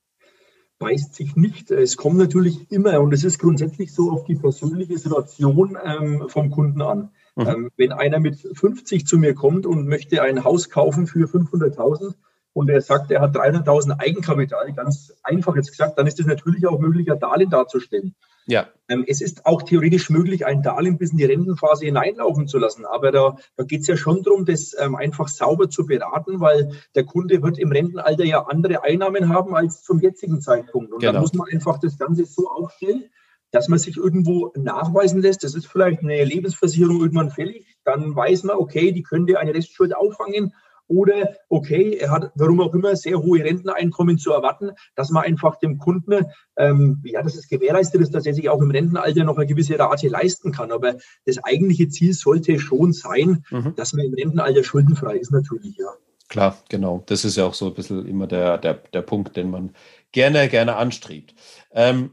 beißt 0.82 1.14
sich 1.14 1.36
nicht. 1.36 1.70
Es 1.70 1.96
kommt 1.96 2.18
natürlich 2.18 2.70
immer, 2.70 3.00
und 3.00 3.12
es 3.12 3.22
ist 3.24 3.38
grundsätzlich 3.38 3.94
so, 3.94 4.10
auf 4.10 4.24
die 4.24 4.34
persönliche 4.34 4.98
Situation 4.98 5.78
ähm, 5.82 6.24
vom 6.28 6.50
Kunden 6.50 6.82
an. 6.82 7.10
Mhm. 7.36 7.46
Ähm, 7.46 7.70
wenn 7.76 7.92
einer 7.92 8.20
mit 8.20 8.38
50 8.38 9.06
zu 9.06 9.18
mir 9.18 9.34
kommt 9.34 9.66
und 9.66 9.86
möchte 9.86 10.22
ein 10.22 10.44
Haus 10.44 10.68
kaufen 10.68 11.06
für 11.06 11.26
500.000 11.26 12.14
und 12.52 12.68
er 12.68 12.82
sagt, 12.82 13.10
er 13.10 13.20
hat 13.22 13.34
300.000 13.34 13.98
Eigenkapital, 13.98 14.72
ganz 14.74 15.14
einfach 15.22 15.56
jetzt 15.56 15.70
gesagt, 15.70 15.98
dann 15.98 16.06
ist 16.06 16.20
es 16.20 16.26
natürlich 16.26 16.66
auch 16.66 16.78
möglich, 16.78 17.10
ein 17.10 17.18
Darlehen 17.18 17.50
darzustellen. 17.50 18.14
Ja. 18.46 18.68
Ähm, 18.88 19.04
es 19.06 19.20
ist 19.20 19.46
auch 19.46 19.62
theoretisch 19.62 20.10
möglich, 20.10 20.44
ein 20.44 20.62
Darlehen 20.62 20.98
bis 20.98 21.12
in 21.12 21.18
die 21.18 21.24
Rentenphase 21.24 21.86
hineinlaufen 21.86 22.48
zu 22.48 22.58
lassen. 22.58 22.84
Aber 22.84 23.12
da, 23.12 23.36
da 23.56 23.64
geht 23.64 23.82
es 23.82 23.86
ja 23.86 23.96
schon 23.96 24.22
darum, 24.22 24.44
das 24.44 24.76
ähm, 24.78 24.96
einfach 24.96 25.28
sauber 25.28 25.70
zu 25.70 25.86
beraten, 25.86 26.40
weil 26.40 26.72
der 26.94 27.04
Kunde 27.04 27.42
wird 27.42 27.58
im 27.58 27.72
Rentenalter 27.72 28.24
ja 28.24 28.44
andere 28.46 28.82
Einnahmen 28.82 29.28
haben 29.28 29.54
als 29.54 29.82
zum 29.82 30.00
jetzigen 30.00 30.40
Zeitpunkt. 30.40 30.92
Und 30.92 31.00
genau. 31.00 31.12
da 31.12 31.20
muss 31.20 31.32
man 31.34 31.48
einfach 31.50 31.78
das 31.78 31.96
Ganze 31.96 32.26
so 32.26 32.48
aufstellen, 32.50 33.04
dass 33.52 33.68
man 33.68 33.78
sich 33.78 33.96
irgendwo 33.96 34.52
nachweisen 34.56 35.20
lässt, 35.20 35.44
das 35.44 35.54
ist 35.54 35.66
vielleicht 35.66 36.00
eine 36.00 36.24
Lebensversicherung 36.24 37.00
irgendwann 37.00 37.30
fällig, 37.30 37.66
dann 37.84 38.14
weiß 38.16 38.42
man, 38.44 38.56
okay, 38.56 38.92
die 38.92 39.02
könnte 39.02 39.38
eine 39.38 39.54
Restschuld 39.54 39.94
auffangen 39.94 40.52
oder 40.88 41.36
okay, 41.48 41.96
er 41.96 42.10
hat, 42.10 42.32
warum 42.34 42.60
auch 42.60 42.74
immer, 42.74 42.96
sehr 42.96 43.22
hohe 43.22 43.42
Renteneinkommen 43.42 44.18
zu 44.18 44.32
erwarten, 44.32 44.72
dass 44.94 45.10
man 45.10 45.24
einfach 45.24 45.56
dem 45.56 45.78
Kunden, 45.78 46.26
ähm, 46.56 47.00
ja, 47.04 47.22
dass 47.22 47.36
es 47.36 47.48
gewährleistet 47.48 48.00
ist, 48.00 48.14
dass 48.14 48.26
er 48.26 48.34
sich 48.34 48.50
auch 48.50 48.60
im 48.60 48.70
Rentenalter 48.70 49.24
noch 49.24 49.36
eine 49.36 49.46
gewisse 49.46 49.78
Rate 49.78 50.08
leisten 50.08 50.52
kann. 50.52 50.70
Aber 50.70 50.96
das 51.24 51.42
eigentliche 51.42 51.88
Ziel 51.88 52.12
sollte 52.12 52.58
schon 52.58 52.92
sein, 52.92 53.44
mhm. 53.50 53.74
dass 53.76 53.92
man 53.94 54.06
im 54.06 54.14
Rentenalter 54.14 54.64
schuldenfrei 54.64 55.16
ist, 55.16 55.32
natürlich, 55.32 55.76
ja. 55.78 55.88
Klar, 56.28 56.56
genau. 56.68 57.02
Das 57.06 57.24
ist 57.24 57.36
ja 57.36 57.44
auch 57.44 57.54
so 57.54 57.66
ein 57.66 57.74
bisschen 57.74 58.06
immer 58.06 58.26
der, 58.26 58.56
der, 58.58 58.74
der 58.74 59.02
Punkt, 59.02 59.36
den 59.36 59.50
man 59.50 59.72
gerne, 60.12 60.48
gerne 60.48 60.76
anstrebt. 60.76 61.34
Ähm, 61.72 62.12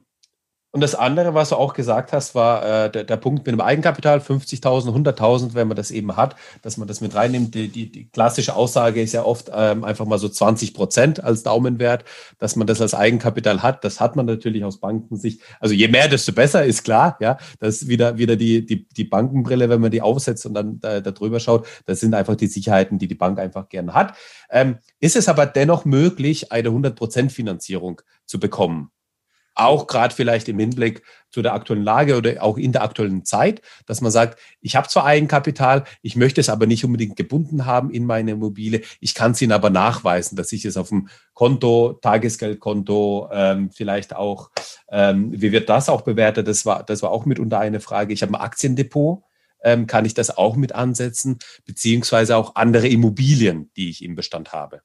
und 0.72 0.82
das 0.82 0.94
andere, 0.94 1.34
was 1.34 1.50
du 1.50 1.56
auch 1.56 1.74
gesagt 1.74 2.14
hast, 2.14 2.36
war 2.36 2.64
äh, 2.64 2.92
der, 2.92 3.04
der, 3.04 3.18
Punkt 3.18 3.44
mit 3.48 3.54
dem 3.54 3.62
Eigenkapital, 3.62 4.20
50.000, 4.20 4.94
100.000, 4.94 5.56
wenn 5.56 5.68
man 5.68 5.76
das 5.76 5.90
eben 5.90 6.16
hat, 6.16 6.36
dass 6.62 6.78
man 6.78 6.88
das 6.88 7.02
mit 7.02 7.16
reinnimmt. 7.16 7.56
Die, 7.56 7.70
die, 7.70 7.92
die 7.92 8.08
klassische 8.08 8.56
Aussage 8.56 9.02
ist 9.02 9.14
ja 9.14 9.24
oft 9.24 9.50
ähm, 9.52 9.84
einfach 9.84 10.06
mal 10.06 10.20
so 10.20 10.30
20 10.30 10.76
Prozent 10.76 11.24
als 11.24 11.42
Daumenwert, 11.42 12.06
dass 12.38 12.56
man 12.56 12.68
das 12.68 12.82
als 12.82 12.94
Eigenkapital 12.94 13.64
hat. 13.64 13.84
Das 13.84 14.00
hat 14.00 14.16
man 14.16 14.28
natürlich 14.28 14.64
aus 14.64 14.80
Bankensicht. 14.80 15.42
Also 15.60 15.74
je 15.74 15.88
mehr, 15.88 16.08
desto 16.08 16.34
besser, 16.34 16.64
ist 16.64 16.84
klar. 16.84 17.18
Ja, 17.20 17.38
das 17.60 17.82
ist 17.82 17.88
wieder, 17.88 18.20
wieder 18.20 18.36
die, 18.36 18.64
die, 18.64 18.88
die 18.88 19.06
Bankenbrille, 19.06 19.70
wenn 19.70 19.82
man 19.82 19.90
die 19.90 20.04
aufsetzt 20.04 20.46
und 20.46 20.54
dann 20.54 20.80
da, 20.80 21.02
da 21.02 21.10
drüber 21.10 21.40
schaut. 21.40 21.66
Das 21.88 22.00
sind 22.00 22.14
einfach 22.14 22.36
die 22.36 22.48
Sicherheiten, 22.48 23.00
die 23.00 23.08
die 23.08 23.16
Bank 23.16 23.40
einfach 23.40 23.70
gerne 23.70 23.96
hat. 23.96 24.14
Ähm, 24.52 24.78
ist 25.00 25.16
es 25.16 25.30
aber 25.30 25.48
dennoch 25.48 25.86
möglich, 25.86 26.52
eine 26.52 26.68
100 26.70 26.96
Prozent 26.96 27.32
Finanzierung 27.32 28.02
zu 28.28 28.40
bekommen? 28.40 28.92
Auch 29.60 29.88
gerade 29.88 30.14
vielleicht 30.14 30.48
im 30.50 30.60
Hinblick 30.60 31.04
zu 31.32 31.42
der 31.42 31.54
aktuellen 31.54 31.84
Lage 31.84 32.18
oder 32.18 32.42
auch 32.42 32.58
in 32.58 32.72
der 32.72 32.84
aktuellen 32.84 33.24
Zeit, 33.26 33.62
dass 33.86 34.02
man 34.02 34.12
sagt, 34.12 34.40
ich 34.62 34.76
habe 34.76 34.88
zwar 34.88 35.06
Eigenkapital, 35.06 35.84
ich 36.02 36.16
möchte 36.16 36.42
es 36.42 36.50
aber 36.50 36.66
nicht 36.66 36.86
unbedingt 36.86 37.16
gebunden 37.16 37.66
haben 37.66 37.92
in 37.92 38.06
meine 38.06 38.32
Immobilie, 38.32 38.82
ich 39.00 39.14
kann 39.14 39.32
es 39.32 39.42
Ihnen 39.42 39.52
aber 39.52 39.70
nachweisen, 39.70 40.36
dass 40.36 40.52
ich 40.52 40.66
es 40.66 40.78
auf 40.78 40.90
dem 40.90 41.10
Konto, 41.34 42.00
Tagesgeldkonto, 42.02 43.30
ähm, 43.32 43.70
vielleicht 43.72 44.16
auch, 44.16 44.50
ähm, 44.92 45.32
wie 45.32 45.52
wird 45.52 45.70
das 45.70 45.90
auch 45.90 46.02
bewertet, 46.02 46.48
das 46.48 46.66
war, 46.66 46.84
das 46.84 47.04
war 47.04 47.12
auch 47.12 47.26
mitunter 47.26 47.60
eine 47.60 47.80
Frage, 47.80 48.14
ich 48.14 48.22
habe 48.22 48.34
ein 48.34 48.42
Aktiendepot, 48.42 49.22
ähm, 49.64 49.88
kann 49.88 50.06
ich 50.06 50.14
das 50.14 50.36
auch 50.36 50.56
mit 50.56 50.74
ansetzen, 50.74 51.38
beziehungsweise 51.66 52.38
auch 52.38 52.56
andere 52.56 52.88
Immobilien, 52.88 53.72
die 53.76 53.90
ich 53.90 54.04
im 54.04 54.16
Bestand 54.16 54.54
habe. 54.54 54.82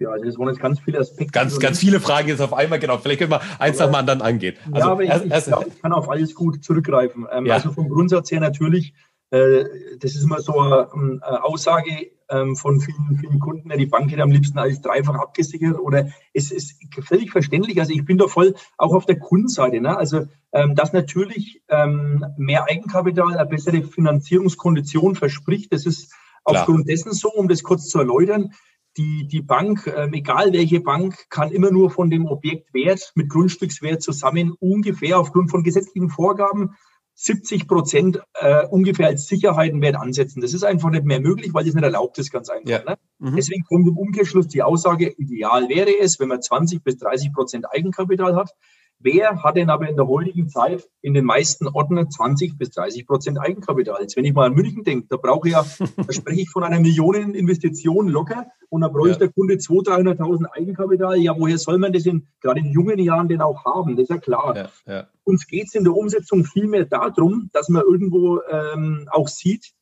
Ja, 0.00 0.08
also 0.08 0.24
das 0.24 0.38
waren 0.38 0.48
jetzt 0.48 0.60
ganz 0.60 0.80
viele 0.80 0.98
Aspekte. 0.98 1.30
Ganz, 1.30 1.60
ganz 1.60 1.78
viele 1.78 2.00
Fragen 2.00 2.28
jetzt 2.28 2.40
auf 2.40 2.54
einmal, 2.54 2.78
genau. 2.78 2.96
Vielleicht 2.96 3.20
können 3.20 3.32
wir 3.32 3.42
eins 3.58 3.78
nach 3.78 3.86
dem 3.86 3.94
anderen 3.94 4.22
angehen. 4.22 4.56
Also, 4.72 4.86
ja, 4.86 4.92
aber 4.92 5.02
ich, 5.02 5.10
ich, 5.10 5.44
glaub, 5.44 5.66
ich, 5.66 5.82
kann 5.82 5.92
auf 5.92 6.08
alles 6.08 6.34
gut 6.34 6.64
zurückgreifen. 6.64 7.26
Ähm, 7.30 7.44
ja. 7.44 7.54
Also 7.54 7.70
vom 7.70 7.90
Grundsatz 7.90 8.30
her 8.30 8.40
natürlich, 8.40 8.94
äh, 9.30 9.64
das 9.98 10.14
ist 10.14 10.24
immer 10.24 10.40
so 10.40 10.58
eine, 10.58 10.88
eine 11.22 11.44
Aussage 11.44 12.12
ähm, 12.30 12.56
von 12.56 12.80
vielen, 12.80 13.18
vielen 13.20 13.40
Kunden, 13.40 13.68
die 13.76 13.84
Bank 13.84 14.10
hätte 14.10 14.22
am 14.22 14.30
liebsten 14.30 14.58
alles 14.58 14.80
dreifach 14.80 15.16
abgesichert 15.16 15.78
oder 15.78 16.08
es 16.32 16.50
ist 16.50 16.76
völlig 17.02 17.30
verständlich. 17.30 17.78
Also 17.78 17.92
ich 17.92 18.06
bin 18.06 18.16
da 18.16 18.26
voll 18.26 18.54
auch 18.78 18.94
auf 18.94 19.04
der 19.04 19.18
Kundenseite. 19.18 19.82
Ne? 19.82 19.94
Also 19.94 20.26
ähm, 20.52 20.74
dass 20.76 20.94
natürlich 20.94 21.62
ähm, 21.68 22.24
mehr 22.38 22.64
Eigenkapital 22.64 23.36
eine 23.36 23.46
bessere 23.46 23.82
Finanzierungskondition 23.82 25.14
verspricht, 25.14 25.74
das 25.74 25.84
ist 25.84 26.10
Klar. 26.44 26.62
aufgrund 26.62 26.88
dessen 26.88 27.12
so, 27.12 27.30
um 27.30 27.48
das 27.48 27.62
kurz 27.62 27.88
zu 27.88 27.98
erläutern 27.98 28.54
die, 28.96 29.26
die 29.26 29.42
Bank, 29.42 29.86
ähm, 29.86 30.12
egal 30.14 30.52
welche 30.52 30.80
Bank, 30.80 31.28
kann 31.30 31.52
immer 31.52 31.70
nur 31.70 31.90
von 31.90 32.10
dem 32.10 32.26
Objektwert 32.26 33.12
mit 33.14 33.28
Grundstückswert 33.28 34.02
zusammen 34.02 34.52
ungefähr 34.58 35.18
aufgrund 35.18 35.50
von 35.50 35.62
gesetzlichen 35.62 36.10
Vorgaben 36.10 36.76
70 37.14 37.68
Prozent 37.68 38.22
äh, 38.34 38.66
ungefähr 38.66 39.08
als 39.08 39.26
Sicherheitenwert 39.26 39.96
ansetzen. 39.96 40.40
Das 40.40 40.54
ist 40.54 40.64
einfach 40.64 40.88
nicht 40.88 41.04
mehr 41.04 41.20
möglich, 41.20 41.52
weil 41.52 41.64
das 41.64 41.74
nicht 41.74 41.84
erlaubt 41.84 42.18
ist, 42.18 42.30
ganz 42.30 42.48
einfach. 42.48 42.70
Ja. 42.70 42.82
Ne? 42.82 42.96
Mhm. 43.18 43.36
Deswegen 43.36 43.62
kommt 43.64 43.86
im 43.86 43.98
Umkehrschluss 43.98 44.48
die 44.48 44.62
Aussage, 44.62 45.12
ideal 45.18 45.68
wäre 45.68 45.98
es, 46.00 46.18
wenn 46.18 46.28
man 46.28 46.40
20 46.40 46.82
bis 46.82 46.96
30 46.96 47.32
Prozent 47.34 47.66
Eigenkapital 47.70 48.36
hat. 48.36 48.54
Wer 49.02 49.42
hat 49.42 49.56
denn 49.56 49.70
aber 49.70 49.88
in 49.88 49.96
der 49.96 50.06
heutigen 50.06 50.50
Zeit 50.50 50.86
in 51.00 51.14
den 51.14 51.24
meisten 51.24 51.66
Orten 51.66 52.10
20 52.10 52.58
bis 52.58 52.70
30 52.70 53.06
Prozent 53.06 53.40
Eigenkapital? 53.40 54.02
Jetzt, 54.02 54.14
wenn 54.14 54.26
ich 54.26 54.34
mal 54.34 54.46
an 54.46 54.54
München 54.54 54.84
denke, 54.84 55.06
da 55.08 55.16
brauche 55.16 55.48
ich 55.48 55.54
ja, 55.54 55.64
da 55.96 56.12
spreche 56.12 56.42
ich 56.42 56.50
von 56.50 56.64
einer 56.64 56.80
Millioneninvestition 56.80 58.08
locker 58.08 58.46
und 58.68 58.82
da 58.82 58.88
bräuchte 58.88 59.12
ja. 59.12 59.18
der 59.26 59.32
Kunde 59.32 59.54
200.000, 59.54 60.18
300.000 60.18 60.46
Eigenkapital. 60.52 61.18
Ja, 61.18 61.34
woher 61.34 61.56
soll 61.56 61.78
man 61.78 61.94
das 61.94 62.04
in, 62.04 62.28
gerade 62.42 62.60
in 62.60 62.72
jungen 62.72 62.98
Jahren 62.98 63.28
denn 63.28 63.40
auch 63.40 63.64
haben? 63.64 63.96
Das 63.96 64.02
ist 64.04 64.10
ja 64.10 64.18
klar. 64.18 64.54
Ja, 64.54 64.68
ja. 64.86 65.08
Uns 65.24 65.46
geht 65.46 65.68
es 65.68 65.74
in 65.74 65.84
der 65.84 65.94
Umsetzung 65.94 66.44
vielmehr 66.44 66.84
darum, 66.84 67.48
dass 67.54 67.70
man 67.70 67.82
irgendwo 67.82 68.40
ähm, 68.50 69.08
auch 69.10 69.28
sieht, 69.28 69.72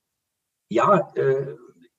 ja, 0.71 1.11
äh, 1.17 1.57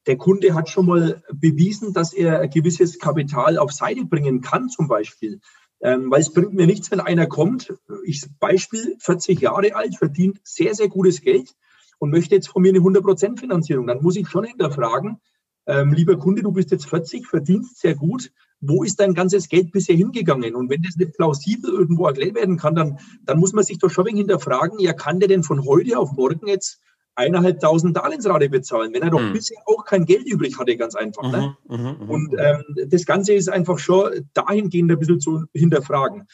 der 0.07 0.17
Kunde 0.17 0.53
hat 0.55 0.69
schon 0.69 0.85
mal 0.85 1.21
bewiesen, 1.33 1.93
dass 1.93 2.13
er 2.13 2.39
ein 2.39 2.49
gewisses 2.49 2.97
Kapital 2.97 3.57
auf 3.57 3.71
Seite 3.71 4.05
bringen 4.05 4.41
kann, 4.41 4.69
zum 4.69 4.87
Beispiel. 4.87 5.41
Ähm, 5.81 6.11
weil 6.11 6.21
es 6.21 6.33
bringt 6.33 6.53
mir 6.53 6.67
nichts, 6.67 6.91
wenn 6.91 6.99
einer 6.99 7.27
kommt, 7.27 7.73
ich 8.03 8.25
Beispiel, 8.39 8.95
40 8.99 9.39
Jahre 9.39 9.75
alt, 9.75 9.95
verdient 9.95 10.39
sehr, 10.43 10.75
sehr 10.75 10.89
gutes 10.89 11.21
Geld 11.21 11.55
und 11.99 12.09
möchte 12.11 12.35
jetzt 12.35 12.49
von 12.49 12.61
mir 12.61 12.69
eine 12.69 12.79
100% 12.79 13.39
Finanzierung. 13.39 13.87
Dann 13.87 14.01
muss 14.01 14.17
ich 14.17 14.27
schon 14.27 14.43
hinterfragen, 14.43 15.19
ähm, 15.67 15.93
lieber 15.93 16.17
Kunde, 16.17 16.41
du 16.41 16.51
bist 16.51 16.71
jetzt 16.71 16.89
40, 16.89 17.27
verdienst 17.27 17.79
sehr 17.79 17.95
gut, 17.95 18.31
wo 18.59 18.83
ist 18.83 18.99
dein 18.99 19.13
ganzes 19.13 19.47
Geld 19.47 19.71
bisher 19.71 19.95
hingegangen? 19.95 20.55
Und 20.55 20.69
wenn 20.69 20.81
das 20.81 20.97
nicht 20.97 21.15
plausibel 21.15 21.71
irgendwo 21.71 22.07
erklärt 22.07 22.35
werden 22.35 22.57
kann, 22.57 22.75
dann, 22.75 22.99
dann 23.23 23.39
muss 23.39 23.53
man 23.53 23.63
sich 23.63 23.77
doch 23.77 23.89
schon 23.89 24.07
hinterfragen, 24.07 24.79
ja, 24.79 24.93
kann 24.93 25.19
der 25.19 25.29
denn 25.29 25.43
von 25.43 25.65
heute 25.65 25.97
auf 25.97 26.11
morgen 26.13 26.47
jetzt 26.47 26.81
eineinhalbtausend 27.15 27.97
Darlehensrate 27.97 28.49
bezahlen, 28.49 28.93
wenn 28.93 29.01
er 29.01 29.09
doch 29.09 29.21
mhm. 29.21 29.33
bisher 29.33 29.57
auch 29.65 29.85
kein 29.85 30.05
Geld 30.05 30.25
übrig 30.25 30.57
hatte, 30.57 30.77
ganz 30.77 30.95
einfach. 30.95 31.23
Ne? 31.23 31.57
Mhm, 31.67 31.75
mh, 31.75 31.91
mh, 31.91 32.05
und 32.05 32.35
ähm, 32.37 32.63
das 32.87 33.05
Ganze 33.05 33.33
ist 33.33 33.49
einfach 33.49 33.79
schon 33.79 34.29
dahingehend 34.33 34.91
ein 34.91 34.99
bisschen 34.99 35.19
zu 35.19 35.45
hinterfragen. 35.53 36.27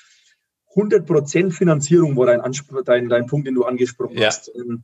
100% 0.76 1.52
Finanzierung 1.52 2.18
war 2.18 2.26
dein, 2.26 2.42
dein, 2.86 3.10
dein 3.10 3.26
Punkt, 3.28 3.48
den 3.48 3.56
du 3.56 3.64
angesprochen 3.64 4.18
ja. 4.18 4.28
hast, 4.28 4.52
ähm, 4.56 4.84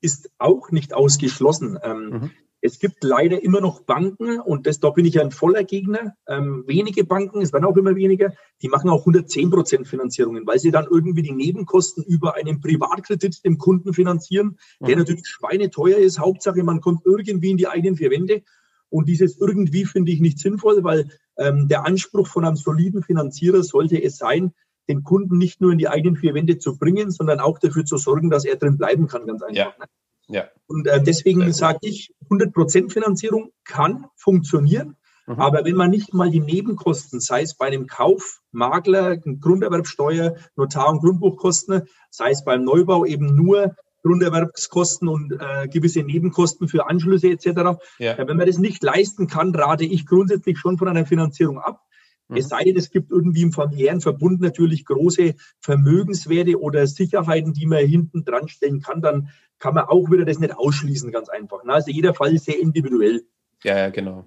ist 0.00 0.30
auch 0.38 0.70
nicht 0.70 0.94
ausgeschlossen. 0.94 1.78
Ähm, 1.82 2.08
mhm. 2.08 2.30
Es 2.60 2.78
gibt 2.78 3.04
leider 3.04 3.42
immer 3.42 3.60
noch 3.60 3.82
Banken, 3.82 4.40
und 4.40 4.66
das, 4.66 4.80
da 4.80 4.90
bin 4.90 5.04
ich 5.04 5.20
ein 5.20 5.30
voller 5.30 5.64
Gegner, 5.64 6.16
ähm, 6.26 6.64
wenige 6.66 7.04
Banken, 7.04 7.42
es 7.42 7.52
werden 7.52 7.64
auch 7.64 7.76
immer 7.76 7.94
weniger, 7.94 8.32
die 8.62 8.68
machen 8.68 8.90
auch 8.90 9.00
110 9.00 9.50
Prozent 9.50 9.86
Finanzierungen, 9.86 10.46
weil 10.46 10.58
sie 10.58 10.70
dann 10.70 10.86
irgendwie 10.90 11.22
die 11.22 11.32
Nebenkosten 11.32 12.02
über 12.02 12.34
einen 12.34 12.60
Privatkredit 12.60 13.44
dem 13.44 13.58
Kunden 13.58 13.92
finanzieren, 13.92 14.58
der 14.80 14.96
mhm. 14.96 15.02
natürlich 15.02 15.26
schweineteuer 15.26 15.98
ist. 15.98 16.18
Hauptsache, 16.18 16.62
man 16.62 16.80
kommt 16.80 17.02
irgendwie 17.04 17.50
in 17.50 17.56
die 17.56 17.68
eigenen 17.68 17.96
vier 17.96 18.10
Wände. 18.10 18.42
Und 18.88 19.08
dieses 19.08 19.38
irgendwie 19.38 19.84
finde 19.84 20.12
ich 20.12 20.20
nicht 20.20 20.38
sinnvoll, 20.38 20.84
weil 20.84 21.10
ähm, 21.36 21.68
der 21.68 21.84
Anspruch 21.84 22.26
von 22.26 22.44
einem 22.44 22.56
soliden 22.56 23.02
Finanzierer 23.02 23.62
sollte 23.62 24.02
es 24.02 24.16
sein, 24.16 24.52
den 24.88 25.02
Kunden 25.02 25.38
nicht 25.38 25.60
nur 25.60 25.72
in 25.72 25.78
die 25.78 25.88
eigenen 25.88 26.16
vier 26.16 26.34
Wände 26.34 26.58
zu 26.58 26.78
bringen, 26.78 27.10
sondern 27.10 27.40
auch 27.40 27.58
dafür 27.58 27.84
zu 27.84 27.96
sorgen, 27.96 28.30
dass 28.30 28.44
er 28.44 28.56
drin 28.56 28.78
bleiben 28.78 29.08
kann, 29.08 29.26
ganz 29.26 29.42
einfach. 29.42 29.76
Ja. 29.78 29.86
Ja. 30.28 30.48
Und 30.66 30.86
äh, 30.86 31.02
deswegen 31.02 31.52
sage 31.52 31.78
ich, 31.82 32.14
100% 32.30 32.92
Finanzierung 32.92 33.52
kann 33.64 34.06
funktionieren. 34.16 34.96
Mhm. 35.26 35.40
Aber 35.40 35.64
wenn 35.64 35.76
man 35.76 35.90
nicht 35.90 36.14
mal 36.14 36.30
die 36.30 36.40
Nebenkosten, 36.40 37.20
sei 37.20 37.42
es 37.42 37.54
bei 37.54 37.66
einem 37.66 37.86
Kauf, 37.86 38.40
Makler, 38.52 39.16
Grunderwerbsteuer, 39.16 40.36
Notar- 40.56 40.90
und 40.90 41.00
Grundbuchkosten, 41.00 41.82
sei 42.10 42.30
es 42.30 42.44
beim 42.44 42.64
Neubau 42.64 43.04
eben 43.04 43.34
nur 43.34 43.76
Grunderwerbskosten 44.02 45.08
und 45.08 45.32
äh, 45.32 45.66
gewisse 45.68 46.02
Nebenkosten 46.02 46.68
für 46.68 46.88
Anschlüsse 46.88 47.28
etc. 47.28 47.78
Ja. 47.98 48.12
Äh, 48.12 48.28
wenn 48.28 48.36
man 48.36 48.46
das 48.46 48.58
nicht 48.58 48.82
leisten 48.82 49.26
kann, 49.26 49.54
rate 49.54 49.84
ich 49.84 50.06
grundsätzlich 50.06 50.58
schon 50.58 50.78
von 50.78 50.88
einer 50.88 51.06
Finanzierung 51.06 51.58
ab. 51.58 51.82
Mhm. 52.28 52.36
Es 52.36 52.48
sei 52.48 52.62
denn, 52.64 52.76
es 52.76 52.90
gibt 52.90 53.10
irgendwie 53.10 53.42
im 53.42 53.52
familiären 53.52 54.00
Verbund 54.00 54.40
natürlich 54.40 54.84
große 54.84 55.34
Vermögenswerte 55.60 56.60
oder 56.60 56.86
Sicherheiten, 56.86 57.52
die 57.52 57.66
man 57.66 57.84
hinten 57.84 58.24
dran 58.24 58.48
stellen 58.48 58.80
kann, 58.80 59.02
dann 59.02 59.28
kann 59.58 59.74
man 59.74 59.84
auch 59.84 60.10
wieder 60.10 60.24
das 60.24 60.38
nicht 60.38 60.56
ausschließen, 60.56 61.12
ganz 61.12 61.28
einfach. 61.28 61.64
Ne? 61.64 61.72
Also 61.72 61.90
jeder 61.90 62.14
Fall 62.14 62.34
ist 62.34 62.44
sehr 62.44 62.60
individuell. 62.60 63.22
Ja, 63.64 63.76
ja, 63.76 63.88
genau. 63.90 64.24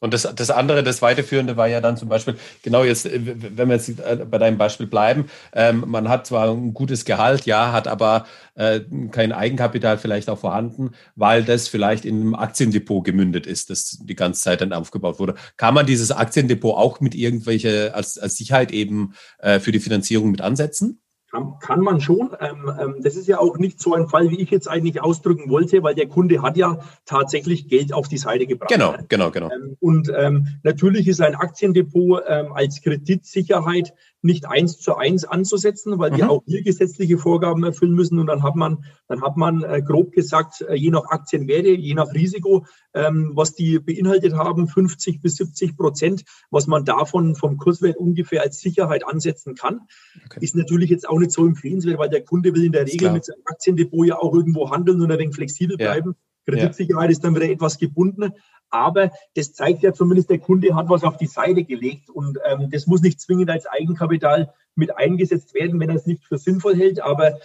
Und 0.00 0.14
das, 0.14 0.32
das 0.34 0.50
andere, 0.50 0.82
das 0.82 1.02
Weiterführende 1.02 1.56
war 1.56 1.66
ja 1.66 1.80
dann 1.80 1.96
zum 1.96 2.08
Beispiel, 2.08 2.36
genau 2.62 2.84
jetzt, 2.84 3.06
äh, 3.06 3.20
wenn 3.22 3.68
wir 3.68 3.76
jetzt 3.76 3.88
äh, 3.88 4.24
bei 4.30 4.38
deinem 4.38 4.58
Beispiel 4.58 4.86
bleiben, 4.86 5.26
ähm, 5.52 5.84
man 5.86 6.08
hat 6.08 6.26
zwar 6.26 6.50
ein 6.50 6.72
gutes 6.72 7.04
Gehalt, 7.04 7.46
ja, 7.46 7.72
hat 7.72 7.88
aber 7.88 8.26
äh, 8.54 8.80
kein 9.10 9.32
Eigenkapital 9.32 9.98
vielleicht 9.98 10.30
auch 10.30 10.38
vorhanden, 10.38 10.92
weil 11.16 11.44
das 11.44 11.68
vielleicht 11.68 12.04
in 12.04 12.20
einem 12.20 12.34
Aktiendepot 12.34 13.04
gemündet 13.04 13.46
ist, 13.46 13.70
das 13.70 13.98
die 14.00 14.14
ganze 14.14 14.42
Zeit 14.42 14.60
dann 14.60 14.72
aufgebaut 14.72 15.18
wurde. 15.18 15.34
Kann 15.56 15.74
man 15.74 15.86
dieses 15.86 16.12
Aktiendepot 16.12 16.76
auch 16.76 17.00
mit 17.00 17.14
irgendwelche 17.14 17.94
als, 17.94 18.18
als 18.18 18.36
Sicherheit 18.36 18.70
eben 18.70 19.14
äh, 19.38 19.58
für 19.58 19.72
die 19.72 19.80
Finanzierung 19.80 20.30
mit 20.30 20.40
ansetzen? 20.40 21.00
Kann, 21.30 21.58
kann 21.60 21.80
man 21.80 22.00
schon. 22.00 22.30
Ähm, 22.40 22.72
ähm, 22.80 22.96
das 23.02 23.14
ist 23.14 23.28
ja 23.28 23.38
auch 23.38 23.58
nicht 23.58 23.80
so 23.80 23.92
ein 23.92 24.08
Fall, 24.08 24.30
wie 24.30 24.40
ich 24.40 24.50
jetzt 24.50 24.66
eigentlich 24.66 25.02
ausdrücken 25.02 25.50
wollte, 25.50 25.82
weil 25.82 25.94
der 25.94 26.08
Kunde 26.08 26.40
hat 26.40 26.56
ja 26.56 26.78
tatsächlich 27.04 27.68
Geld 27.68 27.92
auf 27.92 28.08
die 28.08 28.16
Seite 28.16 28.46
gebracht. 28.46 28.70
Genau, 28.70 28.94
genau, 29.08 29.30
genau. 29.30 29.50
Ähm, 29.50 29.76
und 29.78 30.10
ähm, 30.16 30.46
natürlich 30.62 31.06
ist 31.06 31.20
ein 31.20 31.34
Aktiendepot 31.34 32.22
ähm, 32.26 32.52
als 32.52 32.80
Kreditsicherheit 32.80 33.92
nicht 34.20 34.46
eins 34.46 34.78
zu 34.78 34.96
eins 34.96 35.24
anzusetzen, 35.24 35.98
weil 35.98 36.10
mhm. 36.10 36.16
wir 36.16 36.30
auch 36.30 36.42
hier 36.46 36.62
gesetzliche 36.62 37.18
Vorgaben 37.18 37.62
erfüllen 37.64 37.94
müssen. 37.94 38.18
Und 38.18 38.26
dann 38.26 38.42
hat 38.42 38.56
man, 38.56 38.84
dann 39.06 39.22
hat 39.22 39.36
man 39.36 39.62
äh, 39.62 39.80
grob 39.82 40.12
gesagt, 40.12 40.60
äh, 40.62 40.74
je 40.74 40.90
nach 40.90 41.04
Aktienwerte, 41.06 41.70
je 41.70 41.94
nach 41.94 42.12
Risiko, 42.12 42.66
ähm, 42.94 43.32
was 43.34 43.54
die 43.54 43.78
beinhaltet 43.78 44.34
haben, 44.34 44.66
50 44.66 45.20
bis 45.20 45.36
70 45.36 45.76
Prozent, 45.76 46.24
was 46.50 46.66
man 46.66 46.84
davon 46.84 47.36
vom 47.36 47.58
Kurswert 47.58 47.96
ungefähr 47.96 48.42
als 48.42 48.60
Sicherheit 48.60 49.06
ansetzen 49.06 49.54
kann, 49.54 49.82
okay. 50.26 50.40
ist 50.40 50.56
natürlich 50.56 50.90
jetzt 50.90 51.08
auch 51.08 51.18
nicht 51.18 51.32
so 51.32 51.46
empfehlenswert, 51.46 51.98
weil 51.98 52.10
der 52.10 52.24
Kunde 52.24 52.54
will 52.54 52.64
in 52.64 52.72
der 52.72 52.86
Regel 52.86 53.12
mit 53.12 53.24
seinem 53.24 53.42
Aktiendepot 53.44 54.06
ja 54.06 54.18
auch 54.18 54.34
irgendwo 54.34 54.70
handeln 54.70 55.00
und 55.00 55.12
ein 55.12 55.18
wenig 55.18 55.34
flexibel 55.34 55.76
ja. 55.78 55.92
bleiben. 55.92 56.16
Kreditsicherheit 56.48 57.10
ja. 57.10 57.10
ist 57.10 57.24
dann 57.24 57.34
wieder 57.34 57.50
etwas 57.50 57.78
gebunden. 57.78 58.32
Aber 58.70 59.10
das 59.34 59.52
zeigt 59.52 59.82
ja 59.82 59.92
zumindest, 59.92 60.30
der 60.30 60.38
Kunde 60.38 60.74
hat 60.74 60.88
was 60.88 61.04
auf 61.04 61.16
die 61.16 61.26
Seite 61.26 61.64
gelegt 61.64 62.10
und 62.10 62.38
ähm, 62.44 62.68
das 62.70 62.86
muss 62.86 63.00
nicht 63.00 63.20
zwingend 63.20 63.50
als 63.50 63.66
Eigenkapital 63.66 64.52
mit 64.74 64.96
eingesetzt 64.96 65.54
werden, 65.54 65.80
wenn 65.80 65.88
er 65.88 65.96
es 65.96 66.06
nicht 66.06 66.24
für 66.24 66.38
sinnvoll 66.38 66.76
hält. 66.76 67.00
Aber 67.00 67.38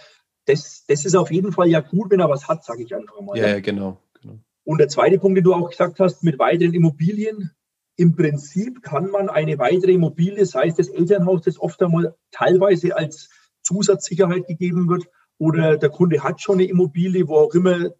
das, 0.46 0.84
das 0.86 1.04
ist 1.04 1.16
auf 1.16 1.30
jeden 1.30 1.52
Fall 1.52 1.68
ja 1.68 1.80
gut, 1.80 2.10
wenn 2.10 2.20
er 2.20 2.28
was 2.28 2.48
hat, 2.48 2.64
sage 2.64 2.82
ich 2.82 2.94
einfach 2.94 3.20
mal. 3.20 3.36
Ja, 3.36 3.48
ja, 3.48 3.60
genau, 3.60 3.98
genau. 4.20 4.38
Und 4.64 4.78
der 4.78 4.88
zweite 4.88 5.18
Punkt, 5.18 5.36
den 5.36 5.44
du 5.44 5.54
auch 5.54 5.70
gesagt 5.70 6.00
hast, 6.00 6.22
mit 6.22 6.38
weiteren 6.38 6.74
Immobilien. 6.74 7.50
Im 7.96 8.16
Prinzip 8.16 8.82
kann 8.82 9.10
man 9.10 9.28
eine 9.28 9.58
weitere 9.58 9.92
Immobilie, 9.92 10.44
sei 10.46 10.66
es 10.66 10.74
das 10.74 10.88
Elternhaus, 10.88 11.42
das 11.42 11.60
oft 11.60 11.80
einmal 11.80 12.16
teilweise 12.32 12.96
als 12.96 13.30
Zusatzsicherheit 13.62 14.48
gegeben 14.48 14.88
wird, 14.88 15.06
oder 15.38 15.76
der 15.76 15.90
Kunde 15.90 16.22
hat 16.22 16.40
schon 16.40 16.56
eine 16.56 16.68
Immobilie, 16.68 17.28
wo 17.28 17.36
auch 17.36 17.54
immer 17.54 17.90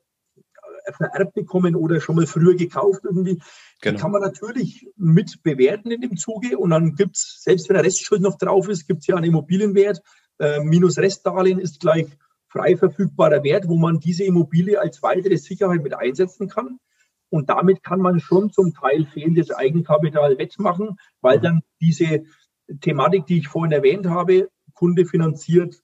vererbt 0.93 1.35
bekommen 1.35 1.77
oder 1.77 2.01
schon 2.01 2.17
mal 2.17 2.27
früher 2.27 2.55
gekauft 2.55 3.01
irgendwie. 3.05 3.41
Genau. 3.81 3.97
Die 3.97 4.03
kann 4.03 4.11
man 4.11 4.23
natürlich 4.23 4.87
mit 4.97 5.43
bewerten 5.43 5.91
in 5.91 6.01
dem 6.01 6.17
Zuge 6.17 6.59
und 6.59 6.71
dann 6.71 6.95
gibt 6.95 7.17
es, 7.17 7.41
selbst 7.43 7.69
wenn 7.69 7.75
der 7.75 7.85
Restschuld 7.85 8.21
noch 8.21 8.39
drauf 8.39 8.69
ist, 8.69 8.87
gibt 8.87 9.01
es 9.01 9.07
ja 9.07 9.17
einen 9.17 9.27
Immobilienwert. 9.27 10.01
Äh, 10.39 10.61
minus 10.61 10.99
Restdarlehen 10.99 11.59
ist 11.59 11.81
gleich 11.81 12.07
frei 12.49 12.77
verfügbarer 12.77 13.43
Wert, 13.43 13.69
wo 13.69 13.77
man 13.77 13.99
diese 13.99 14.25
Immobilie 14.25 14.81
als 14.81 15.03
weitere 15.03 15.37
Sicherheit 15.37 15.83
mit 15.83 15.95
einsetzen 15.95 16.49
kann. 16.49 16.79
Und 17.31 17.51
damit 17.51 17.83
kann 17.83 18.01
man 18.01 18.21
schon 18.21 18.53
zum 18.53 18.75
Teil 18.75 19.07
fehlendes 19.07 19.51
Eigenkapital 19.51 20.39
wettmachen, 20.39 20.99
weil 21.21 21.39
mhm. 21.39 21.43
dann 21.43 21.63
diese 21.81 22.25
Thematik, 22.81 23.27
die 23.27 23.39
ich 23.39 23.49
vorhin 23.49 23.73
erwähnt 23.73 24.07
habe, 24.07 24.49
Kunde 24.75 25.05
finanziert 25.05 25.83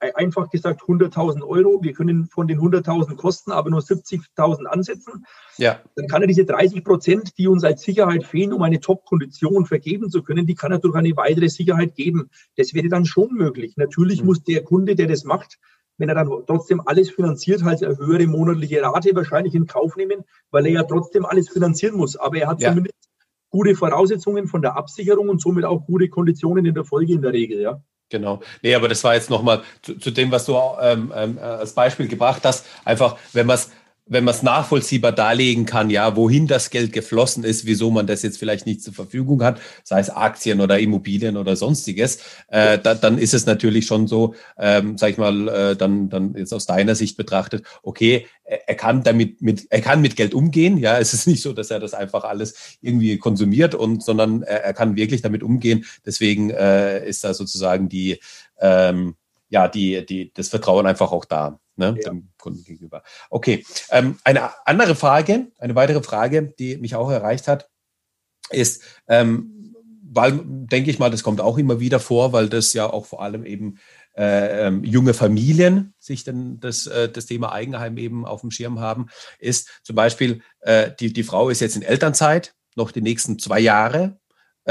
einfach 0.00 0.50
gesagt 0.50 0.82
100.000 0.82 1.42
Euro. 1.42 1.82
Wir 1.82 1.92
können 1.92 2.26
von 2.26 2.48
den 2.48 2.60
100.000 2.60 3.16
Kosten 3.16 3.52
aber 3.52 3.70
nur 3.70 3.80
70.000 3.80 4.64
ansetzen. 4.64 5.24
Ja. 5.58 5.80
Dann 5.96 6.08
kann 6.08 6.22
er 6.22 6.28
diese 6.28 6.44
30 6.44 6.84
Prozent, 6.84 7.38
die 7.38 7.46
uns 7.46 7.64
als 7.64 7.82
Sicherheit 7.82 8.24
fehlen, 8.24 8.52
um 8.52 8.62
eine 8.62 8.80
Top-Kondition 8.80 9.66
vergeben 9.66 10.10
zu 10.10 10.22
können, 10.22 10.46
die 10.46 10.54
kann 10.54 10.72
er 10.72 10.78
durch 10.78 10.96
eine 10.96 11.16
weitere 11.16 11.48
Sicherheit 11.48 11.94
geben. 11.94 12.30
Das 12.56 12.74
wäre 12.74 12.88
dann 12.88 13.04
schon 13.04 13.34
möglich. 13.34 13.76
Natürlich 13.76 14.20
mhm. 14.20 14.26
muss 14.26 14.42
der 14.42 14.64
Kunde, 14.64 14.94
der 14.94 15.06
das 15.06 15.24
macht, 15.24 15.58
wenn 15.98 16.08
er 16.08 16.14
dann 16.14 16.28
trotzdem 16.46 16.80
alles 16.86 17.10
finanziert, 17.10 17.62
halt 17.62 17.84
eine 17.84 17.98
höhere 17.98 18.26
monatliche 18.26 18.82
Rate 18.82 19.14
wahrscheinlich 19.14 19.54
in 19.54 19.66
Kauf 19.66 19.96
nehmen, 19.96 20.24
weil 20.50 20.64
er 20.66 20.72
ja 20.72 20.82
trotzdem 20.84 21.26
alles 21.26 21.50
finanzieren 21.50 21.96
muss. 21.96 22.16
Aber 22.16 22.38
er 22.38 22.48
hat 22.48 22.60
ja. 22.62 22.70
zumindest 22.70 22.96
gute 23.50 23.74
Voraussetzungen 23.74 24.46
von 24.46 24.62
der 24.62 24.76
Absicherung 24.76 25.28
und 25.28 25.42
somit 25.42 25.64
auch 25.64 25.84
gute 25.84 26.08
Konditionen 26.08 26.64
in 26.64 26.74
der 26.74 26.84
Folge 26.84 27.12
in 27.12 27.22
der 27.22 27.32
Regel, 27.32 27.60
ja. 27.60 27.82
Genau. 28.10 28.40
Nee, 28.62 28.74
aber 28.74 28.88
das 28.88 29.02
war 29.04 29.14
jetzt 29.14 29.30
nochmal 29.30 29.62
zu, 29.82 29.96
zu 29.96 30.10
dem, 30.10 30.30
was 30.32 30.44
du 30.44 30.58
ähm, 30.80 31.12
ähm, 31.16 31.38
als 31.38 31.72
Beispiel 31.72 32.08
gebracht 32.08 32.42
hast. 32.44 32.66
Einfach, 32.84 33.16
wenn 33.32 33.46
man 33.46 33.54
es 33.54 33.70
wenn 34.10 34.24
man 34.24 34.34
es 34.34 34.42
nachvollziehbar 34.42 35.12
darlegen 35.12 35.64
kann, 35.64 35.88
ja, 35.88 36.16
wohin 36.16 36.46
das 36.46 36.70
Geld 36.70 36.92
geflossen 36.92 37.44
ist, 37.44 37.64
wieso 37.64 37.90
man 37.90 38.06
das 38.06 38.22
jetzt 38.22 38.38
vielleicht 38.38 38.66
nicht 38.66 38.82
zur 38.82 38.92
Verfügung 38.92 39.42
hat, 39.42 39.60
sei 39.84 40.00
es 40.00 40.10
Aktien 40.10 40.60
oder 40.60 40.78
Immobilien 40.78 41.36
oder 41.36 41.56
sonstiges, 41.56 42.18
äh, 42.48 42.78
da, 42.78 42.94
dann 42.94 43.18
ist 43.18 43.34
es 43.34 43.46
natürlich 43.46 43.86
schon 43.86 44.08
so, 44.08 44.34
ähm, 44.58 44.98
sag 44.98 45.10
ich 45.10 45.18
mal, 45.18 45.48
äh, 45.48 45.76
dann, 45.76 46.10
dann 46.10 46.34
jetzt 46.34 46.52
aus 46.52 46.66
deiner 46.66 46.96
Sicht 46.96 47.16
betrachtet, 47.16 47.64
okay, 47.82 48.26
er, 48.42 48.68
er 48.68 48.74
kann 48.74 49.04
damit 49.04 49.40
mit, 49.40 49.68
er 49.70 49.80
kann 49.80 50.00
mit 50.00 50.16
Geld 50.16 50.34
umgehen, 50.34 50.76
ja, 50.76 50.98
es 50.98 51.14
ist 51.14 51.28
nicht 51.28 51.42
so, 51.42 51.52
dass 51.52 51.70
er 51.70 51.78
das 51.78 51.94
einfach 51.94 52.24
alles 52.24 52.78
irgendwie 52.80 53.16
konsumiert 53.16 53.76
und, 53.76 54.02
sondern 54.02 54.42
er, 54.42 54.64
er 54.64 54.74
kann 54.74 54.96
wirklich 54.96 55.22
damit 55.22 55.44
umgehen. 55.44 55.84
Deswegen 56.04 56.50
äh, 56.50 57.06
ist 57.06 57.22
da 57.22 57.32
sozusagen 57.32 57.88
die, 57.88 58.18
ähm, 58.60 59.14
ja, 59.50 59.68
die, 59.68 60.06
die, 60.06 60.32
das 60.32 60.48
Vertrauen 60.48 60.86
einfach 60.86 61.12
auch 61.12 61.24
da, 61.24 61.58
ne, 61.76 61.96
ja. 62.02 62.10
dem 62.10 62.30
Kunden 62.38 62.64
gegenüber. 62.64 63.02
Okay, 63.28 63.66
ähm, 63.90 64.18
eine 64.24 64.50
andere 64.66 64.94
Frage, 64.94 65.48
eine 65.58 65.74
weitere 65.74 66.02
Frage, 66.02 66.54
die 66.58 66.78
mich 66.78 66.94
auch 66.94 67.10
erreicht 67.10 67.48
hat, 67.48 67.68
ist, 68.50 68.82
ähm, 69.08 69.74
weil, 70.12 70.40
denke 70.44 70.90
ich 70.90 70.98
mal, 70.98 71.10
das 71.10 71.22
kommt 71.22 71.40
auch 71.40 71.58
immer 71.58 71.78
wieder 71.78 72.00
vor, 72.00 72.32
weil 72.32 72.48
das 72.48 72.72
ja 72.72 72.88
auch 72.88 73.06
vor 73.06 73.22
allem 73.22 73.44
eben 73.44 73.78
äh, 74.16 74.66
ähm, 74.66 74.82
junge 74.82 75.14
Familien 75.14 75.94
sich 75.98 76.24
dann 76.24 76.58
das, 76.60 76.86
äh, 76.86 77.08
das 77.08 77.26
Thema 77.26 77.52
Eigenheim 77.52 77.96
eben 77.96 78.26
auf 78.26 78.40
dem 78.40 78.50
Schirm 78.50 78.80
haben, 78.80 79.08
ist 79.38 79.68
zum 79.82 79.96
Beispiel, 79.96 80.42
äh, 80.60 80.90
die, 80.98 81.12
die 81.12 81.22
Frau 81.22 81.48
ist 81.48 81.60
jetzt 81.60 81.76
in 81.76 81.82
Elternzeit, 81.82 82.54
noch 82.76 82.92
die 82.92 83.02
nächsten 83.02 83.38
zwei 83.38 83.60
Jahre 83.60 84.19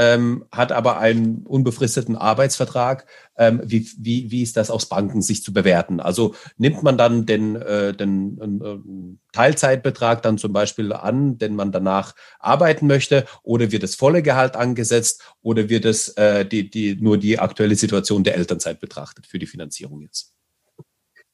ähm, 0.00 0.46
hat 0.50 0.72
aber 0.72 0.96
einen 0.96 1.44
unbefristeten 1.44 2.16
Arbeitsvertrag. 2.16 3.04
Ähm, 3.36 3.60
wie, 3.62 3.86
wie, 3.98 4.30
wie 4.30 4.42
ist 4.42 4.56
das 4.56 4.70
aus 4.70 4.88
Banken 4.88 5.20
sich 5.20 5.42
zu 5.42 5.52
bewerten? 5.52 6.00
Also 6.00 6.34
nimmt 6.56 6.82
man 6.82 6.96
dann 6.96 7.26
den, 7.26 7.54
äh, 7.56 7.92
den 7.92 8.40
äh, 8.40 9.16
Teilzeitbetrag 9.34 10.22
dann 10.22 10.38
zum 10.38 10.54
Beispiel 10.54 10.94
an, 10.94 11.36
den 11.36 11.54
man 11.54 11.70
danach 11.70 12.14
arbeiten 12.38 12.86
möchte, 12.86 13.26
oder 13.42 13.72
wird 13.72 13.82
das 13.82 13.94
volle 13.94 14.22
Gehalt 14.22 14.56
angesetzt 14.56 15.22
oder 15.42 15.68
wird 15.68 15.84
es 15.84 16.08
äh, 16.16 16.46
die, 16.46 16.70
die, 16.70 16.96
nur 16.96 17.18
die 17.18 17.38
aktuelle 17.38 17.76
Situation 17.76 18.24
der 18.24 18.36
Elternzeit 18.36 18.80
betrachtet 18.80 19.26
für 19.26 19.38
die 19.38 19.46
Finanzierung 19.46 20.00
jetzt? 20.00 20.32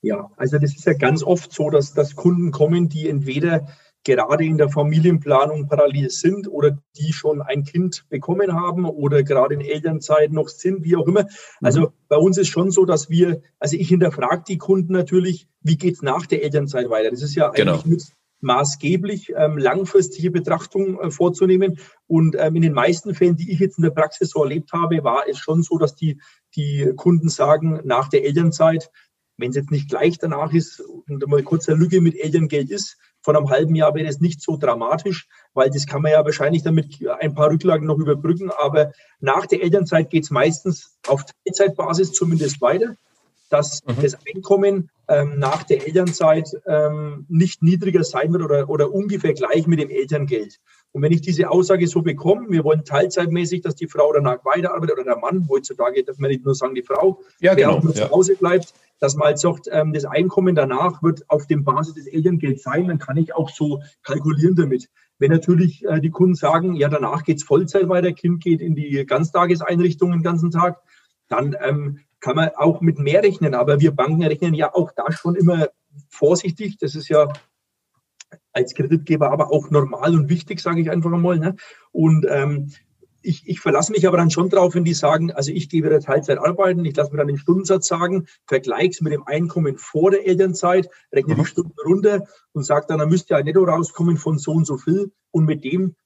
Ja, 0.02 0.28
also 0.36 0.58
das 0.58 0.74
ist 0.74 0.86
ja 0.86 0.94
ganz 0.94 1.22
oft 1.22 1.52
so, 1.52 1.70
dass, 1.70 1.94
dass 1.94 2.16
Kunden 2.16 2.50
kommen, 2.50 2.88
die 2.88 3.08
entweder 3.08 3.68
gerade 4.06 4.44
in 4.44 4.56
der 4.56 4.68
Familienplanung 4.68 5.66
parallel 5.68 6.10
sind 6.10 6.48
oder 6.48 6.78
die 6.96 7.12
schon 7.12 7.42
ein 7.42 7.64
Kind 7.64 8.04
bekommen 8.08 8.54
haben 8.54 8.84
oder 8.84 9.24
gerade 9.24 9.54
in 9.54 9.60
Elternzeit 9.60 10.32
noch 10.32 10.48
sind, 10.48 10.84
wie 10.84 10.96
auch 10.96 11.06
immer. 11.06 11.26
Also 11.60 11.80
mhm. 11.80 11.88
bei 12.08 12.16
uns 12.16 12.38
ist 12.38 12.48
schon 12.48 12.70
so, 12.70 12.84
dass 12.84 13.10
wir, 13.10 13.42
also 13.58 13.76
ich 13.76 13.88
hinterfrage 13.88 14.44
die 14.46 14.58
Kunden 14.58 14.92
natürlich, 14.92 15.48
wie 15.60 15.76
geht 15.76 15.94
es 15.94 16.02
nach 16.02 16.26
der 16.26 16.44
Elternzeit 16.44 16.88
weiter? 16.88 17.10
Das 17.10 17.22
ist 17.22 17.34
ja 17.34 17.50
genau. 17.50 17.72
eigentlich 17.72 17.86
mit 17.86 18.04
maßgeblich 18.40 19.32
ähm, 19.36 19.58
langfristige 19.58 20.30
Betrachtung 20.30 21.00
äh, 21.00 21.10
vorzunehmen. 21.10 21.80
Und 22.06 22.36
ähm, 22.38 22.54
in 22.54 22.62
den 22.62 22.74
meisten 22.74 23.12
Fällen, 23.14 23.36
die 23.36 23.50
ich 23.50 23.58
jetzt 23.58 23.78
in 23.78 23.82
der 23.82 23.90
Praxis 23.90 24.30
so 24.30 24.42
erlebt 24.42 24.72
habe, 24.72 25.02
war 25.02 25.24
es 25.28 25.38
schon 25.38 25.62
so, 25.64 25.78
dass 25.78 25.96
die, 25.96 26.20
die 26.54 26.92
Kunden 26.94 27.28
sagen, 27.28 27.80
nach 27.84 28.08
der 28.08 28.24
Elternzeit, 28.24 28.90
wenn 29.36 29.50
es 29.50 29.56
jetzt 29.56 29.72
nicht 29.72 29.88
gleich 29.88 30.18
danach 30.18 30.52
ist 30.52 30.80
und 30.80 31.26
mal 31.26 31.42
kurz 31.42 31.68
eine 31.68 31.78
Lücke 31.78 32.00
mit 32.00 32.14
Elterngeld 32.14 32.70
ist, 32.70 32.98
von 33.26 33.34
einem 33.34 33.50
halben 33.50 33.74
Jahr 33.74 33.92
wäre 33.96 34.06
es 34.06 34.20
nicht 34.20 34.40
so 34.40 34.56
dramatisch, 34.56 35.26
weil 35.52 35.68
das 35.68 35.84
kann 35.84 36.00
man 36.00 36.12
ja 36.12 36.24
wahrscheinlich 36.24 36.62
damit 36.62 37.04
ein 37.18 37.34
paar 37.34 37.50
Rücklagen 37.50 37.84
noch 37.84 37.98
überbrücken. 37.98 38.52
Aber 38.56 38.92
nach 39.18 39.46
der 39.46 39.64
Elternzeit 39.64 40.10
geht 40.10 40.22
es 40.22 40.30
meistens 40.30 40.96
auf 41.08 41.24
Teilzeitbasis 41.44 42.12
zumindest 42.12 42.60
weiter, 42.60 42.94
dass 43.50 43.82
mhm. 43.84 44.00
das 44.00 44.16
Einkommen 44.32 44.90
ähm, 45.08 45.40
nach 45.40 45.64
der 45.64 45.84
Elternzeit 45.84 46.48
ähm, 46.68 47.26
nicht 47.28 47.64
niedriger 47.64 48.04
sein 48.04 48.32
wird 48.32 48.44
oder, 48.44 48.70
oder 48.70 48.92
ungefähr 48.92 49.34
gleich 49.34 49.66
mit 49.66 49.80
dem 49.80 49.90
Elterngeld. 49.90 50.60
Und 50.92 51.02
wenn 51.02 51.10
ich 51.10 51.20
diese 51.20 51.50
Aussage 51.50 51.88
so 51.88 52.02
bekomme, 52.02 52.46
wir 52.48 52.62
wollen 52.62 52.84
teilzeitmäßig, 52.84 53.60
dass 53.60 53.74
die 53.74 53.88
Frau 53.88 54.12
danach 54.12 54.44
weiterarbeitet 54.44 54.94
oder 54.94 55.04
der 55.04 55.18
Mann, 55.18 55.48
heutzutage 55.50 56.04
darf 56.04 56.18
man 56.18 56.30
nicht 56.30 56.44
nur 56.44 56.54
sagen, 56.54 56.76
die 56.76 56.82
Frau, 56.82 57.20
ja, 57.40 57.56
wer 57.56 57.66
genau, 57.66 57.78
auch 57.78 57.82
nur 57.82 57.92
ja. 57.92 58.06
zu 58.06 58.10
Hause 58.12 58.36
bleibt, 58.36 58.72
dass 58.98 59.16
man 59.16 59.28
halt 59.28 59.38
sagt, 59.38 59.68
ähm, 59.70 59.92
das 59.92 60.04
Einkommen 60.04 60.54
danach 60.54 61.02
wird 61.02 61.28
auf 61.28 61.46
dem 61.46 61.64
Basis 61.64 61.94
des 61.94 62.06
Elterngelds 62.06 62.62
sein, 62.62 62.88
dann 62.88 62.98
kann 62.98 63.16
ich 63.16 63.34
auch 63.34 63.50
so 63.50 63.82
kalkulieren 64.02 64.56
damit. 64.56 64.88
Wenn 65.18 65.30
natürlich 65.30 65.84
äh, 65.84 66.00
die 66.00 66.10
Kunden 66.10 66.34
sagen, 66.34 66.74
ja, 66.74 66.88
danach 66.88 67.24
geht's 67.24 67.42
Vollzeit 67.42 67.88
weiter, 67.88 68.12
Kind 68.12 68.42
geht 68.42 68.60
in 68.60 68.74
die 68.74 69.04
Ganztageseinrichtung 69.06 70.12
den 70.12 70.22
ganzen 70.22 70.50
Tag, 70.50 70.80
dann 71.28 71.56
ähm, 71.60 72.00
kann 72.20 72.36
man 72.36 72.50
auch 72.56 72.80
mit 72.80 72.98
mehr 72.98 73.22
rechnen. 73.22 73.54
Aber 73.54 73.80
wir 73.80 73.92
Banken 73.92 74.22
rechnen 74.22 74.54
ja 74.54 74.74
auch 74.74 74.92
da 74.92 75.10
schon 75.12 75.34
immer 75.34 75.68
vorsichtig. 76.08 76.78
Das 76.78 76.94
ist 76.94 77.08
ja 77.08 77.28
als 78.52 78.74
Kreditgeber 78.74 79.30
aber 79.30 79.52
auch 79.52 79.70
normal 79.70 80.14
und 80.14 80.28
wichtig, 80.28 80.60
sage 80.60 80.80
ich 80.80 80.90
einfach 80.90 81.12
einmal. 81.12 81.38
Ne? 81.38 81.56
Und 81.92 82.26
ähm, 82.28 82.72
ich, 83.26 83.42
ich 83.46 83.60
verlasse 83.60 83.92
mich 83.92 84.06
aber 84.06 84.16
dann 84.16 84.30
schon 84.30 84.48
drauf, 84.48 84.74
wenn 84.74 84.84
die 84.84 84.94
sagen, 84.94 85.32
also 85.32 85.50
ich 85.50 85.68
gehe 85.68 85.82
wieder 85.82 86.00
Teilzeit 86.00 86.38
arbeiten, 86.38 86.84
ich 86.84 86.96
lasse 86.96 87.10
mir 87.10 87.18
dann 87.18 87.26
den 87.26 87.38
Stundensatz 87.38 87.88
sagen, 87.88 88.26
vergleiche 88.46 88.90
es 88.90 89.00
mit 89.00 89.12
dem 89.12 89.26
Einkommen 89.26 89.76
vor 89.78 90.12
der 90.12 90.26
Elternzeit, 90.26 90.88
rechne 91.12 91.34
mhm. 91.34 91.40
die 91.40 91.46
Stunden 91.46 91.74
runter 91.84 92.26
und 92.52 92.64
sage 92.64 92.86
dann, 92.88 92.98
da 92.98 93.06
müsste 93.06 93.34
ja 93.34 93.42
netto 93.42 93.64
rauskommen 93.64 94.16
von 94.16 94.38
so 94.38 94.52
und 94.52 94.66
so 94.66 94.78
viel 94.78 95.10
und 95.32 95.44
mit 95.44 95.64
dem 95.64 95.96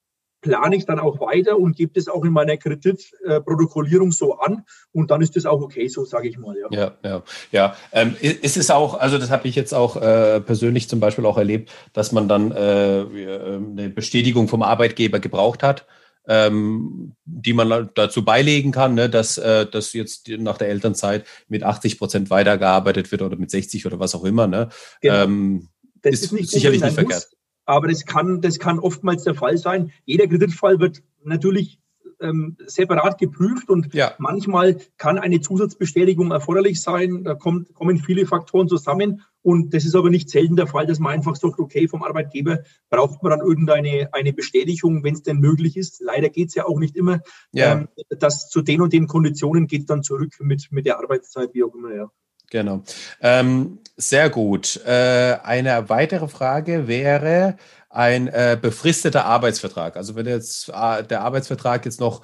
plane 0.40 0.74
ich 0.74 0.86
dann 0.86 0.98
auch 0.98 1.20
weiter 1.20 1.58
und 1.58 1.76
gebe 1.76 1.92
das 1.94 2.08
auch 2.08 2.24
in 2.24 2.32
meiner 2.32 2.56
Kreditprotokollierung 2.56 4.10
so 4.10 4.38
an 4.38 4.64
und 4.92 5.10
dann 5.10 5.20
ist 5.20 5.36
das 5.36 5.44
auch 5.44 5.60
okay, 5.60 5.88
so 5.88 6.06
sage 6.06 6.28
ich 6.28 6.38
mal. 6.38 6.56
Ja, 6.58 6.68
ja, 6.70 6.96
ja. 7.04 7.22
ja. 7.52 7.76
Ähm, 7.92 8.16
ist 8.20 8.56
es 8.56 8.70
auch, 8.70 8.98
also 8.98 9.18
das 9.18 9.30
habe 9.30 9.46
ich 9.46 9.54
jetzt 9.54 9.74
auch 9.74 9.96
äh, 9.96 10.40
persönlich 10.40 10.88
zum 10.88 10.98
Beispiel 10.98 11.26
auch 11.26 11.36
erlebt, 11.36 11.70
dass 11.92 12.12
man 12.12 12.26
dann 12.26 12.52
äh, 12.52 13.04
eine 13.04 13.90
Bestätigung 13.90 14.48
vom 14.48 14.62
Arbeitgeber 14.62 15.20
gebraucht 15.20 15.62
hat 15.62 15.86
ähm, 16.30 17.16
die 17.24 17.52
man 17.52 17.90
dazu 17.96 18.24
beilegen 18.24 18.70
kann, 18.70 18.94
ne, 18.94 19.10
dass, 19.10 19.36
äh, 19.36 19.66
dass 19.66 19.92
jetzt 19.94 20.28
nach 20.28 20.58
der 20.58 20.68
Elternzeit 20.68 21.26
mit 21.48 21.64
80 21.64 21.98
Prozent 21.98 22.30
weitergearbeitet 22.30 23.10
wird 23.10 23.22
oder 23.22 23.36
mit 23.36 23.50
60 23.50 23.84
oder 23.84 23.98
was 23.98 24.14
auch 24.14 24.24
immer. 24.24 24.46
Ne? 24.46 24.68
Genau. 25.00 25.24
Ähm, 25.24 25.68
das 26.02 26.14
ist, 26.14 26.22
ist 26.26 26.32
nicht 26.32 26.50
sicherlich 26.50 26.82
nicht 26.82 26.94
verkehrt. 26.94 27.26
Muss, 27.30 27.36
aber 27.64 27.88
das 27.88 28.06
kann, 28.06 28.40
das 28.40 28.60
kann 28.60 28.78
oftmals 28.78 29.24
der 29.24 29.34
Fall 29.34 29.58
sein. 29.58 29.90
Jeder 30.04 30.28
Kreditfall 30.28 30.78
wird 30.78 31.02
natürlich 31.24 31.79
ähm, 32.20 32.56
separat 32.66 33.18
geprüft 33.18 33.70
und 33.70 33.94
ja. 33.94 34.14
manchmal 34.18 34.78
kann 34.96 35.18
eine 35.18 35.40
Zusatzbestätigung 35.40 36.30
erforderlich 36.30 36.80
sein. 36.80 37.24
Da 37.24 37.34
kommt, 37.34 37.74
kommen 37.74 37.98
viele 37.98 38.26
Faktoren 38.26 38.68
zusammen 38.68 39.22
und 39.42 39.72
das 39.72 39.84
ist 39.84 39.94
aber 39.94 40.10
nicht 40.10 40.28
selten 40.28 40.56
der 40.56 40.66
Fall, 40.66 40.86
dass 40.86 40.98
man 40.98 41.12
einfach 41.12 41.36
sagt, 41.36 41.58
okay, 41.58 41.88
vom 41.88 42.02
Arbeitgeber 42.02 42.60
braucht 42.90 43.22
man 43.22 43.30
dann 43.30 43.40
irgendeine 43.40 44.10
eine 44.12 44.32
Bestätigung, 44.32 45.02
wenn 45.02 45.14
es 45.14 45.22
denn 45.22 45.38
möglich 45.38 45.76
ist. 45.76 46.00
Leider 46.00 46.28
geht 46.28 46.48
es 46.48 46.54
ja 46.54 46.66
auch 46.66 46.78
nicht 46.78 46.96
immer, 46.96 47.20
ja. 47.52 47.72
ähm, 47.72 47.88
dass 48.18 48.48
zu 48.48 48.60
den 48.62 48.82
und 48.82 48.92
den 48.92 49.06
Konditionen 49.06 49.66
geht 49.66 49.88
dann 49.88 50.02
zurück 50.02 50.34
mit, 50.40 50.68
mit 50.70 50.86
der 50.86 50.98
Arbeitszeit, 50.98 51.54
wie 51.54 51.64
auch 51.64 51.74
immer, 51.74 51.94
ja. 51.94 52.10
Genau. 52.50 52.82
Ähm, 53.20 53.78
sehr 53.96 54.28
gut. 54.28 54.80
Äh, 54.84 55.36
eine 55.42 55.88
weitere 55.88 56.26
Frage 56.26 56.88
wäre, 56.88 57.56
ein 57.90 58.28
äh, 58.28 58.56
befristeter 58.60 59.26
Arbeitsvertrag. 59.26 59.96
Also 59.96 60.14
wenn 60.14 60.26
jetzt 60.26 60.68
äh, 60.68 61.02
der 61.04 61.22
Arbeitsvertrag 61.22 61.84
jetzt 61.84 62.00
noch 62.00 62.22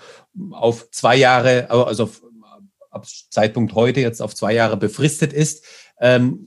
auf 0.52 0.90
zwei 0.92 1.16
Jahre, 1.16 1.68
also 1.70 2.04
auf, 2.04 2.22
ab 2.90 3.06
Zeitpunkt 3.30 3.74
heute 3.74 4.00
jetzt 4.00 4.22
auf 4.22 4.34
zwei 4.34 4.54
Jahre 4.54 4.76
befristet 4.76 5.32
ist, 5.32 5.64
ähm, 6.00 6.46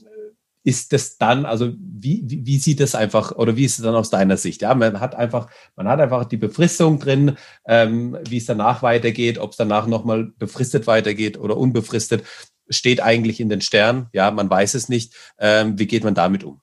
ist 0.64 0.94
das 0.94 1.18
dann, 1.18 1.46
also 1.46 1.74
wie, 1.78 2.24
wie, 2.26 2.46
wie, 2.46 2.58
sieht 2.58 2.80
das 2.80 2.96
einfach 2.96 3.32
oder 3.32 3.56
wie 3.56 3.66
ist 3.66 3.80
es 3.80 3.84
dann 3.84 3.96
aus 3.96 4.10
deiner 4.10 4.38
Sicht? 4.38 4.62
Ja, 4.62 4.74
man 4.74 5.00
hat 5.00 5.16
einfach, 5.16 5.50
man 5.76 5.88
hat 5.88 6.00
einfach 6.00 6.26
die 6.26 6.38
Befristung 6.38 7.00
drin, 7.00 7.38
ähm, 7.66 8.18
wie 8.28 8.38
es 8.38 8.46
danach 8.46 8.82
weitergeht, 8.84 9.38
ob 9.38 9.52
es 9.52 9.58
danach 9.58 9.88
nochmal 9.88 10.32
befristet 10.38 10.86
weitergeht 10.88 11.38
oder 11.38 11.58
unbefristet, 11.58 12.24
steht 12.70 13.02
eigentlich 13.02 13.40
in 13.40 13.50
den 13.50 13.62
Sternen. 13.62 14.08
Ja, 14.14 14.32
man 14.32 14.50
weiß 14.50 14.76
es 14.76 14.90
nicht. 14.90 15.14
Ähm, 15.40 15.80
wie 15.80 15.88
geht 15.88 16.04
man 16.04 16.14
damit 16.14 16.44
um? 16.44 16.62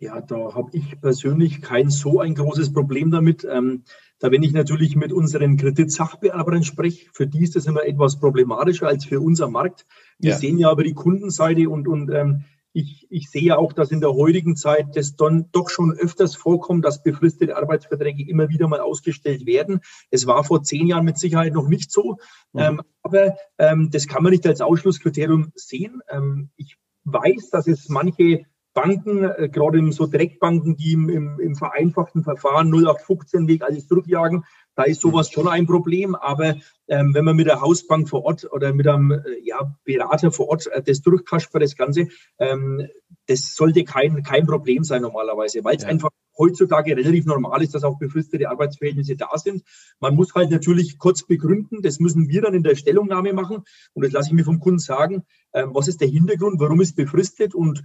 Ja, 0.00 0.20
da 0.20 0.54
habe 0.54 0.70
ich 0.72 1.00
persönlich 1.00 1.60
kein 1.60 1.90
so 1.90 2.20
ein 2.20 2.34
großes 2.34 2.72
Problem 2.72 3.10
damit. 3.10 3.46
Ähm, 3.48 3.84
Da 4.18 4.30
wenn 4.30 4.42
ich 4.42 4.52
natürlich 4.52 4.96
mit 4.96 5.12
unseren 5.12 5.56
Kreditsachbearbeitern 5.56 6.62
spreche, 6.62 7.08
für 7.12 7.26
die 7.26 7.42
ist 7.42 7.56
das 7.56 7.66
immer 7.66 7.84
etwas 7.84 8.18
problematischer 8.18 8.86
als 8.86 9.06
für 9.06 9.20
unser 9.20 9.48
Markt. 9.48 9.86
Wir 10.18 10.32
ja. 10.32 10.36
sehen 10.36 10.58
ja 10.58 10.70
aber 10.70 10.84
die 10.84 10.94
Kundenseite 10.94 11.68
und, 11.68 11.88
und 11.88 12.10
ähm, 12.10 12.44
ich, 12.72 13.06
ich 13.10 13.30
sehe 13.30 13.58
auch, 13.58 13.72
dass 13.72 13.90
in 13.90 14.00
der 14.00 14.12
heutigen 14.12 14.56
Zeit 14.56 14.94
das 14.94 15.16
dann 15.16 15.46
doch 15.52 15.70
schon 15.70 15.92
öfters 15.92 16.36
vorkommt, 16.36 16.84
dass 16.84 17.02
befristete 17.02 17.56
Arbeitsverträge 17.56 18.28
immer 18.28 18.48
wieder 18.48 18.68
mal 18.68 18.80
ausgestellt 18.80 19.44
werden. 19.44 19.80
Es 20.10 20.26
war 20.26 20.44
vor 20.44 20.62
zehn 20.62 20.86
Jahren 20.86 21.04
mit 21.04 21.18
Sicherheit 21.18 21.52
noch 21.52 21.68
nicht 21.68 21.90
so. 21.90 22.18
Mhm. 22.52 22.60
Ähm, 22.60 22.82
aber 23.02 23.36
ähm, 23.58 23.90
das 23.90 24.06
kann 24.06 24.22
man 24.22 24.32
nicht 24.32 24.46
als 24.46 24.60
Ausschlusskriterium 24.60 25.52
sehen. 25.54 26.00
Ähm, 26.08 26.50
ich 26.56 26.76
weiß, 27.04 27.50
dass 27.50 27.66
es 27.66 27.88
manche 27.88 28.44
Banken, 28.72 29.24
äh, 29.24 29.48
gerade 29.48 29.80
so 29.92 30.06
Direktbanken, 30.06 30.76
die 30.76 30.92
im, 30.92 31.08
im, 31.08 31.40
im 31.40 31.54
vereinfachten 31.56 32.22
Verfahren 32.22 32.72
0815-Weg 32.72 33.62
alles 33.62 33.88
zurückjagen, 33.88 34.44
da 34.74 34.84
ist 34.84 35.00
sowas 35.00 35.30
schon 35.30 35.48
ein 35.48 35.66
Problem. 35.66 36.14
Aber 36.14 36.56
ähm, 36.88 37.14
wenn 37.14 37.24
man 37.24 37.36
mit 37.36 37.46
der 37.46 37.60
Hausbank 37.60 38.08
vor 38.08 38.24
Ort 38.24 38.50
oder 38.50 38.72
mit 38.72 38.86
einem 38.86 39.12
äh, 39.12 39.20
ja, 39.42 39.74
Berater 39.84 40.30
vor 40.30 40.48
Ort 40.48 40.66
äh, 40.68 40.82
das 40.82 41.02
durchkaspert, 41.02 41.62
das 41.62 41.76
Ganze, 41.76 42.08
ähm, 42.38 42.86
das 43.26 43.54
sollte 43.54 43.84
kein, 43.84 44.22
kein 44.22 44.46
Problem 44.46 44.84
sein 44.84 45.02
normalerweise, 45.02 45.64
weil 45.64 45.76
es 45.76 45.82
ja. 45.82 45.88
einfach 45.88 46.10
heutzutage 46.40 46.96
relativ 46.96 47.26
normal 47.26 47.62
ist, 47.62 47.74
dass 47.74 47.84
auch 47.84 47.98
befristete 47.98 48.50
Arbeitsverhältnisse 48.50 49.14
da 49.14 49.28
sind. 49.36 49.62
Man 50.00 50.16
muss 50.16 50.34
halt 50.34 50.50
natürlich 50.50 50.98
kurz 50.98 51.22
begründen, 51.22 51.82
das 51.82 52.00
müssen 52.00 52.28
wir 52.28 52.42
dann 52.42 52.54
in 52.54 52.64
der 52.64 52.74
Stellungnahme 52.74 53.32
machen 53.32 53.62
und 53.92 54.04
das 54.04 54.12
lasse 54.12 54.30
ich 54.30 54.34
mir 54.34 54.44
vom 54.44 54.58
Kunden 54.58 54.80
sagen, 54.80 55.22
ähm, 55.52 55.70
was 55.72 55.86
ist 55.86 56.00
der 56.00 56.08
Hintergrund, 56.08 56.58
warum 56.58 56.80
ist 56.80 56.96
befristet 56.96 57.54
und 57.54 57.82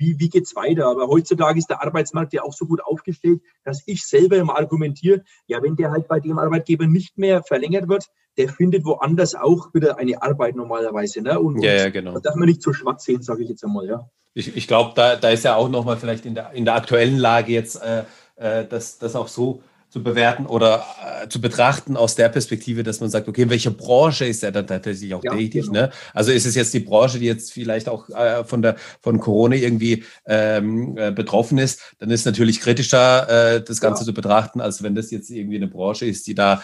wie, 0.00 0.18
wie 0.18 0.30
geht 0.30 0.44
es 0.44 0.56
weiter? 0.56 0.86
Aber 0.86 1.06
heutzutage 1.08 1.58
ist 1.58 1.68
der 1.68 1.82
Arbeitsmarkt 1.82 2.32
ja 2.32 2.42
auch 2.42 2.54
so 2.54 2.66
gut 2.66 2.82
aufgestellt, 2.82 3.40
dass 3.64 3.82
ich 3.86 4.04
selber 4.04 4.36
immer 4.36 4.56
argumentiere, 4.56 5.22
ja, 5.46 5.62
wenn 5.62 5.76
der 5.76 5.90
halt 5.90 6.08
bei 6.08 6.18
dem 6.18 6.38
Arbeitgeber 6.38 6.86
nicht 6.86 7.18
mehr 7.18 7.42
verlängert 7.42 7.88
wird, 7.88 8.06
der 8.36 8.48
findet 8.48 8.84
woanders 8.84 9.34
auch 9.34 9.72
wieder 9.74 9.98
eine 9.98 10.22
Arbeit 10.22 10.56
normalerweise. 10.56 11.20
Ne? 11.20 11.38
Und, 11.38 11.62
ja, 11.62 11.74
ja, 11.74 11.90
genau. 11.90 12.14
Das 12.14 12.22
darf 12.22 12.36
man 12.36 12.48
nicht 12.48 12.62
so 12.62 12.72
schwarz 12.72 13.04
sehen, 13.04 13.22
sage 13.22 13.42
ich 13.42 13.50
jetzt 13.50 13.62
einmal, 13.62 13.86
ja. 13.86 14.08
Ich, 14.32 14.56
ich 14.56 14.66
glaube, 14.66 14.92
da, 14.94 15.16
da 15.16 15.30
ist 15.30 15.44
ja 15.44 15.56
auch 15.56 15.68
nochmal 15.68 15.96
vielleicht 15.96 16.24
in 16.24 16.34
der, 16.34 16.52
in 16.52 16.64
der 16.64 16.76
aktuellen 16.76 17.18
Lage 17.18 17.52
jetzt 17.52 17.82
äh, 17.82 18.04
äh, 18.36 18.64
das, 18.66 18.98
das 18.98 19.16
auch 19.16 19.28
so 19.28 19.62
zu 19.90 20.02
bewerten 20.02 20.46
oder 20.46 20.84
äh, 21.22 21.28
zu 21.28 21.40
betrachten 21.40 21.96
aus 21.96 22.14
der 22.14 22.28
Perspektive, 22.28 22.84
dass 22.84 23.00
man 23.00 23.10
sagt, 23.10 23.28
okay, 23.28 23.42
in 23.42 23.50
welcher 23.50 23.72
Branche 23.72 24.24
ist 24.24 24.44
er 24.44 24.52
dann 24.52 24.66
tatsächlich 24.66 25.12
auch 25.14 25.24
ja, 25.24 25.34
tätig? 25.34 25.66
Genau. 25.66 25.72
Ne? 25.72 25.90
Also 26.14 26.30
ist 26.30 26.46
es 26.46 26.54
jetzt 26.54 26.72
die 26.72 26.80
Branche, 26.80 27.18
die 27.18 27.26
jetzt 27.26 27.52
vielleicht 27.52 27.88
auch 27.88 28.08
äh, 28.08 28.44
von 28.44 28.62
der 28.62 28.76
von 29.00 29.18
Corona 29.18 29.56
irgendwie 29.56 30.04
ähm, 30.26 30.96
äh, 30.96 31.10
betroffen 31.10 31.58
ist, 31.58 31.80
dann 31.98 32.10
ist 32.10 32.24
natürlich 32.24 32.60
kritischer, 32.60 33.56
äh, 33.56 33.62
das 33.62 33.80
Ganze 33.80 34.02
ja. 34.02 34.06
zu 34.06 34.14
betrachten, 34.14 34.60
als 34.60 34.82
wenn 34.82 34.94
das 34.94 35.10
jetzt 35.10 35.28
irgendwie 35.28 35.56
eine 35.56 35.66
Branche 35.66 36.06
ist, 36.06 36.26
die 36.28 36.34
da 36.34 36.62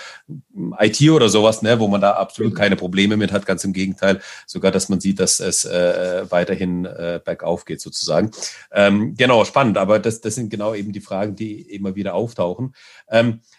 IT 0.79 1.03
oder 1.11 1.29
sowas, 1.29 1.63
ne, 1.63 1.81
wo 1.81 1.89
man 1.89 2.01
da 2.01 2.13
absolut 2.13 2.53
genau. 2.53 2.63
keine 2.63 2.77
Probleme 2.77 3.17
mit 3.17 3.33
hat. 3.33 3.45
Ganz 3.45 3.65
im 3.65 3.73
Gegenteil, 3.73 4.21
sogar, 4.47 4.71
dass 4.71 4.89
man 4.89 5.01
sieht, 5.01 5.19
dass 5.19 5.41
es 5.41 5.65
äh, 5.65 6.25
weiterhin 6.31 6.85
äh, 6.85 7.21
bergauf 7.25 7.65
geht 7.65 7.81
sozusagen. 7.81 8.31
Ähm, 8.71 9.15
genau, 9.17 9.45
spannend. 9.45 9.79
Aber 9.79 9.99
das, 9.99 10.21
das 10.21 10.37
sind 10.37 10.51
genau 10.51 10.75
eben 10.75 10.93
die 10.93 11.01
Fragen, 11.01 11.35
die 11.35 11.61
immer 11.63 11.97
wieder 11.97 12.15
auftauchen. 12.15 12.75
Ähm, 13.09 13.16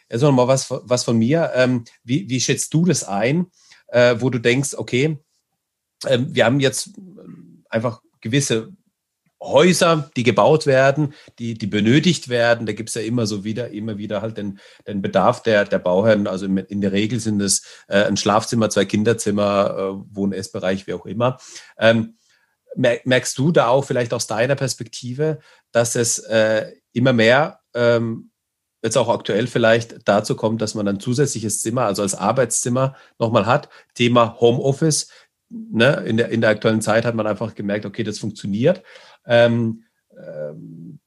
jetzt 0.10 0.22
noch 0.22 0.32
mal 0.32 0.48
was, 0.48 0.68
was 0.70 1.04
von 1.04 1.18
mir. 1.18 1.52
Ähm, 1.56 1.86
wie, 2.04 2.30
wie 2.30 2.40
schätzt 2.40 2.74
du 2.74 2.86
das 2.86 3.04
ein, 3.04 3.48
äh, 3.88 4.16
wo 4.20 4.30
du 4.30 4.40
denkst, 4.40 4.76
okay, 4.76 5.18
äh, 6.06 6.20
wir 6.22 6.46
haben 6.46 6.60
jetzt 6.60 6.92
einfach 7.70 8.02
gewisse 8.22 8.74
Häuser, 9.42 10.10
die 10.16 10.24
gebaut 10.24 10.66
werden, 10.66 11.14
die, 11.38 11.54
die 11.54 11.68
benötigt 11.68 12.28
werden. 12.28 12.66
Da 12.66 12.74
gibt 12.74 12.90
es 12.90 12.96
ja 12.96 13.02
immer 13.02 13.28
so 13.28 13.44
wieder, 13.44 13.70
immer 13.70 13.98
wieder 13.98 14.22
halt 14.22 14.38
den, 14.38 14.60
den 14.88 15.02
Bedarf 15.02 15.44
der, 15.44 15.66
der 15.66 15.80
Bauherren. 15.80 16.26
Also 16.28 16.48
in 16.48 16.82
der 16.82 16.92
Regel 16.92 17.20
sind 17.20 17.42
es 17.42 17.64
äh, 17.88 18.04
ein 18.04 18.18
Schlafzimmer, 18.18 18.70
zwei 18.70 18.86
Kinderzimmer, 18.86 19.76
äh, 19.78 20.16
Wohn-, 20.16 20.34
Essbereich, 20.34 20.88
wie 20.88 20.94
auch 20.94 21.06
immer. 21.06 21.38
Ähm, 21.78 22.18
merkst 22.76 23.38
du 23.38 23.52
da 23.52 23.68
auch 23.68 23.86
vielleicht 23.86 24.14
aus 24.14 24.28
deiner 24.28 24.56
Perspektive, 24.56 25.40
dass 25.72 25.96
es 25.96 26.20
äh, 26.20 26.72
immer 26.94 27.14
mehr 27.14 27.60
ähm, 27.74 28.32
jetzt 28.84 28.98
auch 28.98 29.10
aktuell 29.10 29.48
vielleicht 29.48 30.08
dazu 30.08 30.36
kommt, 30.36 30.62
dass 30.62 30.76
man 30.76 30.88
ein 30.88 31.00
zusätzliches 31.00 31.62
Zimmer, 31.62 31.84
also 31.84 32.02
als 32.02 32.16
Arbeitszimmer 32.16 32.96
nochmal 33.20 33.46
hat. 33.46 33.70
Thema 33.94 34.40
Homeoffice. 34.40 35.10
Ne? 35.50 36.04
In, 36.06 36.18
der, 36.18 36.30
in 36.30 36.42
der 36.42 36.52
aktuellen 36.52 36.82
Zeit 36.82 37.06
hat 37.06 37.16
man 37.16 37.28
einfach 37.28 37.56
gemerkt, 37.56 37.86
okay, 37.86 38.04
das 38.04 38.20
funktioniert. 38.20 38.84
Ähm, 39.26 39.84
ähm, 40.16 41.00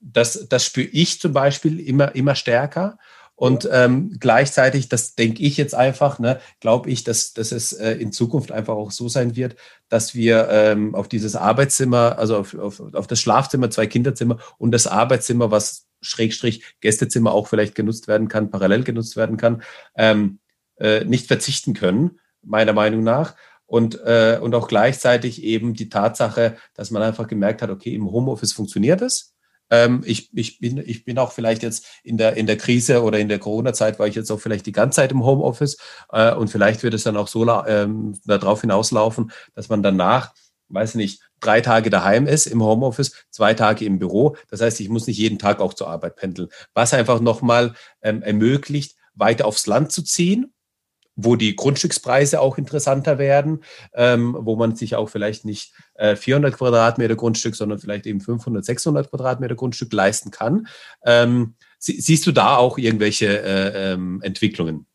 das, 0.00 0.46
das 0.48 0.64
spüre 0.64 0.88
ich 0.88 1.20
zum 1.20 1.32
Beispiel 1.32 1.80
immer, 1.80 2.14
immer 2.14 2.34
stärker. 2.34 2.98
Und 3.34 3.68
ähm, 3.70 4.16
gleichzeitig, 4.18 4.88
das 4.88 5.14
denke 5.14 5.42
ich 5.42 5.58
jetzt 5.58 5.74
einfach, 5.74 6.18
ne, 6.18 6.40
glaube 6.60 6.88
ich, 6.88 7.04
dass, 7.04 7.34
dass 7.34 7.52
es 7.52 7.74
äh, 7.74 7.92
in 7.92 8.10
Zukunft 8.10 8.50
einfach 8.50 8.74
auch 8.74 8.90
so 8.90 9.10
sein 9.10 9.36
wird, 9.36 9.56
dass 9.90 10.14
wir 10.14 10.48
ähm, 10.50 10.94
auf 10.94 11.06
dieses 11.06 11.36
Arbeitszimmer, 11.36 12.18
also 12.18 12.38
auf, 12.38 12.54
auf, 12.54 12.80
auf 12.94 13.06
das 13.06 13.20
Schlafzimmer, 13.20 13.70
zwei 13.70 13.86
Kinderzimmer 13.86 14.38
und 14.56 14.70
das 14.72 14.86
Arbeitszimmer, 14.86 15.50
was 15.50 15.84
Schrägstrich 16.06 16.64
Gästezimmer 16.80 17.32
auch 17.32 17.48
vielleicht 17.48 17.74
genutzt 17.74 18.08
werden 18.08 18.28
kann, 18.28 18.50
parallel 18.50 18.84
genutzt 18.84 19.16
werden 19.16 19.36
kann, 19.36 19.62
ähm, 19.96 20.38
äh, 20.78 21.04
nicht 21.04 21.26
verzichten 21.26 21.74
können, 21.74 22.18
meiner 22.42 22.72
Meinung 22.72 23.02
nach. 23.02 23.34
Und, 23.66 24.00
äh, 24.04 24.38
und 24.40 24.54
auch 24.54 24.68
gleichzeitig 24.68 25.42
eben 25.42 25.74
die 25.74 25.88
Tatsache, 25.88 26.56
dass 26.74 26.92
man 26.92 27.02
einfach 27.02 27.26
gemerkt 27.26 27.62
hat, 27.62 27.70
okay, 27.70 27.94
im 27.94 28.10
Homeoffice 28.10 28.52
funktioniert 28.52 29.02
es. 29.02 29.34
Ähm, 29.70 30.02
ich, 30.04 30.30
ich, 30.36 30.60
bin, 30.60 30.78
ich 30.78 31.04
bin 31.04 31.18
auch 31.18 31.32
vielleicht 31.32 31.64
jetzt 31.64 31.86
in 32.04 32.16
der, 32.16 32.36
in 32.36 32.46
der 32.46 32.56
Krise 32.56 33.02
oder 33.02 33.18
in 33.18 33.28
der 33.28 33.40
Corona-Zeit, 33.40 33.98
war 33.98 34.06
ich 34.06 34.14
jetzt 34.14 34.30
auch 34.30 34.38
vielleicht 34.38 34.66
die 34.66 34.72
ganze 34.72 34.96
Zeit 34.96 35.10
im 35.10 35.24
Homeoffice. 35.24 35.78
Äh, 36.12 36.32
und 36.34 36.48
vielleicht 36.48 36.84
wird 36.84 36.94
es 36.94 37.02
dann 37.02 37.16
auch 37.16 37.26
so 37.26 37.44
ähm, 37.66 38.16
darauf 38.24 38.60
hinauslaufen, 38.60 39.32
dass 39.54 39.68
man 39.68 39.82
danach 39.82 40.32
weiß 40.68 40.96
nicht, 40.96 41.20
drei 41.40 41.60
Tage 41.60 41.90
daheim 41.90 42.26
ist 42.26 42.46
im 42.46 42.62
Homeoffice, 42.62 43.24
zwei 43.30 43.54
Tage 43.54 43.84
im 43.84 43.98
Büro. 43.98 44.36
Das 44.48 44.60
heißt, 44.60 44.80
ich 44.80 44.88
muss 44.88 45.06
nicht 45.06 45.18
jeden 45.18 45.38
Tag 45.38 45.60
auch 45.60 45.74
zur 45.74 45.88
Arbeit 45.88 46.16
pendeln. 46.16 46.48
Was 46.74 46.94
einfach 46.94 47.20
nochmal 47.20 47.74
ähm, 48.02 48.22
ermöglicht, 48.22 48.96
weiter 49.14 49.46
aufs 49.46 49.66
Land 49.66 49.92
zu 49.92 50.02
ziehen, 50.02 50.52
wo 51.16 51.34
die 51.34 51.56
Grundstückspreise 51.56 52.40
auch 52.40 52.58
interessanter 52.58 53.18
werden, 53.18 53.64
ähm, 53.94 54.36
wo 54.38 54.56
man 54.56 54.76
sich 54.76 54.94
auch 54.94 55.08
vielleicht 55.08 55.44
nicht 55.44 55.72
äh, 55.94 56.14
400 56.14 56.54
Quadratmeter 56.54 57.16
Grundstück, 57.16 57.56
sondern 57.56 57.78
vielleicht 57.78 58.06
eben 58.06 58.20
500, 58.20 58.64
600 58.64 59.10
Quadratmeter 59.10 59.54
Grundstück 59.54 59.92
leisten 59.92 60.30
kann. 60.30 60.68
Ähm, 61.04 61.54
sie, 61.78 62.00
siehst 62.00 62.26
du 62.26 62.32
da 62.32 62.56
auch 62.56 62.76
irgendwelche 62.76 63.42
äh, 63.42 63.92
ähm, 63.92 64.20
Entwicklungen? 64.22 64.85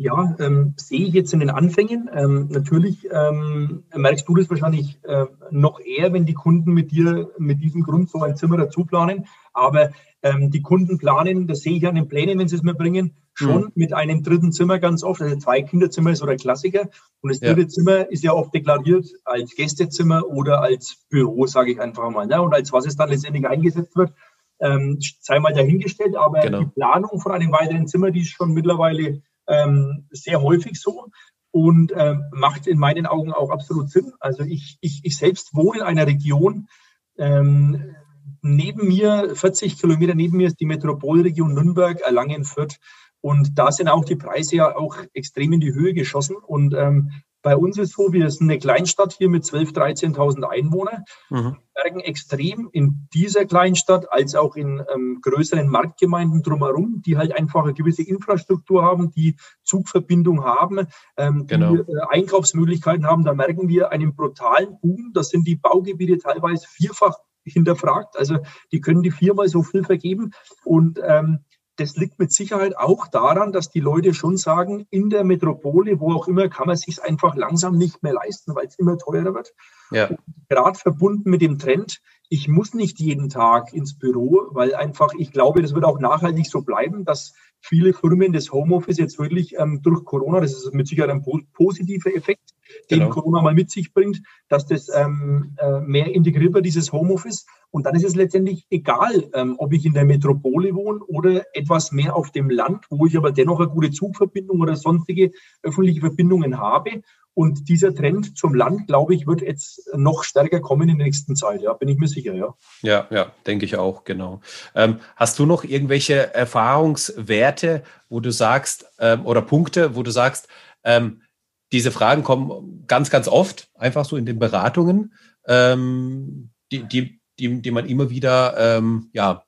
Ja, 0.00 0.36
ähm, 0.38 0.74
sehe 0.76 1.06
ich 1.06 1.12
jetzt 1.12 1.34
in 1.34 1.40
den 1.40 1.50
Anfängen. 1.50 2.08
Ähm, 2.14 2.46
natürlich 2.50 3.08
ähm, 3.10 3.82
merkst 3.92 4.28
du 4.28 4.36
das 4.36 4.48
wahrscheinlich 4.48 5.00
äh, 5.02 5.26
noch 5.50 5.80
eher, 5.80 6.12
wenn 6.12 6.24
die 6.24 6.34
Kunden 6.34 6.72
mit 6.72 6.92
dir 6.92 7.32
mit 7.36 7.60
diesem 7.60 7.82
Grund 7.82 8.08
so 8.08 8.22
ein 8.22 8.36
Zimmer 8.36 8.56
dazu 8.56 8.84
planen. 8.84 9.26
Aber 9.52 9.90
ähm, 10.22 10.52
die 10.52 10.62
Kunden 10.62 10.98
planen, 10.98 11.48
das 11.48 11.62
sehe 11.62 11.76
ich 11.76 11.86
an 11.86 11.96
den 11.96 12.06
Plänen, 12.06 12.38
wenn 12.38 12.46
sie 12.46 12.54
es 12.54 12.62
mir 12.62 12.74
bringen, 12.74 13.16
schon 13.34 13.62
mhm. 13.62 13.72
mit 13.74 13.92
einem 13.92 14.22
dritten 14.22 14.52
Zimmer 14.52 14.78
ganz 14.78 15.02
oft. 15.02 15.20
Also 15.20 15.34
zwei 15.36 15.62
Kinderzimmer 15.62 16.12
ist 16.12 16.22
oder 16.22 16.36
Klassiker. 16.36 16.88
Und 17.20 17.30
das 17.30 17.40
dritte 17.40 17.62
ja. 17.62 17.68
Zimmer 17.68 18.08
ist 18.08 18.22
ja 18.22 18.32
oft 18.32 18.54
deklariert 18.54 19.06
als 19.24 19.56
Gästezimmer 19.56 20.24
oder 20.28 20.62
als 20.62 20.98
Büro, 21.10 21.46
sage 21.46 21.72
ich 21.72 21.80
einfach 21.80 22.08
mal. 22.10 22.28
Ne? 22.28 22.40
Und 22.40 22.54
als 22.54 22.72
was 22.72 22.86
es 22.86 22.94
dann 22.94 23.08
letztendlich 23.08 23.48
eingesetzt 23.48 23.96
wird, 23.96 24.12
ähm, 24.60 24.98
sei 25.20 25.40
mal 25.40 25.52
dahingestellt. 25.52 26.16
Aber 26.16 26.38
genau. 26.38 26.60
die 26.60 26.66
Planung 26.66 27.20
von 27.20 27.32
einem 27.32 27.50
weiteren 27.50 27.88
Zimmer, 27.88 28.12
die 28.12 28.20
ist 28.20 28.30
schon 28.30 28.54
mittlerweile 28.54 29.22
ähm, 29.48 30.06
sehr 30.10 30.42
häufig 30.42 30.80
so 30.80 31.06
und 31.50 31.92
ähm, 31.96 32.24
macht 32.32 32.66
in 32.66 32.78
meinen 32.78 33.06
Augen 33.06 33.32
auch 33.32 33.50
absolut 33.50 33.90
Sinn. 33.90 34.12
Also 34.20 34.42
ich, 34.44 34.78
ich, 34.80 35.00
ich 35.02 35.16
selbst 35.16 35.54
wohne 35.54 35.80
in 35.80 35.84
einer 35.84 36.06
Region, 36.06 36.68
ähm, 37.16 37.96
neben 38.42 38.88
mir, 38.88 39.34
40 39.34 39.78
Kilometer 39.78 40.14
neben 40.14 40.36
mir 40.36 40.46
ist 40.46 40.60
die 40.60 40.66
Metropolregion 40.66 41.54
Nürnberg, 41.54 42.00
Erlangen, 42.00 42.44
Fürth. 42.44 42.78
Und 43.20 43.58
da 43.58 43.72
sind 43.72 43.88
auch 43.88 44.04
die 44.04 44.16
Preise 44.16 44.56
ja 44.56 44.76
auch 44.76 44.96
extrem 45.12 45.52
in 45.52 45.60
die 45.60 45.74
Höhe 45.74 45.92
geschossen. 45.94 46.36
Und 46.36 46.74
ähm, 46.74 47.10
bei 47.42 47.56
uns 47.56 47.78
ist 47.78 47.92
so, 47.92 48.12
wir 48.12 48.30
sind 48.30 48.50
eine 48.50 48.58
Kleinstadt 48.58 49.12
hier 49.12 49.28
mit 49.28 49.44
12.000, 49.44 50.14
13.000 50.14 50.42
Einwohnern. 50.44 51.04
Mhm. 51.30 51.56
merken 51.82 52.00
extrem 52.00 52.68
in 52.72 53.08
dieser 53.14 53.44
Kleinstadt 53.44 54.10
als 54.10 54.34
auch 54.34 54.56
in 54.56 54.82
ähm, 54.92 55.20
größeren 55.22 55.68
Marktgemeinden 55.68 56.42
drumherum, 56.42 57.02
die 57.06 57.16
halt 57.16 57.36
einfach 57.36 57.62
eine 57.62 57.74
gewisse 57.74 58.02
Infrastruktur 58.02 58.82
haben, 58.82 59.12
die 59.12 59.36
Zugverbindung 59.62 60.44
haben, 60.44 60.88
ähm, 61.16 61.46
genau. 61.46 61.76
die 61.76 61.92
äh, 61.92 62.00
Einkaufsmöglichkeiten 62.08 63.06
haben. 63.06 63.24
Da 63.24 63.34
merken 63.34 63.68
wir 63.68 63.92
einen 63.92 64.14
brutalen 64.14 64.78
Boom. 64.80 65.12
Das 65.14 65.30
sind 65.30 65.46
die 65.46 65.56
Baugebiete 65.56 66.18
teilweise 66.18 66.66
vierfach 66.68 67.16
hinterfragt. 67.44 68.18
Also 68.18 68.38
die 68.72 68.80
können 68.80 69.02
die 69.02 69.10
viermal 69.10 69.48
so 69.48 69.62
viel 69.62 69.84
vergeben. 69.84 70.32
Und 70.64 71.00
ähm, 71.02 71.44
das 71.78 71.96
liegt 71.96 72.18
mit 72.18 72.32
Sicherheit 72.32 72.76
auch 72.76 73.06
daran, 73.06 73.52
dass 73.52 73.70
die 73.70 73.80
Leute 73.80 74.12
schon 74.12 74.36
sagen, 74.36 74.86
in 74.90 75.10
der 75.10 75.22
Metropole, 75.22 76.00
wo 76.00 76.12
auch 76.12 76.26
immer, 76.26 76.48
kann 76.48 76.66
man 76.66 76.76
sich 76.76 77.02
einfach 77.02 77.36
langsam 77.36 77.78
nicht 77.78 78.02
mehr 78.02 78.12
leisten, 78.12 78.54
weil 78.56 78.66
es 78.66 78.78
immer 78.78 78.98
teurer 78.98 79.32
wird. 79.32 79.54
Ja. 79.92 80.10
Gerade 80.48 80.78
verbunden 80.78 81.30
mit 81.30 81.40
dem 81.40 81.58
Trend, 81.58 82.00
ich 82.28 82.48
muss 82.48 82.74
nicht 82.74 82.98
jeden 82.98 83.28
Tag 83.28 83.72
ins 83.72 83.96
Büro, 83.96 84.48
weil 84.50 84.74
einfach, 84.74 85.14
ich 85.16 85.30
glaube, 85.30 85.62
das 85.62 85.72
wird 85.72 85.84
auch 85.84 86.00
nachhaltig 86.00 86.46
so 86.50 86.62
bleiben, 86.62 87.04
dass 87.04 87.32
viele 87.60 87.92
Firmen 87.92 88.32
das 88.32 88.52
Homeoffice 88.52 88.98
jetzt 88.98 89.18
wirklich 89.18 89.54
ähm, 89.58 89.80
durch 89.82 90.04
Corona, 90.04 90.40
das 90.40 90.52
ist 90.52 90.74
mit 90.74 90.88
Sicherheit 90.88 91.10
ein 91.10 91.24
positiver 91.52 92.14
Effekt, 92.14 92.54
den 92.90 93.00
genau. 93.00 93.10
Corona 93.10 93.42
mal 93.42 93.54
mit 93.54 93.70
sich 93.70 93.92
bringt, 93.92 94.22
dass 94.48 94.66
das 94.66 94.88
ähm, 94.94 95.56
äh, 95.58 95.80
mehr 95.80 96.14
integriert 96.14 96.54
wird, 96.54 96.66
dieses 96.66 96.92
Homeoffice. 96.92 97.46
Und 97.70 97.84
dann 97.84 97.94
ist 97.94 98.04
es 98.04 98.14
letztendlich 98.14 98.66
egal, 98.70 99.28
ähm, 99.34 99.56
ob 99.58 99.72
ich 99.72 99.84
in 99.84 99.92
der 99.92 100.04
Metropole 100.04 100.74
wohne 100.74 101.00
oder 101.00 101.44
etwas 101.54 101.92
mehr 101.92 102.16
auf 102.16 102.30
dem 102.30 102.48
Land, 102.48 102.86
wo 102.88 103.06
ich 103.06 103.16
aber 103.16 103.30
dennoch 103.30 103.60
eine 103.60 103.68
gute 103.68 103.90
Zugverbindung 103.90 104.60
oder 104.60 104.76
sonstige 104.76 105.32
öffentliche 105.62 106.00
Verbindungen 106.00 106.58
habe. 106.58 107.02
Und 107.38 107.68
dieser 107.68 107.94
Trend 107.94 108.36
zum 108.36 108.52
Land, 108.52 108.88
glaube 108.88 109.14
ich, 109.14 109.28
wird 109.28 109.42
jetzt 109.42 109.88
noch 109.94 110.24
stärker 110.24 110.58
kommen 110.58 110.88
in 110.88 110.98
der 110.98 111.06
nächsten 111.06 111.36
Zeit. 111.36 111.62
Ja, 111.62 111.72
bin 111.72 111.88
ich 111.88 111.96
mir 111.96 112.08
sicher, 112.08 112.34
ja. 112.34 112.52
Ja, 112.82 113.06
ja, 113.12 113.32
denke 113.46 113.64
ich 113.64 113.76
auch, 113.76 114.02
genau. 114.02 114.40
Ähm, 114.74 114.98
hast 115.14 115.38
du 115.38 115.46
noch 115.46 115.62
irgendwelche 115.62 116.34
Erfahrungswerte, 116.34 117.84
wo 118.08 118.18
du 118.18 118.32
sagst, 118.32 118.86
ähm, 118.98 119.24
oder 119.24 119.40
Punkte, 119.40 119.94
wo 119.94 120.02
du 120.02 120.10
sagst, 120.10 120.48
ähm, 120.82 121.22
diese 121.70 121.92
Fragen 121.92 122.24
kommen 122.24 122.82
ganz, 122.88 123.08
ganz 123.08 123.28
oft, 123.28 123.70
einfach 123.76 124.04
so 124.04 124.16
in 124.16 124.26
den 124.26 124.40
Beratungen, 124.40 125.14
ähm, 125.46 126.50
die, 126.72 126.82
die, 126.88 127.20
die, 127.38 127.62
die 127.62 127.70
man 127.70 127.86
immer 127.86 128.10
wieder 128.10 128.78
ähm, 128.78 129.10
ja, 129.12 129.44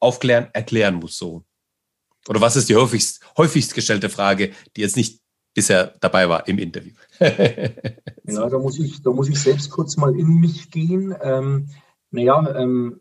aufklären, 0.00 0.48
erklären 0.52 0.96
muss. 0.96 1.16
So. 1.16 1.46
Oder 2.28 2.42
was 2.42 2.56
ist 2.56 2.68
die 2.68 2.76
häufigst, 2.76 3.24
häufigst 3.38 3.74
gestellte 3.74 4.10
Frage, 4.10 4.52
die 4.76 4.82
jetzt 4.82 4.98
nicht 4.98 5.22
bisher 5.54 5.94
dabei 6.00 6.28
war 6.28 6.46
im 6.48 6.58
Interview. 6.58 6.92
ja, 8.24 8.48
da 8.48 8.58
muss, 8.58 8.78
ich, 8.78 9.02
da 9.02 9.10
muss 9.10 9.28
ich 9.28 9.40
selbst 9.40 9.70
kurz 9.70 9.96
mal 9.96 10.18
in 10.18 10.40
mich 10.40 10.70
gehen. 10.70 11.14
Ähm, 11.22 11.68
naja, 12.10 12.54
ähm, 12.56 13.00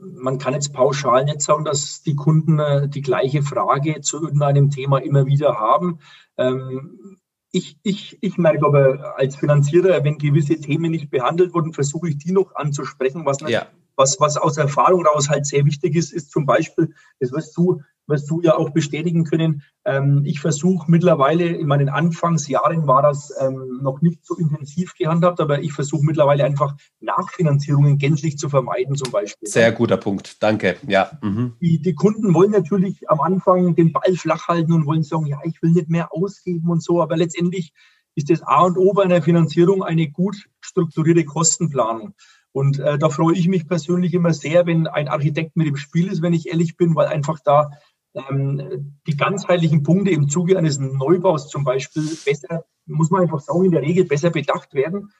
man 0.00 0.38
kann 0.38 0.54
jetzt 0.54 0.72
pauschal 0.72 1.24
nicht 1.24 1.42
sagen, 1.42 1.64
dass 1.64 2.02
die 2.02 2.16
Kunden 2.16 2.58
äh, 2.58 2.88
die 2.88 3.02
gleiche 3.02 3.42
Frage 3.42 4.00
zu 4.00 4.22
irgendeinem 4.22 4.70
Thema 4.70 4.98
immer 4.98 5.26
wieder 5.26 5.58
haben. 5.58 5.98
Ähm, 6.36 7.18
ich, 7.52 7.78
ich, 7.82 8.18
ich 8.20 8.38
merke 8.38 8.64
aber 8.64 9.18
als 9.18 9.36
Finanzierer, 9.36 10.04
wenn 10.04 10.18
gewisse 10.18 10.60
Themen 10.60 10.90
nicht 10.90 11.10
behandelt 11.10 11.52
wurden, 11.52 11.72
versuche 11.72 12.08
ich 12.08 12.18
die 12.18 12.32
noch 12.32 12.54
anzusprechen, 12.54 13.26
was, 13.26 13.40
ja. 13.40 13.66
was, 13.96 14.20
was 14.20 14.36
aus 14.36 14.56
Erfahrung 14.56 15.04
raus 15.04 15.28
halt 15.28 15.46
sehr 15.46 15.64
wichtig 15.64 15.96
ist, 15.96 16.12
ist 16.12 16.30
zum 16.30 16.46
Beispiel, 16.46 16.94
das 17.18 17.32
wirst 17.32 17.56
du 17.56 17.82
wirst 18.10 18.30
du 18.30 18.42
ja 18.42 18.56
auch 18.56 18.70
bestätigen 18.70 19.24
können. 19.24 19.62
Ähm, 19.84 20.22
ich 20.24 20.40
versuche 20.40 20.90
mittlerweile, 20.90 21.46
in 21.46 21.66
meinen 21.66 21.88
Anfangsjahren 21.88 22.86
war 22.86 23.02
das 23.02 23.32
ähm, 23.40 23.80
noch 23.82 24.02
nicht 24.02 24.26
so 24.26 24.36
intensiv 24.36 24.94
gehandhabt, 24.94 25.40
aber 25.40 25.62
ich 25.62 25.72
versuche 25.72 26.04
mittlerweile 26.04 26.44
einfach 26.44 26.74
Nachfinanzierungen 27.00 27.96
gänzlich 27.98 28.36
zu 28.36 28.48
vermeiden 28.48 28.96
zum 28.96 29.10
Beispiel. 29.10 29.48
Sehr 29.48 29.72
guter 29.72 29.96
Punkt, 29.96 30.42
danke. 30.42 30.76
Ja. 30.86 31.12
Mhm. 31.22 31.54
Die, 31.60 31.80
die 31.80 31.94
Kunden 31.94 32.34
wollen 32.34 32.50
natürlich 32.50 33.08
am 33.08 33.20
Anfang 33.20 33.74
den 33.74 33.92
Ball 33.92 34.14
flach 34.14 34.48
halten 34.48 34.72
und 34.72 34.86
wollen 34.86 35.02
sagen, 35.02 35.26
ja, 35.26 35.38
ich 35.44 35.62
will 35.62 35.70
nicht 35.70 35.88
mehr 35.88 36.12
ausgeben 36.12 36.68
und 36.68 36.82
so, 36.82 37.00
aber 37.00 37.16
letztendlich 37.16 37.72
ist 38.14 38.30
das 38.30 38.42
A 38.42 38.64
und 38.64 38.76
O 38.76 38.92
bei 38.92 39.04
einer 39.04 39.22
Finanzierung 39.22 39.82
eine 39.82 40.10
gut 40.10 40.48
strukturierte 40.60 41.24
Kostenplanung. 41.24 42.14
Und 42.52 42.80
äh, 42.80 42.98
da 42.98 43.08
freue 43.10 43.36
ich 43.36 43.46
mich 43.46 43.68
persönlich 43.68 44.12
immer 44.12 44.34
sehr, 44.34 44.66
wenn 44.66 44.86
ein 44.88 45.08
Architekt 45.08 45.56
mit 45.56 45.68
im 45.68 45.76
Spiel 45.76 46.08
ist, 46.08 46.20
wenn 46.20 46.32
ich 46.32 46.48
ehrlich 46.48 46.76
bin, 46.76 46.96
weil 46.96 47.06
einfach 47.06 47.38
da 47.44 47.70
die 48.14 49.16
ganzheitlichen 49.16 49.82
Punkte 49.82 50.10
im 50.10 50.28
Zuge 50.28 50.58
eines 50.58 50.78
Neubaus 50.78 51.48
zum 51.48 51.64
Beispiel 51.64 52.02
besser, 52.24 52.64
muss 52.86 53.10
man 53.10 53.22
einfach 53.22 53.40
sagen, 53.40 53.64
in 53.64 53.70
der 53.70 53.82
Regel 53.82 54.04
besser 54.04 54.30
bedacht 54.30 54.74
werden. 54.74 55.12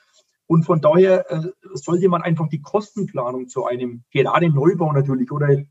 Und 0.49 0.65
von 0.65 0.81
daher 0.81 1.31
äh, 1.31 1.43
sollte 1.75 2.09
man 2.09 2.23
einfach 2.23 2.49
die 2.49 2.61
Kostenplanung 2.61 3.49
zu 3.49 3.65
einem, 3.65 4.03
gerade 4.11 4.51
Neubau 4.51 4.93
natürlich 4.93 5.31
oder 5.31 5.63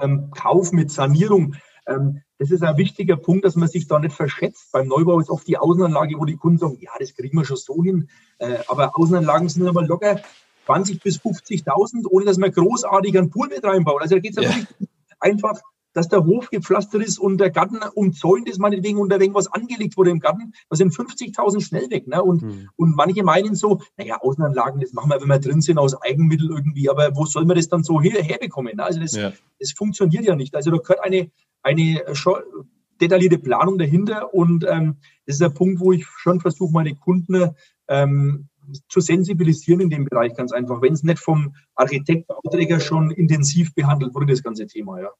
ähm, 0.00 0.30
Kauf 0.30 0.72
mit 0.72 0.90
Sanierung. 0.90 1.54
Ähm, 1.86 2.22
das 2.38 2.50
ist 2.50 2.62
ein 2.62 2.76
wichtiger 2.76 3.16
Punkt, 3.16 3.44
dass 3.44 3.56
man 3.56 3.68
sich 3.68 3.86
da 3.86 3.98
nicht 3.98 4.14
verschätzt. 4.14 4.72
Beim 4.72 4.88
Neubau 4.88 5.20
ist 5.20 5.30
oft 5.30 5.46
die 5.46 5.58
Außenanlage, 5.58 6.18
wo 6.18 6.24
die 6.24 6.36
Kunden 6.36 6.58
sagen, 6.58 6.78
ja, 6.80 6.90
das 6.98 7.14
kriegen 7.14 7.36
wir 7.38 7.44
schon 7.44 7.56
so 7.56 7.82
hin. 7.82 8.08
Äh, 8.38 8.58
aber 8.68 8.98
Außenanlagen 8.98 9.48
sind 9.48 9.66
aber 9.66 9.82
locker 9.82 10.20
20 10.66 11.02
bis 11.02 11.18
50.000, 11.18 12.06
ohne 12.08 12.24
dass 12.24 12.38
man 12.38 12.50
großartig 12.50 13.16
einen 13.16 13.30
Pool 13.30 13.48
mit 13.48 13.64
reinbaut. 13.64 14.02
Also 14.02 14.16
da 14.16 14.20
geht 14.20 14.36
es 14.36 14.44
ja. 14.44 14.50
wirklich 14.50 14.88
einfach 15.20 15.60
dass 15.94 16.08
der 16.08 16.24
Hof 16.24 16.50
gepflastert 16.50 17.02
ist 17.02 17.18
und 17.18 17.38
der 17.38 17.50
Garten 17.50 17.78
umzäunt 17.94 18.48
ist, 18.48 18.58
meinetwegen 18.58 18.98
unter 18.98 19.18
irgendwas 19.20 19.50
angelegt 19.50 19.96
wurde 19.96 20.10
im 20.10 20.20
Garten, 20.20 20.52
da 20.68 20.76
sind 20.76 20.92
50.000 20.92 21.62
schnell 21.62 21.90
weg. 21.90 22.06
Ne? 22.06 22.22
Und, 22.22 22.42
mhm. 22.42 22.68
und 22.76 22.94
manche 22.96 23.22
meinen 23.22 23.54
so, 23.54 23.80
naja, 23.96 24.20
Außenanlagen, 24.20 24.80
das 24.80 24.92
machen 24.92 25.10
wir, 25.10 25.20
wenn 25.20 25.28
wir 25.28 25.38
drin 25.38 25.62
sind, 25.62 25.78
aus 25.78 26.00
Eigenmittel 26.02 26.50
irgendwie, 26.50 26.90
aber 26.90 27.14
wo 27.14 27.24
soll 27.24 27.46
man 27.46 27.56
das 27.56 27.68
dann 27.68 27.84
so 27.84 28.00
her, 28.02 28.22
herbekommen? 28.22 28.76
Ne? 28.76 28.84
Also 28.84 29.00
das, 29.00 29.14
ja. 29.14 29.32
das 29.58 29.72
funktioniert 29.72 30.24
ja 30.24 30.36
nicht. 30.36 30.54
Also 30.54 30.70
da 30.70 30.78
gehört 30.78 31.04
eine, 31.04 31.30
eine 31.62 32.02
schon 32.12 32.36
detaillierte 33.00 33.38
Planung 33.38 33.78
dahinter 33.78 34.34
und 34.34 34.64
ähm, 34.68 34.96
das 35.26 35.36
ist 35.36 35.40
der 35.40 35.48
Punkt, 35.48 35.80
wo 35.80 35.92
ich 35.92 36.06
schon 36.06 36.40
versuche, 36.40 36.72
meine 36.72 36.94
Kunden 36.94 37.50
ähm, 37.88 38.48
zu 38.88 39.00
sensibilisieren 39.00 39.80
in 39.80 39.90
dem 39.90 40.04
Bereich 40.06 40.34
ganz 40.34 40.52
einfach, 40.52 40.80
wenn 40.82 40.94
es 40.94 41.02
nicht 41.02 41.18
vom 41.18 41.54
Architekt, 41.74 42.28
Bauträger 42.28 42.80
schon 42.80 43.10
intensiv 43.10 43.74
behandelt 43.74 44.14
wurde, 44.14 44.26
das 44.26 44.42
ganze 44.42 44.66
Thema, 44.66 45.00
ja. 45.00 45.10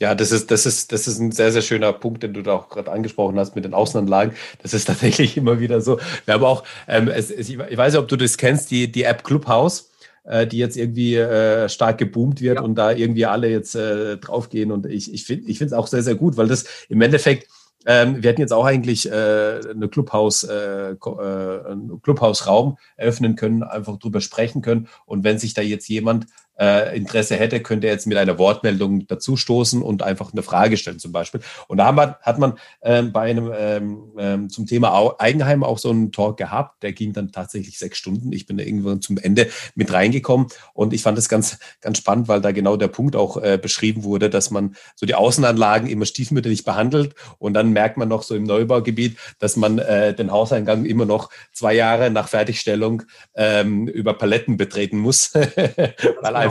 Ja, 0.00 0.14
das 0.14 0.32
ist, 0.32 0.50
das 0.50 0.64
ist, 0.64 0.92
das 0.92 1.06
ist 1.06 1.18
ein 1.18 1.30
sehr, 1.30 1.52
sehr 1.52 1.60
schöner 1.60 1.92
Punkt, 1.92 2.22
den 2.22 2.32
du 2.32 2.42
da 2.42 2.54
auch 2.54 2.70
gerade 2.70 2.90
angesprochen 2.90 3.38
hast 3.38 3.54
mit 3.54 3.66
den 3.66 3.74
Außenanlagen. 3.74 4.34
Das 4.62 4.72
ist 4.72 4.84
tatsächlich 4.86 5.36
immer 5.36 5.60
wieder 5.60 5.82
so. 5.82 6.00
Wir 6.24 6.34
haben 6.34 6.44
auch, 6.44 6.64
ähm, 6.88 7.08
es, 7.08 7.30
es, 7.30 7.50
ich 7.50 7.58
weiß 7.58 7.92
nicht, 7.92 8.02
ob 8.02 8.08
du 8.08 8.16
das 8.16 8.38
kennst, 8.38 8.70
die, 8.70 8.90
die 8.90 9.04
App 9.04 9.24
Clubhouse, 9.24 9.90
äh, 10.24 10.46
die 10.46 10.56
jetzt 10.56 10.78
irgendwie 10.78 11.16
äh, 11.16 11.68
stark 11.68 11.98
geboomt 11.98 12.40
wird 12.40 12.56
ja. 12.56 12.62
und 12.62 12.76
da 12.76 12.92
irgendwie 12.92 13.26
alle 13.26 13.50
jetzt 13.50 13.74
äh, 13.74 14.16
draufgehen. 14.16 14.72
Und 14.72 14.86
ich, 14.86 15.12
ich 15.12 15.24
finde 15.24 15.50
ich 15.50 15.60
es 15.60 15.74
auch 15.74 15.86
sehr, 15.86 16.02
sehr 16.02 16.14
gut, 16.14 16.38
weil 16.38 16.48
das 16.48 16.64
im 16.88 17.02
Endeffekt 17.02 17.46
ähm, 17.86 18.22
wir 18.22 18.30
hätten 18.30 18.42
jetzt 18.42 18.52
auch 18.52 18.66
eigentlich 18.66 19.10
äh, 19.10 19.60
eine 19.70 19.88
Clubhaus, 19.88 20.42
äh, 20.42 20.90
äh, 20.90 20.94
einen 20.94 22.00
Clubhausraum 22.02 22.76
eröffnen 22.96 23.36
können, 23.36 23.62
einfach 23.62 23.98
drüber 23.98 24.20
sprechen 24.20 24.60
können. 24.60 24.88
Und 25.06 25.24
wenn 25.24 25.38
sich 25.38 25.54
da 25.54 25.62
jetzt 25.62 25.88
jemand 25.88 26.26
äh, 26.60 26.96
Interesse 26.96 27.36
hätte, 27.36 27.60
könnte 27.60 27.86
er 27.86 27.94
jetzt 27.94 28.06
mit 28.06 28.18
einer 28.18 28.38
Wortmeldung 28.38 29.06
dazustoßen 29.06 29.82
und 29.82 30.02
einfach 30.02 30.32
eine 30.32 30.42
Frage 30.42 30.76
stellen 30.76 30.98
zum 30.98 31.12
Beispiel. 31.12 31.40
Und 31.68 31.78
da 31.78 31.90
man, 31.90 32.14
hat 32.20 32.38
man 32.38 32.58
ähm, 32.82 33.12
bei 33.12 33.30
einem 33.30 33.50
ähm, 33.56 33.98
ähm, 34.18 34.50
zum 34.50 34.66
Thema 34.66 35.14
Eigenheim 35.18 35.64
auch 35.64 35.78
so 35.78 35.90
einen 35.90 36.12
Talk 36.12 36.36
gehabt, 36.36 36.82
der 36.82 36.92
ging 36.92 37.12
dann 37.12 37.32
tatsächlich 37.32 37.78
sechs 37.78 37.96
Stunden. 37.96 38.32
Ich 38.32 38.46
bin 38.46 38.58
da 38.58 38.64
irgendwann 38.64 39.00
zum 39.00 39.16
Ende 39.16 39.48
mit 39.74 39.92
reingekommen 39.92 40.48
und 40.74 40.92
ich 40.92 41.02
fand 41.02 41.16
das 41.16 41.28
ganz, 41.28 41.58
ganz 41.80 41.98
spannend, 41.98 42.28
weil 42.28 42.40
da 42.40 42.52
genau 42.52 42.76
der 42.76 42.88
Punkt 42.88 43.16
auch 43.16 43.38
äh, 43.38 43.58
beschrieben 43.60 44.04
wurde, 44.04 44.28
dass 44.28 44.50
man 44.50 44.76
so 44.94 45.06
die 45.06 45.14
Außenanlagen 45.14 45.88
immer 45.88 46.04
stiefmütterlich 46.04 46.64
behandelt 46.64 47.14
und 47.38 47.54
dann 47.54 47.70
merkt 47.70 47.96
man 47.96 48.08
noch 48.08 48.22
so 48.22 48.34
im 48.34 48.44
Neubaugebiet, 48.44 49.16
dass 49.38 49.56
man 49.56 49.78
äh, 49.78 50.14
den 50.14 50.30
Hauseingang 50.30 50.84
immer 50.84 51.06
noch 51.06 51.30
zwei 51.52 51.72
Jahre 51.74 52.10
nach 52.10 52.28
Fertigstellung 52.28 53.04
ähm, 53.34 53.88
über 53.88 54.14
Paletten 54.14 54.56
betreten 54.56 54.98
muss, 54.98 55.34
weil 55.34 56.36
einfach, 56.36 56.49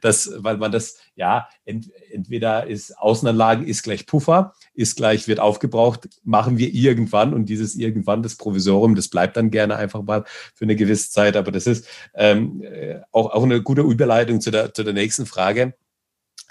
das, 0.00 0.30
weil 0.36 0.56
man 0.56 0.72
das, 0.72 0.96
ja, 1.14 1.48
ent, 1.64 1.90
entweder 2.10 2.66
ist 2.66 2.96
Außenanlagen 2.98 3.66
ist 3.66 3.82
gleich 3.82 4.06
Puffer, 4.06 4.54
ist 4.74 4.96
gleich 4.96 5.28
wird 5.28 5.40
aufgebraucht, 5.40 6.08
machen 6.24 6.58
wir 6.58 6.72
irgendwann 6.72 7.34
und 7.34 7.48
dieses 7.48 7.76
irgendwann, 7.76 8.22
das 8.22 8.36
Provisorium, 8.36 8.94
das 8.94 9.08
bleibt 9.08 9.36
dann 9.36 9.50
gerne 9.50 9.76
einfach 9.76 10.02
mal 10.02 10.24
für 10.54 10.64
eine 10.64 10.76
gewisse 10.76 11.10
Zeit. 11.10 11.36
Aber 11.36 11.52
das 11.52 11.66
ist 11.66 11.86
ähm, 12.14 12.62
äh, 12.62 13.00
auch, 13.12 13.30
auch 13.30 13.42
eine 13.42 13.62
gute 13.62 13.82
Überleitung 13.82 14.40
zu 14.40 14.50
der, 14.50 14.74
zu 14.74 14.84
der 14.84 14.94
nächsten 14.94 15.26
Frage. 15.26 15.74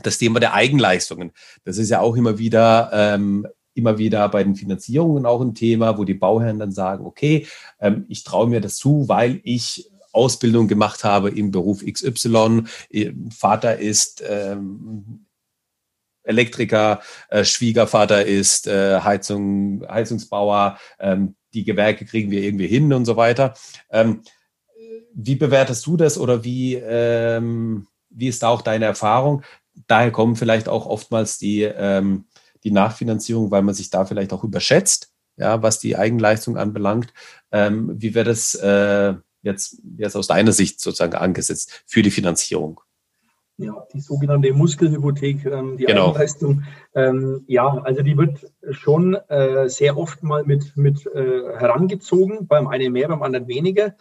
Das 0.02 0.18
Thema 0.18 0.40
der 0.40 0.54
Eigenleistungen. 0.54 1.32
Das 1.66 1.78
ist 1.78 1.90
ja 1.90 2.00
auch 2.00 2.16
immer 2.16 2.38
wieder 2.38 2.90
ähm, 2.94 3.46
immer 3.80 3.98
wieder 3.98 4.28
bei 4.30 4.44
den 4.44 4.56
Finanzierungen 4.56 5.26
auch 5.26 5.42
ein 5.42 5.56
Thema, 5.56 5.98
wo 5.98 6.04
die 6.04 6.14
Bauherren 6.14 6.60
dann 6.60 6.72
sagen, 6.72 7.06
okay, 7.06 7.48
ähm, 7.80 8.06
ich 8.10 8.24
traue 8.24 8.48
mir 8.48 8.62
das 8.62 8.78
zu, 8.78 9.08
weil 9.08 9.40
ich 9.44 9.90
Ausbildung 10.12 10.68
gemacht 10.68 11.04
habe 11.04 11.30
im 11.30 11.52
Beruf 11.52 11.84
XY. 11.86 12.64
Vater 13.32 13.78
ist 13.78 14.24
ähm, 14.28 15.26
Elektriker, 16.24 17.02
äh, 17.30 17.44
Schwiegervater 17.44 18.26
ist 18.26 18.68
äh, 18.68 19.02
Heizung, 19.02 19.86
Heizungsbauer. 19.90 20.78
Ähm, 21.00 21.36
die 21.54 21.64
Gewerke 21.64 22.06
kriegen 22.06 22.32
wir 22.32 22.44
irgendwie 22.44 22.68
hin 22.68 22.94
und 22.94 23.06
so 23.06 23.18
weiter. 23.18 23.56
Ähm, 23.90 24.22
wie 25.14 25.36
bewertest 25.36 25.86
du 25.86 25.98
das 25.98 26.18
oder 26.18 26.44
wie, 26.44 26.76
ähm, 26.76 27.88
wie 28.10 28.28
ist 28.28 28.44
da 28.44 28.50
auch 28.50 28.62
deine 28.62 28.86
Erfahrung? 28.86 29.44
Daher 29.88 30.12
kommen 30.12 30.36
vielleicht 30.36 30.70
auch 30.70 30.86
oftmals 30.86 31.38
die, 31.38 31.64
ähm, 31.64 32.26
die 32.64 32.72
Nachfinanzierung, 32.72 33.50
weil 33.52 33.64
man 33.64 33.74
sich 33.74 33.90
da 33.90 34.06
vielleicht 34.06 34.34
auch 34.34 34.44
überschätzt, 34.44 35.12
ja, 35.38 35.62
was 35.64 35.80
die 35.80 35.98
Eigenleistung 35.98 36.58
anbelangt. 36.58 37.14
Ähm, 37.52 37.92
wie 37.96 38.14
wäre 38.14 38.26
das 38.26 38.54
äh, 38.56 39.16
jetzt, 39.42 39.82
jetzt 39.98 40.16
aus 40.16 40.28
deiner 40.28 40.52
Sicht 40.52 40.80
sozusagen 40.82 41.16
angesetzt 41.16 41.84
für 41.86 42.02
die 42.02 42.12
Finanzierung? 42.12 42.82
Ja, 43.60 43.86
die 43.94 44.00
sogenannte 44.00 44.54
Muskelhypothek, 44.54 45.46
ähm, 45.46 45.76
die 45.76 45.84
genau. 45.84 46.10
Eigenleistung. 46.10 46.64
Ähm, 46.96 47.44
ja, 47.46 47.68
also 47.84 48.04
die 48.04 48.18
wird 48.18 48.50
schon 48.72 49.16
äh, 49.28 49.68
sehr 49.68 49.98
oft 49.98 50.24
mal 50.24 50.46
mit, 50.46 50.78
mit 50.78 51.06
äh, 51.08 51.58
herangezogen, 51.58 52.48
beim 52.48 52.68
einen 52.68 52.94
mehr, 52.94 53.10
beim 53.10 53.22
anderen 53.22 53.50
weniger. 53.50 53.96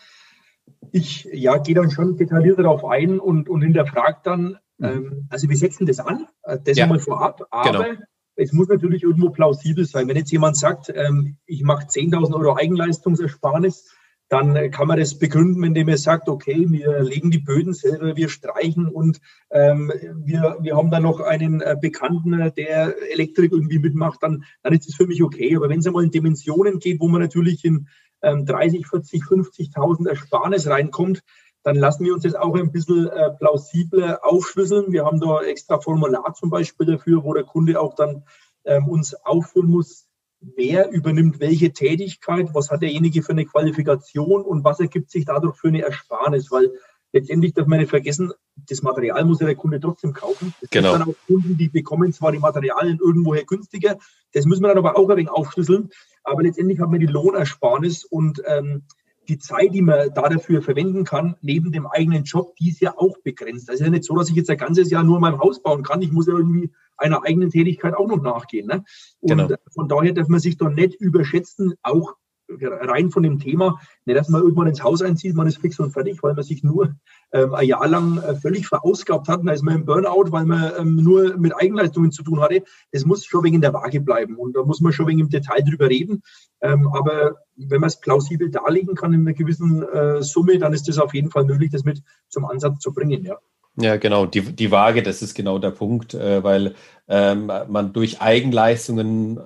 Ich 0.93 1.25
ja, 1.33 1.59
gehe 1.59 1.75
dann 1.75 1.91
schon 1.91 2.17
detailliert 2.17 2.61
darauf 2.61 2.85
ein 2.85 3.19
und, 3.19 3.49
und 3.49 3.63
hinterfrage 3.63 4.19
dann, 4.23 4.59
mhm. 4.79 4.87
ähm, 4.87 5.27
also 5.29 5.49
wir 5.49 5.57
setzen 5.57 5.87
das 5.87 5.99
an, 5.99 6.29
äh, 6.45 6.59
das 6.63 6.79
ja. 6.79 6.85
einmal 6.85 7.01
vorab, 7.01 7.43
aber 7.51 7.83
genau. 7.83 8.01
es 8.37 8.53
muss 8.53 8.69
natürlich 8.69 9.03
irgendwo 9.03 9.31
plausibel 9.31 9.85
sein. 9.85 10.07
Wenn 10.07 10.17
jetzt 10.17 10.31
jemand 10.31 10.57
sagt, 10.57 10.93
ähm, 10.95 11.37
ich 11.47 11.65
mache 11.65 11.87
10.000 11.87 12.33
Euro 12.33 12.57
Eigenleistungsersparnis, 12.57 13.89
dann 14.29 14.71
kann 14.71 14.89
man 14.89 14.99
das 14.99 15.19
begründen, 15.19 15.65
indem 15.65 15.89
er 15.89 15.97
sagt, 15.97 16.29
okay, 16.29 16.67
wir 16.69 17.03
legen 17.03 17.31
die 17.31 17.39
Böden 17.39 17.73
selber, 17.73 18.15
wir 18.15 18.29
streichen 18.29 18.89
und 18.89 19.21
ähm, 19.51 19.91
wir, 20.17 20.59
wir 20.61 20.77
haben 20.77 20.91
da 20.91 21.01
noch 21.01 21.21
einen 21.21 21.63
äh, 21.63 21.77
Bekannten, 21.81 22.33
der 22.57 22.95
Elektrik 23.11 23.53
irgendwie 23.53 23.79
mitmacht, 23.79 24.23
dann, 24.23 24.45
dann 24.63 24.75
ist 24.75 24.89
es 24.89 24.97
für 24.97 25.07
mich 25.07 25.23
okay. 25.23 25.57
Aber 25.57 25.71
wenn 25.71 25.81
es 25.81 25.87
einmal 25.87 26.05
in 26.05 26.11
Dimensionen 26.11 26.79
geht, 26.79 27.01
wo 27.01 27.09
man 27.09 27.23
natürlich 27.23 27.65
in 27.65 27.89
ähm, 28.23 28.45
30, 28.45 28.87
40, 28.87 29.23
50.000 29.23 30.09
Ersparnis 30.09 30.67
reinkommt, 30.67 31.23
dann 31.63 31.77
lassen 31.77 32.05
wir 32.05 32.15
uns 32.15 32.23
das 32.23 32.35
auch 32.35 32.55
ein 32.55 32.73
bisschen 32.73 33.09
äh, 33.09 33.31
plausibler 33.31 34.21
aufschlüsseln. 34.23 34.93
Wir 34.93 35.05
haben 35.05 35.21
da 35.21 35.43
extra 35.43 35.81
Formular 35.81 36.35
zum 36.35 36.51
Beispiel 36.51 36.87
dafür, 36.87 37.25
wo 37.25 37.33
der 37.33 37.45
Kunde 37.45 37.81
auch 37.81 37.95
dann 37.95 38.25
ähm, 38.65 38.89
uns 38.89 39.15
aufführen 39.15 39.69
muss, 39.69 40.08
wer 40.41 40.91
übernimmt 40.91 41.41
welche 41.41 41.73
Tätigkeit, 41.73 42.49
was 42.53 42.71
hat 42.71 42.83
derjenige 42.83 43.23
für 43.23 43.33
eine 43.33 43.47
Qualifikation 43.47 44.43
und 44.43 44.65
was 44.65 44.81
ergibt 44.81 45.11
sich 45.11 45.25
dadurch 45.25 45.57
für 45.57 45.69
eine 45.69 45.83
Ersparnis, 45.83 46.51
weil 46.51 46.73
letztendlich 47.13 47.55
darf 47.55 47.67
man 47.67 47.81
nicht 47.81 47.91
vergessen, 47.91 48.33
das 48.69 48.83
Material 48.83 49.25
muss 49.25 49.41
ja 49.41 49.47
der 49.47 49.55
Kunde 49.55 49.81
trotzdem 49.81 50.13
kaufen. 50.13 50.55
Es 50.61 50.71
genau. 50.71 50.93
gibt 50.93 51.01
dann 51.01 51.15
auch 51.15 51.27
Kunden, 51.27 51.57
die 51.57 51.69
bekommen 51.69 52.13
zwar 52.13 52.33
die 52.33 52.39
Materialien 52.39 52.99
irgendwoher 53.01 53.45
günstiger, 53.45 53.99
das 54.33 54.45
müssen 54.45 54.63
wir 54.63 54.69
dann 54.69 54.79
aber 54.79 54.97
auch 54.97 55.09
ein 55.09 55.17
wenig 55.17 55.31
aufschlüsseln, 55.31 55.91
aber 56.23 56.43
letztendlich 56.43 56.81
hat 56.81 56.91
man 56.91 57.01
die 57.01 57.07
Lohnersparnis 57.07 58.05
und 58.05 58.43
ähm, 58.47 58.85
die 59.29 59.39
Zeit, 59.39 59.75
die 59.75 59.83
man 59.83 60.09
da 60.15 60.29
dafür 60.29 60.63
verwenden 60.63 61.05
kann, 61.05 61.37
neben 61.43 61.71
dem 61.71 61.87
eigenen 61.87 62.25
Job, 62.25 62.57
die 62.57 62.71
ist 62.71 62.81
ja 62.81 62.95
auch 62.97 63.19
begrenzt. 63.23 63.69
Das 63.69 63.77
ist 63.77 63.83
ja 63.83 63.91
nicht 63.91 64.05
so, 64.05 64.17
dass 64.17 64.31
ich 64.31 64.37
jetzt 64.37 64.51
ein 64.51 64.57
ganzes 64.57 64.91
Jahr 64.91 65.05
nur 65.05 65.21
mein 65.21 65.39
Haus 65.39 65.63
bauen 65.63 65.83
kann. 65.83 66.03
Ich 66.03 66.13
muss 66.13 66.27
ja 66.27 66.35
irgendwie 66.35 66.71
einer 66.97 67.23
eigenen 67.25 67.51
Tätigkeit 67.51 67.95
auch 67.95 68.09
noch 68.09 68.23
nachgehen. 68.23 68.67
Ne? 68.67 68.85
Und 69.21 69.37
genau. 69.37 69.55
von 69.75 69.89
daher 69.89 70.13
darf 70.13 70.29
man 70.29 70.41
sich 70.41 70.57
doch 70.57 70.71
nicht 70.71 70.95
überschätzen, 70.95 71.75
auch 71.83 72.15
rein 72.61 73.11
von 73.11 73.23
dem 73.23 73.39
Thema, 73.39 73.79
nicht, 74.05 74.19
dass 74.19 74.29
man 74.29 74.43
irgendwann 74.43 74.69
ins 74.69 74.83
Haus 74.83 75.03
einzieht, 75.03 75.35
man 75.35 75.47
ist 75.47 75.59
fix 75.59 75.79
und 75.79 75.93
fertig, 75.93 76.23
weil 76.23 76.35
man 76.35 76.45
sich 76.45 76.63
nur 76.63 76.95
ähm, 77.33 77.55
ein 77.55 77.67
Jahr 77.67 77.87
lang 77.89 78.19
äh, 78.19 78.35
völlig 78.37 78.67
verausgabt 78.67 79.29
hat, 79.29 79.41
dann 79.41 79.55
ist 79.55 79.63
man 79.63 79.77
im 79.77 79.85
Burnout, 79.85 80.31
weil 80.31 80.47
man 80.47 80.73
ähm, 80.79 80.97
nur 80.97 81.37
mit 81.37 81.55
Eigenleistungen 81.55 82.11
zu 82.11 82.23
tun 82.23 82.41
hatte. 82.41 82.63
Das 82.93 83.05
muss 83.05 83.25
schon 83.25 83.45
wegen 83.45 83.61
der 83.61 83.75
Waage 83.75 84.01
bleiben 84.01 84.37
und 84.37 84.57
da 84.57 84.63
muss 84.63 84.81
man 84.81 84.93
schon 84.93 85.07
wegen 85.07 85.21
im 85.21 85.29
Detail 85.29 85.63
drüber 85.63 85.89
reden. 85.89 86.23
Ähm, 86.61 86.89
aber 86.93 87.37
wenn 87.57 87.81
man 87.81 87.89
es 87.89 88.01
plausibel 88.01 88.51
darlegen 88.51 88.95
kann 88.95 89.13
in 89.13 89.21
einer 89.21 89.35
gewissen 89.35 89.83
äh, 89.83 90.23
Summe, 90.23 90.59
dann 90.59 90.73
ist 90.73 90.89
es 90.89 90.99
auf 90.99 91.15
jeden 91.15 91.31
Fall 91.31 91.45
möglich, 91.45 91.71
das 91.71 91.85
mit 91.85 92.03
zum 92.29 92.45
Ansatz 92.45 92.81
zu 92.81 92.93
bringen, 92.93 93.25
ja. 93.25 93.37
Ja, 93.81 93.97
genau. 93.97 94.27
Die, 94.27 94.41
die 94.41 94.73
Waage, 94.73 95.05
das 95.05 95.23
ist 95.23 95.35
genau 95.35 95.61
der 95.61 95.71
Punkt, 95.71 96.13
äh, 96.13 96.43
weil 96.43 96.75
ähm, 97.07 97.47
man 97.47 97.93
durch 97.93 98.21
Eigenleistungen 98.21 99.39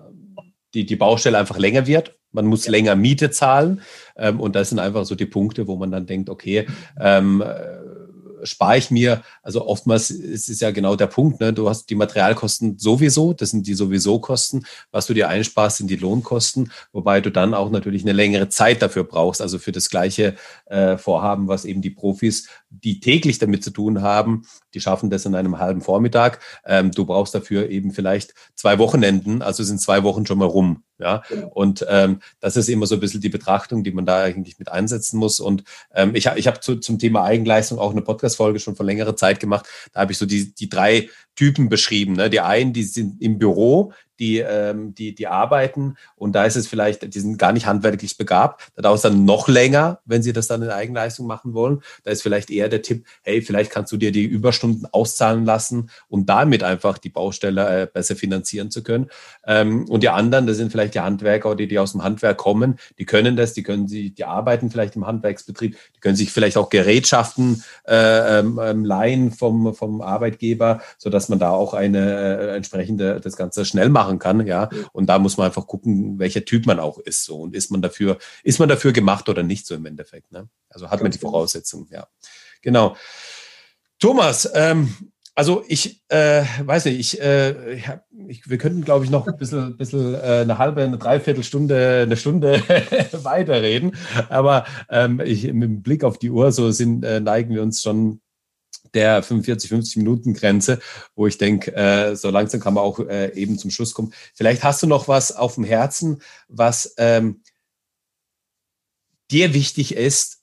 die, 0.72 0.86
die 0.86 0.96
Baustelle 0.96 1.38
einfach 1.38 1.58
länger 1.58 1.86
wird. 1.86 2.18
Man 2.32 2.46
muss 2.46 2.66
ja. 2.66 2.70
länger 2.70 2.96
Miete 2.96 3.30
zahlen. 3.30 3.82
Ähm, 4.16 4.40
und 4.40 4.56
das 4.56 4.70
sind 4.70 4.78
einfach 4.78 5.04
so 5.04 5.14
die 5.14 5.26
Punkte, 5.26 5.66
wo 5.66 5.76
man 5.76 5.90
dann 5.90 6.06
denkt, 6.06 6.28
okay, 6.28 6.66
ähm, 7.00 7.42
spare 8.42 8.78
ich 8.78 8.90
mir, 8.90 9.22
also 9.42 9.66
oftmals 9.66 10.10
ist 10.10 10.48
es 10.48 10.60
ja 10.60 10.70
genau 10.70 10.96
der 10.96 11.06
Punkt, 11.06 11.40
ne? 11.40 11.52
du 11.52 11.68
hast 11.68 11.86
die 11.90 11.94
Materialkosten 11.94 12.78
sowieso, 12.78 13.32
das 13.32 13.50
sind 13.50 13.66
die 13.66 13.74
sowieso 13.74 14.18
Kosten, 14.18 14.64
was 14.90 15.06
du 15.06 15.14
dir 15.14 15.28
einsparst, 15.28 15.78
sind 15.78 15.90
die 15.90 15.96
Lohnkosten, 15.96 16.72
wobei 16.92 17.20
du 17.20 17.30
dann 17.30 17.54
auch 17.54 17.70
natürlich 17.70 18.02
eine 18.02 18.12
längere 18.12 18.48
Zeit 18.48 18.82
dafür 18.82 19.04
brauchst, 19.04 19.40
also 19.40 19.58
für 19.58 19.72
das 19.72 19.90
gleiche 19.90 20.34
äh, 20.66 20.96
Vorhaben, 20.96 21.48
was 21.48 21.64
eben 21.64 21.82
die 21.82 21.90
Profis, 21.90 22.48
die 22.70 23.00
täglich 23.00 23.38
damit 23.38 23.64
zu 23.64 23.70
tun 23.70 24.02
haben, 24.02 24.42
die 24.74 24.80
schaffen 24.80 25.10
das 25.10 25.26
in 25.26 25.34
einem 25.34 25.58
halben 25.58 25.80
Vormittag. 25.80 26.40
Ähm, 26.64 26.90
du 26.90 27.04
brauchst 27.04 27.34
dafür 27.34 27.68
eben 27.68 27.92
vielleicht 27.92 28.34
zwei 28.54 28.78
Wochenenden, 28.78 29.42
also 29.42 29.62
sind 29.62 29.80
zwei 29.80 30.02
Wochen 30.02 30.26
schon 30.26 30.38
mal 30.38 30.46
rum. 30.46 30.82
Ja, 31.02 31.22
und 31.50 31.84
ähm, 31.88 32.20
das 32.38 32.56
ist 32.56 32.68
immer 32.68 32.86
so 32.86 32.94
ein 32.94 33.00
bisschen 33.00 33.20
die 33.20 33.28
Betrachtung, 33.28 33.82
die 33.82 33.90
man 33.90 34.06
da 34.06 34.22
eigentlich 34.22 34.60
mit 34.60 34.70
einsetzen 34.70 35.18
muss. 35.18 35.40
Und 35.40 35.64
ähm, 35.92 36.14
ich, 36.14 36.26
ich 36.36 36.46
habe 36.46 36.60
zu, 36.60 36.76
zum 36.76 37.00
Thema 37.00 37.24
Eigenleistung 37.24 37.80
auch 37.80 37.90
eine 37.90 38.02
Podcast-Folge 38.02 38.60
schon 38.60 38.76
vor 38.76 38.86
längerer 38.86 39.16
Zeit 39.16 39.40
gemacht. 39.40 39.66
Da 39.92 40.00
habe 40.00 40.12
ich 40.12 40.18
so 40.18 40.26
die, 40.26 40.54
die 40.54 40.68
drei 40.68 41.08
Typen 41.34 41.68
beschrieben. 41.68 42.12
Ne? 42.12 42.30
Die 42.30 42.40
einen, 42.40 42.72
die 42.72 42.84
sind 42.84 43.20
im 43.20 43.38
Büro, 43.38 43.92
die, 44.18 44.38
ähm, 44.38 44.94
die, 44.94 45.14
die 45.14 45.26
arbeiten 45.26 45.96
und 46.16 46.32
da 46.32 46.44
ist 46.44 46.56
es 46.56 46.66
vielleicht, 46.66 47.14
die 47.14 47.20
sind 47.20 47.38
gar 47.38 47.52
nicht 47.52 47.66
handwerklich 47.66 48.16
begabt. 48.16 48.70
Da 48.74 48.82
dauert 48.82 48.96
es 48.96 49.02
dann 49.02 49.24
noch 49.24 49.48
länger, 49.48 50.00
wenn 50.04 50.22
sie 50.22 50.32
das 50.32 50.46
dann 50.46 50.62
in 50.62 50.70
Eigenleistung 50.70 51.26
machen 51.26 51.54
wollen. 51.54 51.82
Da 52.04 52.10
ist 52.10 52.22
vielleicht 52.22 52.50
eher 52.50 52.68
der 52.68 52.82
Tipp, 52.82 53.06
hey, 53.22 53.42
vielleicht 53.42 53.70
kannst 53.70 53.92
du 53.92 53.96
dir 53.96 54.12
die 54.12 54.24
Überstunden 54.24 54.86
auszahlen 54.92 55.44
lassen, 55.44 55.90
um 56.08 56.26
damit 56.26 56.62
einfach 56.62 56.98
die 56.98 57.08
Baustelle 57.08 57.82
äh, 57.82 57.86
besser 57.86 58.16
finanzieren 58.16 58.70
zu 58.70 58.82
können. 58.82 59.08
Ähm, 59.46 59.88
und 59.88 60.02
die 60.02 60.08
anderen, 60.08 60.46
das 60.46 60.56
sind 60.56 60.72
vielleicht 60.72 60.94
die 60.94 61.00
Handwerker 61.00 61.48
oder 61.50 61.56
die, 61.56 61.68
die 61.68 61.78
aus 61.78 61.92
dem 61.92 62.04
Handwerk 62.04 62.38
kommen, 62.38 62.78
die 62.98 63.04
können 63.04 63.36
das, 63.36 63.52
die 63.52 63.62
können 63.62 63.88
sie, 63.88 64.10
die 64.10 64.24
arbeiten 64.24 64.70
vielleicht 64.70 64.96
im 64.96 65.06
Handwerksbetrieb, 65.06 65.76
die 65.96 66.00
können 66.00 66.16
sich 66.16 66.30
vielleicht 66.32 66.56
auch 66.56 66.68
Gerätschaften 66.68 67.62
äh, 67.86 68.38
ähm, 68.38 68.60
ähm 68.62 68.84
leihen 68.84 69.30
vom, 69.32 69.74
vom 69.74 70.00
Arbeitgeber, 70.00 70.80
sodass 70.98 71.28
man 71.28 71.38
da 71.38 71.50
auch 71.50 71.74
eine 71.74 72.50
äh, 72.50 72.56
entsprechende 72.56 73.20
das 73.20 73.36
Ganze 73.36 73.64
schnell 73.64 73.88
machen 73.88 74.11
machen 74.12 74.18
kann, 74.18 74.46
ja. 74.46 74.68
Und 74.92 75.06
da 75.06 75.18
muss 75.18 75.36
man 75.36 75.46
einfach 75.46 75.66
gucken, 75.66 76.18
welcher 76.18 76.44
Typ 76.44 76.66
man 76.66 76.80
auch 76.80 76.98
ist. 76.98 77.24
So 77.24 77.40
und 77.40 77.54
ist 77.54 77.70
man 77.70 77.82
dafür, 77.82 78.18
ist 78.42 78.58
man 78.58 78.68
dafür 78.68 78.92
gemacht 78.92 79.28
oder 79.28 79.42
nicht 79.42 79.66
so 79.66 79.74
im 79.74 79.86
Endeffekt. 79.86 80.32
Ne? 80.32 80.48
Also 80.68 80.90
hat 80.90 81.02
man 81.02 81.10
die 81.10 81.18
genau. 81.18 81.32
Voraussetzungen, 81.32 81.88
ja. 81.90 82.06
Genau. 82.62 82.96
Thomas, 83.98 84.50
ähm, 84.54 84.94
also 85.34 85.64
ich 85.66 86.02
äh, 86.08 86.44
weiß 86.62 86.84
nicht, 86.86 86.98
ich, 86.98 87.20
äh, 87.20 87.76
ich, 88.28 88.50
wir 88.50 88.58
könnten, 88.58 88.84
glaube 88.84 89.04
ich, 89.04 89.10
noch 89.10 89.26
ein 89.26 89.36
bisschen, 89.38 89.76
bisschen 89.78 90.14
äh, 90.14 90.40
eine 90.42 90.58
halbe, 90.58 90.82
eine 90.82 90.98
Dreiviertelstunde, 90.98 92.02
eine 92.02 92.16
Stunde 92.16 92.60
weiterreden. 93.12 93.92
Aber 94.28 94.66
ähm, 94.90 95.20
ich, 95.24 95.50
mit 95.52 95.82
Blick 95.82 96.04
auf 96.04 96.18
die 96.18 96.30
Uhr, 96.30 96.52
so 96.52 96.70
sind, 96.70 97.04
äh, 97.04 97.20
neigen 97.20 97.54
wir 97.54 97.62
uns 97.62 97.80
schon 97.80 98.20
der 98.94 99.22
45, 99.22 99.68
50 99.70 99.96
Minuten 99.96 100.34
Grenze, 100.34 100.80
wo 101.14 101.26
ich 101.26 101.38
denke, 101.38 101.74
äh, 101.74 102.14
so 102.16 102.30
langsam 102.30 102.60
kann 102.60 102.74
man 102.74 102.84
auch 102.84 102.98
äh, 103.00 103.32
eben 103.34 103.58
zum 103.58 103.70
Schluss 103.70 103.94
kommen. 103.94 104.12
Vielleicht 104.34 104.62
hast 104.62 104.82
du 104.82 104.86
noch 104.86 105.08
was 105.08 105.34
auf 105.34 105.54
dem 105.54 105.64
Herzen, 105.64 106.22
was 106.48 106.94
ähm, 106.98 107.42
dir 109.30 109.54
wichtig 109.54 109.94
ist, 109.94 110.42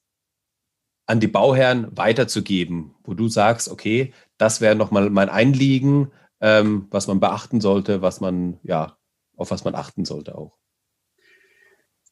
an 1.06 1.20
die 1.20 1.28
Bauherren 1.28 1.88
weiterzugeben, 1.96 2.96
wo 3.04 3.16
du 3.16 3.28
sagst, 3.30 3.70
okay, 3.70 4.14
das 4.38 4.62
wäre 4.62 4.76
nochmal 4.76 5.10
mein 5.10 5.30
Einliegen, 5.30 6.12
ähm, 6.40 6.88
was 6.92 7.08
man 7.08 7.20
beachten 7.20 7.62
sollte, 7.62 8.02
was 8.02 8.22
man, 8.22 8.60
ja, 8.64 8.98
auf 9.36 9.52
was 9.52 9.64
man 9.64 9.74
achten 9.74 10.06
sollte 10.06 10.38
auch. 10.38 10.60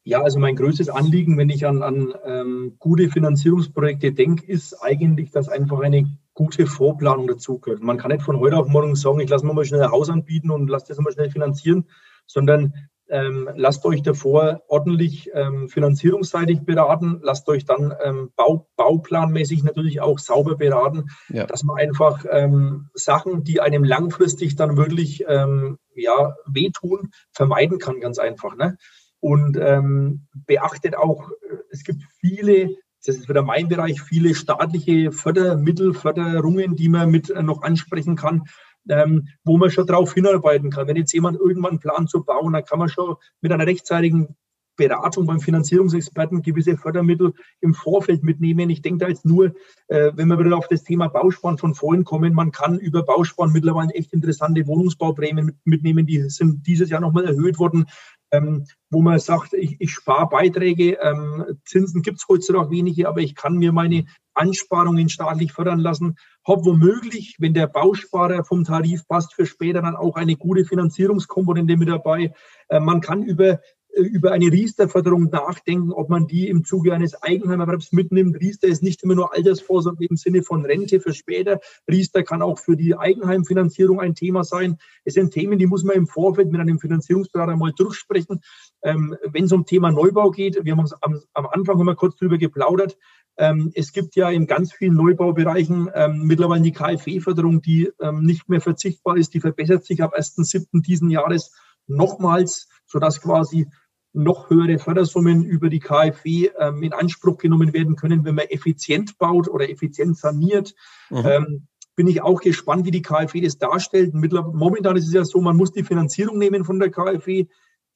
Ja, 0.04 0.22
also 0.22 0.40
mein 0.40 0.56
größtes 0.56 0.90
Anliegen, 0.90 1.38
wenn 1.38 1.50
ich 1.50 1.66
an, 1.66 1.84
an 1.84 2.14
ähm, 2.24 2.76
gute 2.80 3.10
Finanzierungsprojekte 3.10 4.14
denke, 4.14 4.46
ist 4.46 4.82
eigentlich, 4.82 5.32
dass 5.32 5.50
einfach 5.50 5.82
eine 5.82 6.18
gute 6.38 6.68
Vorplanung 6.68 7.26
dazugehört. 7.28 7.82
Man 7.82 7.98
kann 7.98 8.12
nicht 8.12 8.24
von 8.24 8.40
heute 8.40 8.58
auf 8.58 8.68
morgen 8.68 8.96
sagen, 8.96 9.20
ich 9.20 9.30
lasse 9.30 9.44
mir 9.44 9.56
mal 9.56 9.66
schnell 9.66 9.82
ein 9.82 9.92
Haus 9.92 10.08
anbieten 10.08 10.52
und 10.52 10.70
lasse 10.70 10.86
das 10.90 11.00
mal 11.00 11.12
schnell 11.12 11.32
finanzieren, 11.32 11.88
sondern 12.28 12.76
ähm, 13.10 13.50
lasst 13.56 13.84
euch 13.86 14.04
davor 14.04 14.62
ordentlich 14.68 15.32
ähm, 15.34 15.68
finanzierungsseitig 15.68 16.62
beraten, 16.62 17.22
lasst 17.24 17.50
euch 17.50 17.66
dann 17.66 17.92
ähm, 18.04 18.32
Bau, 18.36 18.68
bauplanmäßig 18.76 19.64
natürlich 19.64 20.00
auch 20.00 20.20
sauber 20.20 20.58
beraten, 20.58 21.08
ja. 21.30 21.48
dass 21.48 21.64
man 21.64 21.78
einfach 21.78 22.24
ähm, 22.30 22.90
Sachen, 22.94 23.44
die 23.44 23.60
einem 23.60 23.84
langfristig 23.84 24.56
dann 24.58 24.78
wirklich 24.78 25.26
ähm, 25.28 25.80
ja, 25.96 26.36
wehtun, 26.46 27.10
vermeiden 27.32 27.80
kann, 27.80 28.00
ganz 28.00 28.20
einfach. 28.20 28.56
Ne? 28.56 28.78
Und 29.20 29.58
ähm, 29.60 30.28
beachtet 30.46 30.96
auch, 30.96 31.32
äh, 31.32 31.56
es 31.72 31.84
gibt 31.84 32.04
viele, 32.20 32.76
das 33.08 33.16
ist 33.16 33.30
wieder 33.30 33.42
mein 33.42 33.70
Bereich, 33.70 34.02
viele 34.02 34.36
staatliche 34.36 35.12
Fördermittel, 35.14 35.94
Förderungen, 35.94 36.76
die 36.76 36.90
man 36.90 37.10
mit 37.10 37.30
äh, 37.30 37.42
noch 37.42 37.62
ansprechen 37.62 38.18
kann, 38.18 38.44
ähm, 38.90 39.30
wo 39.46 39.58
man 39.58 39.72
schon 39.72 39.88
darauf 39.88 40.14
hinarbeiten 40.14 40.70
kann. 40.70 40.88
Wenn 40.88 40.98
jetzt 40.98 41.14
jemand 41.14 41.40
irgendwann 41.40 41.80
plant 41.80 42.10
zu 42.10 42.24
bauen, 42.24 42.54
dann 42.54 42.66
kann 42.66 42.80
man 42.80 42.90
schon 42.90 43.16
mit 43.42 43.52
einer 43.52 43.66
rechtzeitigen 43.66 44.36
Beratung 44.76 45.26
beim 45.26 45.40
Finanzierungsexperten 45.40 46.42
gewisse 46.42 46.78
Fördermittel 46.78 47.34
im 47.62 47.74
Vorfeld 47.74 48.24
mitnehmen. 48.24 48.70
Ich 48.70 48.82
denke 48.82 49.00
da 49.00 49.10
jetzt 49.10 49.26
nur, 49.26 49.56
äh, 49.88 50.12
wenn 50.14 50.28
wir 50.28 50.38
wieder 50.38 50.58
auf 50.58 50.68
das 50.68 50.84
Thema 50.84 51.08
Bausparen 51.08 51.58
von 51.58 51.76
vorhin 51.76 52.04
kommen, 52.04 52.34
man 52.34 52.52
kann 52.52 52.78
über 52.78 53.04
Bausparen 53.04 53.54
mittlerweile 53.54 53.94
echt 53.94 54.14
interessante 54.14 54.68
Wohnungsbauprämien 54.68 55.60
mitnehmen. 55.64 56.06
Die 56.06 56.30
sind 56.30 56.68
dieses 56.68 56.90
Jahr 56.90 57.02
nochmal 57.02 57.26
erhöht 57.26 57.58
worden 57.58 57.88
ähm, 58.32 58.66
wo 58.90 59.02
man 59.02 59.20
sagt, 59.20 59.54
ich, 59.54 59.78
ich 59.80 59.92
spare 59.92 60.30
Beiträge, 60.30 60.98
ähm, 61.02 61.46
Zinsen 61.66 62.02
gibt 62.02 62.18
es 62.18 62.28
heutzutage 62.28 62.72
wenige, 62.72 63.08
aber 63.08 63.22
ich 63.22 63.36
kann 63.36 63.58
mir 63.58 63.72
meine 63.72 64.06
Ansparungen 64.34 65.10
staatlich 65.10 65.52
fördern 65.52 65.80
lassen, 65.80 66.16
habe 66.48 66.66
womöglich, 66.66 67.36
wenn 67.40 67.54
der 67.54 67.68
Bausparer 67.68 68.44
vom 68.44 68.64
Tarif 68.64 69.08
passt, 69.08 69.34
für 69.34 69.46
später 69.46 69.82
dann 69.82 69.96
auch 69.96 70.16
eine 70.16 70.36
gute 70.36 70.64
Finanzierungskomponente 70.64 71.76
mit 71.76 71.90
dabei. 71.90 72.34
Äh, 72.70 72.80
man 72.80 73.02
kann 73.02 73.24
über 73.24 73.60
über 73.98 74.32
eine 74.32 74.52
Riester-Förderung 74.52 75.30
nachdenken, 75.30 75.92
ob 75.92 76.10
man 76.10 76.28
die 76.28 76.48
im 76.48 76.64
Zuge 76.64 76.94
eines 76.94 77.22
Eigenheimerwerbs 77.22 77.92
mitnimmt. 77.92 78.40
Riester 78.40 78.68
ist 78.68 78.84
nicht 78.84 79.04
immer 79.04 79.16
nur 79.16 79.34
Altersvorsorge 79.34 80.06
im 80.06 80.18
Sinne 80.18 80.44
von 80.44 80.66
Rente 80.66 81.00
für 81.00 81.14
später. 81.14 81.60
Riester 81.90 82.24
kann 82.24 82.42
auch 82.42 82.60
für 82.60 82.78
die 82.78 82.98
Eigenheimfinanzierung 82.98 84.00
ein 84.00 84.16
Thema 84.16 84.44
sein. 84.44 84.78
Es 85.04 85.16
sind 85.16 85.32
Themen, 85.32 85.60
die 85.60 85.68
muss 85.68 85.84
man 85.84 85.96
im 85.96 86.08
Vorfeld 86.08 86.52
mit 86.52 86.62
einem 86.62 86.80
Finanzierungsberater 86.80 87.56
mal 87.56 87.74
durchsprechen. 87.76 88.42
Ähm, 88.84 89.16
Wenn 89.24 89.46
es 89.46 89.52
um 89.52 89.66
Thema 89.66 89.92
Neubau 89.92 90.32
geht, 90.32 90.64
wir 90.64 90.76
haben 90.76 90.86
am, 91.02 91.22
am 91.34 91.48
Anfang 91.48 91.80
immer 91.80 91.96
kurz 91.96 92.16
drüber 92.18 92.38
geplaudert. 92.38 92.98
Ähm, 93.38 93.72
es 93.76 93.92
gibt 93.94 94.16
ja 94.16 94.30
in 94.30 94.48
ganz 94.48 94.74
vielen 94.74 94.96
Neubaubereichen 94.96 95.90
ähm, 95.94 96.24
mittlerweile 96.24 96.64
die 96.64 96.72
KfW-Förderung, 96.72 97.62
die 97.62 97.92
ähm, 98.02 98.24
nicht 98.24 98.50
mehr 98.50 98.62
verzichtbar 98.62 99.18
ist. 99.18 99.34
Die 99.34 99.40
verbessert 99.40 99.86
sich 99.86 100.02
ab 100.02 100.16
1.7. 100.18 100.82
diesen 100.82 101.12
Jahres 101.12 101.52
nochmals, 101.88 102.68
sodass 102.86 103.22
quasi 103.22 103.68
noch 104.14 104.50
höhere 104.50 104.80
Fördersummen 104.80 105.44
über 105.44 105.70
die 105.70 105.80
KfW 105.80 106.50
ähm, 106.60 106.84
in 106.84 106.94
Anspruch 106.94 107.38
genommen 107.38 107.74
werden 107.74 107.96
können, 107.96 108.26
wenn 108.26 108.36
man 108.36 108.46
effizient 108.46 109.18
baut 109.18 109.48
oder 109.48 109.70
effizient 109.70 110.18
saniert. 110.18 110.74
Mhm. 111.10 111.26
Ähm, 111.26 111.68
bin 111.96 112.08
ich 112.08 112.22
auch 112.22 112.42
gespannt, 112.42 112.86
wie 112.86 112.92
die 112.92 113.02
KfW 113.02 113.42
das 113.42 113.58
darstellt. 113.58 114.14
Momentan 114.14 114.96
ist 114.98 115.08
es 115.08 115.14
ja 115.14 115.26
so, 115.26 115.42
man 115.42 115.58
muss 115.58 115.72
die 115.72 115.84
Finanzierung 115.84 116.38
nehmen 116.38 116.64
von 116.64 116.80
der 116.80 116.92
KfW, 116.92 117.48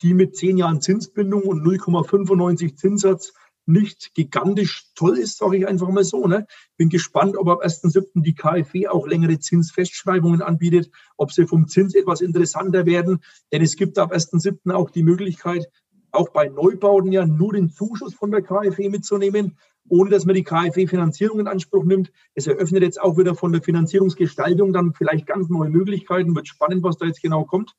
die 0.01 0.14
mit 0.14 0.36
zehn 0.36 0.57
Jahren 0.57 0.82
Zinsbindung 0.82 1.43
und 1.43 1.64
0,95 1.64 2.76
Zinssatz 2.76 3.34
nicht 3.68 4.14
gigantisch 4.16 4.91
toll 4.95 5.18
ist, 5.18 5.38
sage 5.38 5.57
ich 5.57 5.68
einfach 5.68 5.89
mal 5.89 6.03
so. 6.03 6.28
Ne? 6.28 6.47
Bin 6.78 6.89
gespannt, 6.89 7.38
ob 7.38 7.47
ab 7.47 7.64
1.7. 7.64 8.24
die 8.24 8.34
KfW 8.34 8.88
auch 8.88 9.07
längere 9.07 9.39
Zinsfestschreibungen 9.39 10.41
anbietet, 10.41 10.89
ob 11.18 11.32
sie 11.32 11.45
vom 11.45 11.68
Zins 11.68 11.95
etwas 11.95 12.22
interessanter 12.22 12.86
werden. 12.86 13.20
Denn 13.51 13.62
es 13.62 13.76
gibt 13.76 13.97
ab 13.99 14.14
1.7. 14.14 14.72
auch 14.74 14.89
die 14.89 15.03
Möglichkeit, 15.03 15.68
auch 16.12 16.30
bei 16.30 16.49
Neubauten 16.49 17.12
ja 17.12 17.26
nur 17.26 17.53
den 17.53 17.70
Zuschuss 17.70 18.14
von 18.14 18.32
der 18.32 18.41
KfW 18.41 18.89
mitzunehmen, 18.89 19.57
ohne 19.89 20.09
dass 20.09 20.26
man 20.26 20.36
die 20.36 20.43
KfW-Finanzierung 20.43 21.39
in 21.39 21.47
Anspruch 21.47 21.84
nimmt. 21.84 22.12
Es 22.36 22.47
eröffnet 22.47 22.84
jetzt 22.84 23.01
auch 23.01 23.18
wieder 23.18 23.36
von 23.36 23.51
der 23.51 23.62
Finanzierungsgestaltung 23.62 24.74
dann 24.74 24.93
vielleicht 24.93 25.28
ganz 25.28 25.49
neue 25.49 25.70
Möglichkeiten. 25.70 26.36
Wird 26.36 26.47
spannend, 26.47 26.84
was 26.84 26.97
da 26.97 27.05
jetzt 27.05 27.22
genau 27.22 27.45
kommt. 27.45 27.76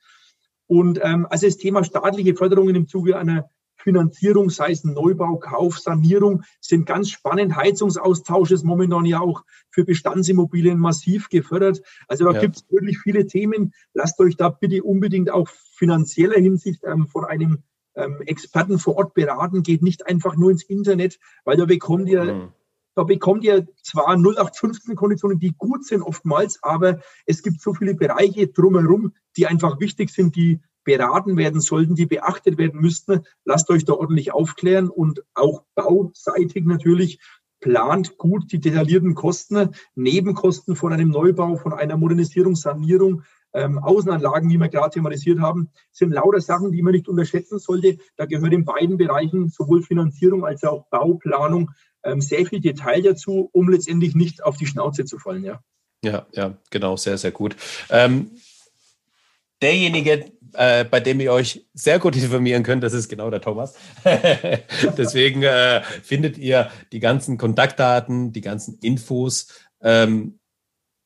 Und 0.66 1.00
ähm, 1.02 1.26
also 1.30 1.46
das 1.46 1.58
Thema 1.58 1.84
staatliche 1.84 2.34
Förderungen 2.34 2.74
im 2.74 2.88
Zuge 2.88 3.16
einer 3.18 3.50
Finanzierung, 3.82 4.48
sei 4.48 4.70
es 4.70 4.84
Neubau, 4.84 5.36
Kauf, 5.38 5.78
Sanierung, 5.78 6.44
sind 6.60 6.86
ganz 6.86 7.10
spannend. 7.10 7.56
Heizungsaustausch 7.56 8.52
ist 8.52 8.64
momentan 8.64 9.04
ja 9.04 9.20
auch 9.20 9.42
für 9.70 9.84
Bestandsimmobilien 9.84 10.78
massiv 10.78 11.28
gefördert. 11.28 11.82
Also 12.06 12.24
da 12.24 12.32
ja. 12.32 12.40
gibt 12.40 12.56
es 12.56 12.70
wirklich 12.70 12.98
viele 13.00 13.26
Themen. 13.26 13.74
Lasst 13.92 14.20
euch 14.20 14.36
da 14.36 14.50
bitte 14.50 14.82
unbedingt 14.82 15.30
auch 15.30 15.48
finanzieller 15.48 16.38
Hinsicht 16.38 16.84
ähm, 16.84 17.06
von 17.08 17.24
einem 17.24 17.64
ähm, 17.94 18.20
Experten 18.26 18.78
vor 18.78 18.96
Ort 18.96 19.14
beraten. 19.14 19.62
Geht 19.62 19.82
nicht 19.82 20.06
einfach 20.06 20.36
nur 20.36 20.50
ins 20.50 20.64
Internet, 20.64 21.18
weil 21.44 21.56
da 21.56 21.64
bekommt 21.64 22.08
ihr 22.08 22.24
mhm. 22.24 22.52
Da 22.94 23.04
bekommt 23.04 23.42
ihr 23.44 23.66
zwar 23.82 24.16
0815 24.16 24.96
Konditionen, 24.96 25.38
die 25.38 25.54
gut 25.56 25.84
sind 25.84 26.02
oftmals, 26.02 26.62
aber 26.62 27.00
es 27.24 27.42
gibt 27.42 27.60
so 27.60 27.72
viele 27.72 27.94
Bereiche 27.94 28.48
drumherum, 28.48 29.14
die 29.36 29.46
einfach 29.46 29.80
wichtig 29.80 30.10
sind, 30.10 30.36
die 30.36 30.60
beraten 30.84 31.36
werden 31.36 31.60
sollten, 31.60 31.94
die 31.94 32.06
beachtet 32.06 32.58
werden 32.58 32.80
müssten. 32.80 33.24
Lasst 33.44 33.70
euch 33.70 33.84
da 33.84 33.94
ordentlich 33.94 34.32
aufklären 34.32 34.90
und 34.90 35.24
auch 35.34 35.64
bauseitig 35.74 36.64
natürlich 36.64 37.18
plant 37.60 38.18
gut 38.18 38.52
die 38.52 38.60
detaillierten 38.60 39.14
Kosten, 39.14 39.70
Nebenkosten 39.94 40.76
von 40.76 40.92
einem 40.92 41.10
Neubau, 41.10 41.56
von 41.56 41.72
einer 41.72 41.96
Modernisierung, 41.96 42.56
Sanierung, 42.56 43.22
ähm, 43.54 43.78
Außenanlagen, 43.78 44.50
wie 44.50 44.58
wir 44.58 44.68
gerade 44.68 44.90
thematisiert 44.90 45.40
haben, 45.40 45.70
sind 45.90 46.12
lauter 46.12 46.40
Sachen, 46.40 46.72
die 46.72 46.82
man 46.82 46.92
nicht 46.92 47.08
unterschätzen 47.08 47.58
sollte. 47.58 47.98
Da 48.16 48.26
gehört 48.26 48.52
in 48.52 48.64
beiden 48.64 48.96
Bereichen 48.96 49.48
sowohl 49.48 49.82
Finanzierung 49.82 50.44
als 50.44 50.64
auch 50.64 50.86
Bauplanung 50.90 51.70
ähm, 52.04 52.20
sehr 52.20 52.46
viel 52.46 52.60
Detail 52.60 53.02
dazu, 53.02 53.50
um 53.52 53.68
letztendlich 53.68 54.14
nicht 54.14 54.42
auf 54.42 54.56
die 54.56 54.66
Schnauze 54.66 55.04
zu 55.04 55.18
fallen. 55.18 55.44
Ja, 55.44 55.60
ja, 56.04 56.26
ja 56.32 56.56
genau, 56.70 56.96
sehr, 56.96 57.18
sehr 57.18 57.30
gut. 57.30 57.56
Ähm, 57.90 58.32
derjenige, 59.60 60.32
äh, 60.54 60.84
bei 60.84 61.00
dem 61.00 61.20
ihr 61.20 61.32
euch 61.32 61.66
sehr 61.72 61.98
gut 61.98 62.16
informieren 62.16 62.62
könnt, 62.62 62.82
das 62.82 62.92
ist 62.92 63.08
genau 63.08 63.30
der 63.30 63.40
Thomas. 63.40 63.74
Deswegen 64.98 65.42
äh, 65.42 65.82
findet 66.02 66.38
ihr 66.38 66.70
die 66.92 67.00
ganzen 67.00 67.38
Kontaktdaten, 67.38 68.32
die 68.32 68.40
ganzen 68.40 68.78
Infos 68.80 69.48
ähm, 69.80 70.38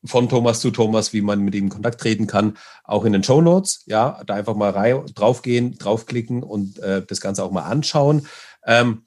von 0.07 0.29
Thomas 0.29 0.59
zu 0.59 0.71
Thomas, 0.71 1.13
wie 1.13 1.21
man 1.21 1.41
mit 1.41 1.55
ihm 1.55 1.65
in 1.65 1.69
Kontakt 1.69 2.01
treten 2.01 2.27
kann, 2.27 2.57
auch 2.83 3.05
in 3.05 3.13
den 3.13 3.23
Show 3.23 3.41
Notes. 3.41 3.83
Ja, 3.85 4.21
da 4.25 4.33
einfach 4.33 4.55
mal 4.55 4.71
rein, 4.71 5.05
draufgehen, 5.13 5.77
draufklicken 5.77 6.43
und 6.43 6.79
äh, 6.79 7.03
das 7.05 7.21
Ganze 7.21 7.43
auch 7.43 7.51
mal 7.51 7.63
anschauen. 7.63 8.27
Ähm, 8.65 9.03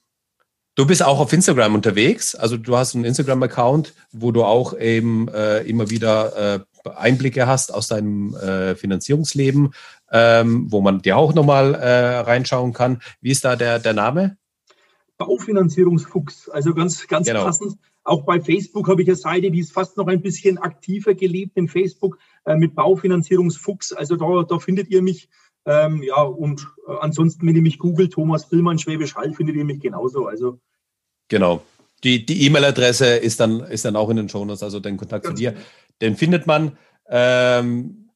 du 0.75 0.87
bist 0.87 1.03
auch 1.03 1.21
auf 1.21 1.33
Instagram 1.33 1.75
unterwegs. 1.75 2.35
Also 2.35 2.57
du 2.57 2.77
hast 2.77 2.95
einen 2.95 3.05
Instagram-Account, 3.05 3.95
wo 4.13 4.33
du 4.33 4.45
auch 4.45 4.79
eben 4.79 5.29
äh, 5.29 5.61
immer 5.61 5.91
wieder 5.91 6.57
äh, 6.57 6.89
Einblicke 6.89 7.47
hast 7.47 7.73
aus 7.73 7.89
deinem 7.89 8.35
äh, 8.37 8.75
Finanzierungsleben, 8.75 9.75
ähm, 10.13 10.67
wo 10.71 10.81
man 10.81 11.03
dir 11.03 11.17
auch 11.17 11.35
nochmal 11.35 11.75
äh, 11.75 12.19
reinschauen 12.21 12.73
kann. 12.73 13.03
Wie 13.21 13.31
ist 13.31 13.45
da 13.45 13.57
der, 13.57 13.79
der 13.79 13.93
Name? 13.93 14.37
Baufinanzierungsfuchs, 15.19 16.49
also 16.49 16.73
ganz, 16.73 17.07
ganz 17.07 17.27
genau. 17.27 17.45
passend. 17.45 17.77
Auch 18.11 18.23
bei 18.25 18.41
Facebook 18.41 18.89
habe 18.89 19.03
ich 19.03 19.09
eine 19.09 19.17
Seite, 19.17 19.51
die 19.51 19.61
ist 19.61 19.73
fast 19.73 19.97
noch 19.97 20.09
ein 20.09 20.21
bisschen 20.21 20.59
aktiver 20.59 21.15
gelebt 21.15 21.57
in 21.57 21.69
Facebook 21.69 22.19
äh, 22.45 22.57
mit 22.57 22.75
Baufinanzierungsfuchs. 22.75 23.93
Also 23.93 24.17
da, 24.17 24.43
da 24.43 24.59
findet 24.59 24.89
ihr 24.89 25.01
mich. 25.01 25.29
Ähm, 25.65 26.03
ja, 26.03 26.23
und 26.23 26.67
äh, 26.89 26.93
ansonsten, 27.01 27.47
wenn 27.47 27.55
ihr 27.55 27.63
mich 27.63 27.79
googelt, 27.79 28.13
Thomas 28.13 28.49
Billmann, 28.49 28.79
Schwäbisch 28.79 29.15
Hall, 29.15 29.33
findet 29.33 29.55
ihr 29.55 29.65
mich 29.65 29.79
genauso. 29.79 30.27
Also 30.27 30.59
Genau. 31.29 31.63
Die, 32.03 32.47
E-Mail-Adresse 32.47 33.17
ist 33.17 33.41
dann, 33.41 33.61
ist 33.61 33.85
dann 33.85 33.95
auch 33.95 34.11
in 34.11 34.17
den 34.17 34.29
Shownotes, 34.29 34.63
also 34.63 34.81
den 34.81 34.97
Kontakt 34.97 35.27
zu 35.27 35.33
dir. 35.33 35.53
Genau. 35.53 35.65
Den 36.03 36.17
findet 36.17 36.47
man. 36.47 36.77
Ähm, 37.09 38.11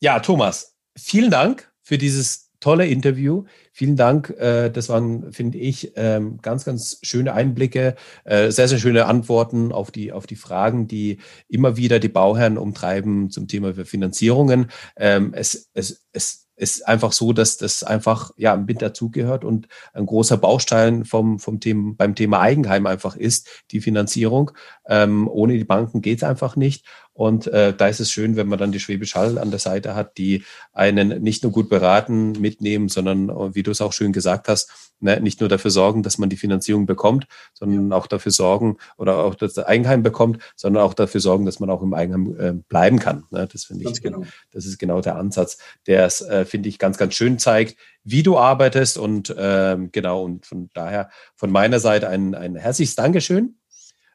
ja, 0.00 0.18
Thomas, 0.20 0.76
vielen 0.98 1.30
Dank 1.30 1.70
für 1.82 1.98
dieses 1.98 2.49
tolle 2.60 2.86
Interview. 2.86 3.44
Vielen 3.72 3.96
Dank. 3.96 4.30
Äh, 4.38 4.70
das 4.70 4.88
waren, 4.88 5.32
finde 5.32 5.58
ich, 5.58 5.92
ähm, 5.96 6.38
ganz, 6.42 6.64
ganz 6.64 6.98
schöne 7.02 7.32
Einblicke, 7.32 7.96
äh, 8.24 8.50
sehr, 8.50 8.68
sehr 8.68 8.78
schöne 8.78 9.06
Antworten 9.06 9.72
auf 9.72 9.90
die, 9.90 10.12
auf 10.12 10.26
die 10.26 10.36
Fragen, 10.36 10.86
die 10.86 11.18
immer 11.48 11.76
wieder 11.76 11.98
die 11.98 12.08
Bauherren 12.08 12.58
umtreiben 12.58 13.30
zum 13.30 13.48
Thema 13.48 13.74
Finanzierungen. 13.84 14.70
Ähm, 14.96 15.32
es, 15.34 15.70
es, 15.74 16.06
es 16.12 16.50
ist 16.60 16.86
einfach 16.86 17.12
so, 17.12 17.32
dass 17.32 17.56
das 17.56 17.82
einfach 17.82 18.32
ja 18.36 18.54
mit 18.54 18.82
dazugehört 18.82 19.44
und 19.44 19.66
ein 19.94 20.04
großer 20.04 20.36
Baustein 20.36 21.06
vom, 21.06 21.38
vom 21.38 21.58
Thema, 21.58 21.94
beim 21.96 22.14
Thema 22.14 22.40
Eigenheim 22.40 22.86
einfach 22.86 23.16
ist, 23.16 23.48
die 23.70 23.80
Finanzierung. 23.80 24.50
Ähm, 24.86 25.26
ohne 25.26 25.56
die 25.56 25.64
Banken 25.64 26.02
geht 26.02 26.18
es 26.18 26.24
einfach 26.24 26.56
nicht. 26.56 26.84
Und 27.20 27.48
äh, 27.48 27.74
da 27.76 27.86
ist 27.86 28.00
es 28.00 28.10
schön, 28.10 28.36
wenn 28.36 28.48
man 28.48 28.58
dann 28.58 28.72
die 28.72 28.80
Schwäbisch 28.80 29.14
Hall 29.14 29.36
an 29.36 29.50
der 29.50 29.60
Seite 29.60 29.94
hat, 29.94 30.16
die 30.16 30.42
einen 30.72 31.22
nicht 31.22 31.42
nur 31.42 31.52
gut 31.52 31.68
beraten, 31.68 32.32
mitnehmen, 32.32 32.88
sondern, 32.88 33.28
äh, 33.28 33.54
wie 33.54 33.62
du 33.62 33.72
es 33.72 33.82
auch 33.82 33.92
schön 33.92 34.14
gesagt 34.14 34.48
hast, 34.48 34.70
ne, 35.00 35.20
nicht 35.20 35.38
nur 35.40 35.50
dafür 35.50 35.70
sorgen, 35.70 36.02
dass 36.02 36.16
man 36.16 36.30
die 36.30 36.38
Finanzierung 36.38 36.86
bekommt, 36.86 37.26
sondern 37.52 37.92
auch 37.92 38.06
dafür 38.06 38.32
sorgen 38.32 38.78
oder 38.96 39.18
auch 39.18 39.34
das 39.34 39.58
Eigenheim 39.58 40.02
bekommt, 40.02 40.38
sondern 40.56 40.82
auch 40.82 40.94
dafür 40.94 41.20
sorgen, 41.20 41.44
dass 41.44 41.60
man 41.60 41.68
auch 41.68 41.82
im 41.82 41.92
Eigenheim 41.92 42.40
äh, 42.40 42.52
bleiben 42.54 42.98
kann. 42.98 43.24
Ne? 43.30 43.46
Das 43.52 43.64
finde 43.64 43.90
ich, 43.90 44.00
genau. 44.00 44.22
das 44.50 44.64
ist 44.64 44.78
genau 44.78 45.02
der 45.02 45.16
Ansatz, 45.16 45.58
der 45.86 46.06
es, 46.06 46.22
äh, 46.22 46.46
finde 46.46 46.70
ich, 46.70 46.78
ganz, 46.78 46.96
ganz 46.96 47.12
schön 47.12 47.38
zeigt, 47.38 47.76
wie 48.02 48.22
du 48.22 48.38
arbeitest. 48.38 48.96
Und 48.96 49.34
ähm, 49.36 49.90
genau, 49.92 50.24
und 50.24 50.46
von 50.46 50.70
daher 50.72 51.10
von 51.36 51.50
meiner 51.50 51.80
Seite 51.80 52.08
ein, 52.08 52.34
ein 52.34 52.56
herzliches 52.56 52.94
Dankeschön. 52.94 53.56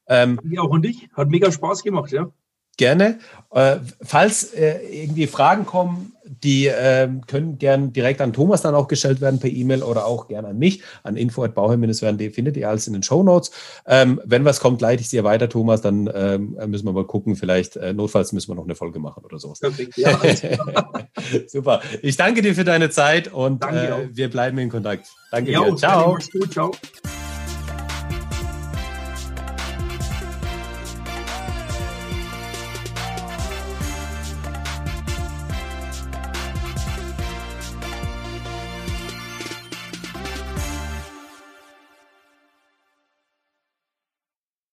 Ähm, 0.07 0.39
ja, 0.49 0.61
auch 0.61 0.73
an 0.73 0.81
dich. 0.81 1.07
Hat 1.13 1.29
mega 1.29 1.51
Spaß 1.51 1.83
gemacht, 1.83 2.11
ja. 2.11 2.31
Gerne. 2.77 3.19
Äh, 3.51 3.77
falls 4.01 4.53
äh, 4.53 4.79
irgendwie 4.91 5.27
Fragen 5.27 5.65
kommen, 5.65 6.13
die 6.25 6.67
äh, 6.67 7.07
können 7.27 7.57
gern 7.57 7.93
direkt 7.93 8.19
an 8.19 8.33
Thomas 8.33 8.61
dann 8.61 8.75
auch 8.75 8.87
gestellt 8.87 9.21
werden 9.21 9.39
per 9.39 9.49
E-Mail 9.49 9.83
oder 9.83 10.05
auch 10.05 10.27
gern 10.27 10.45
an 10.45 10.57
mich, 10.57 10.81
an 11.03 11.15
info.bauherr-werden.de 11.15 12.31
findet 12.31 12.57
ihr 12.57 12.67
alles 12.67 12.87
in 12.87 12.93
den 12.93 13.03
Show 13.03 13.23
Notes. 13.23 13.51
Ähm, 13.85 14.19
wenn 14.25 14.43
was 14.43 14.59
kommt, 14.59 14.81
leite 14.81 15.01
ich 15.01 15.09
sie 15.09 15.23
weiter, 15.23 15.47
Thomas, 15.47 15.81
dann 15.81 16.09
ähm, 16.13 16.57
müssen 16.67 16.85
wir 16.85 16.93
mal 16.93 17.05
gucken, 17.05 17.35
vielleicht 17.35 17.77
äh, 17.77 17.93
notfalls 17.93 18.33
müssen 18.33 18.51
wir 18.51 18.55
noch 18.55 18.65
eine 18.65 18.75
Folge 18.75 18.99
machen 18.99 19.23
oder 19.23 19.39
sowas. 19.39 19.59
Perfekt, 19.59 19.97
ja. 19.97 20.19
Super. 21.47 21.81
Ich 22.01 22.17
danke 22.17 22.41
dir 22.41 22.55
für 22.55 22.65
deine 22.65 22.89
Zeit 22.89 23.31
und 23.31 23.63
äh, 23.63 24.09
wir 24.11 24.29
bleiben 24.29 24.57
in 24.57 24.69
Kontakt. 24.69 25.07
Danke 25.31 25.51
jo, 25.51 25.71
dir. 25.71 25.75
Ciao. 25.77 26.17
Gut, 26.33 26.51
ciao. 26.51 26.71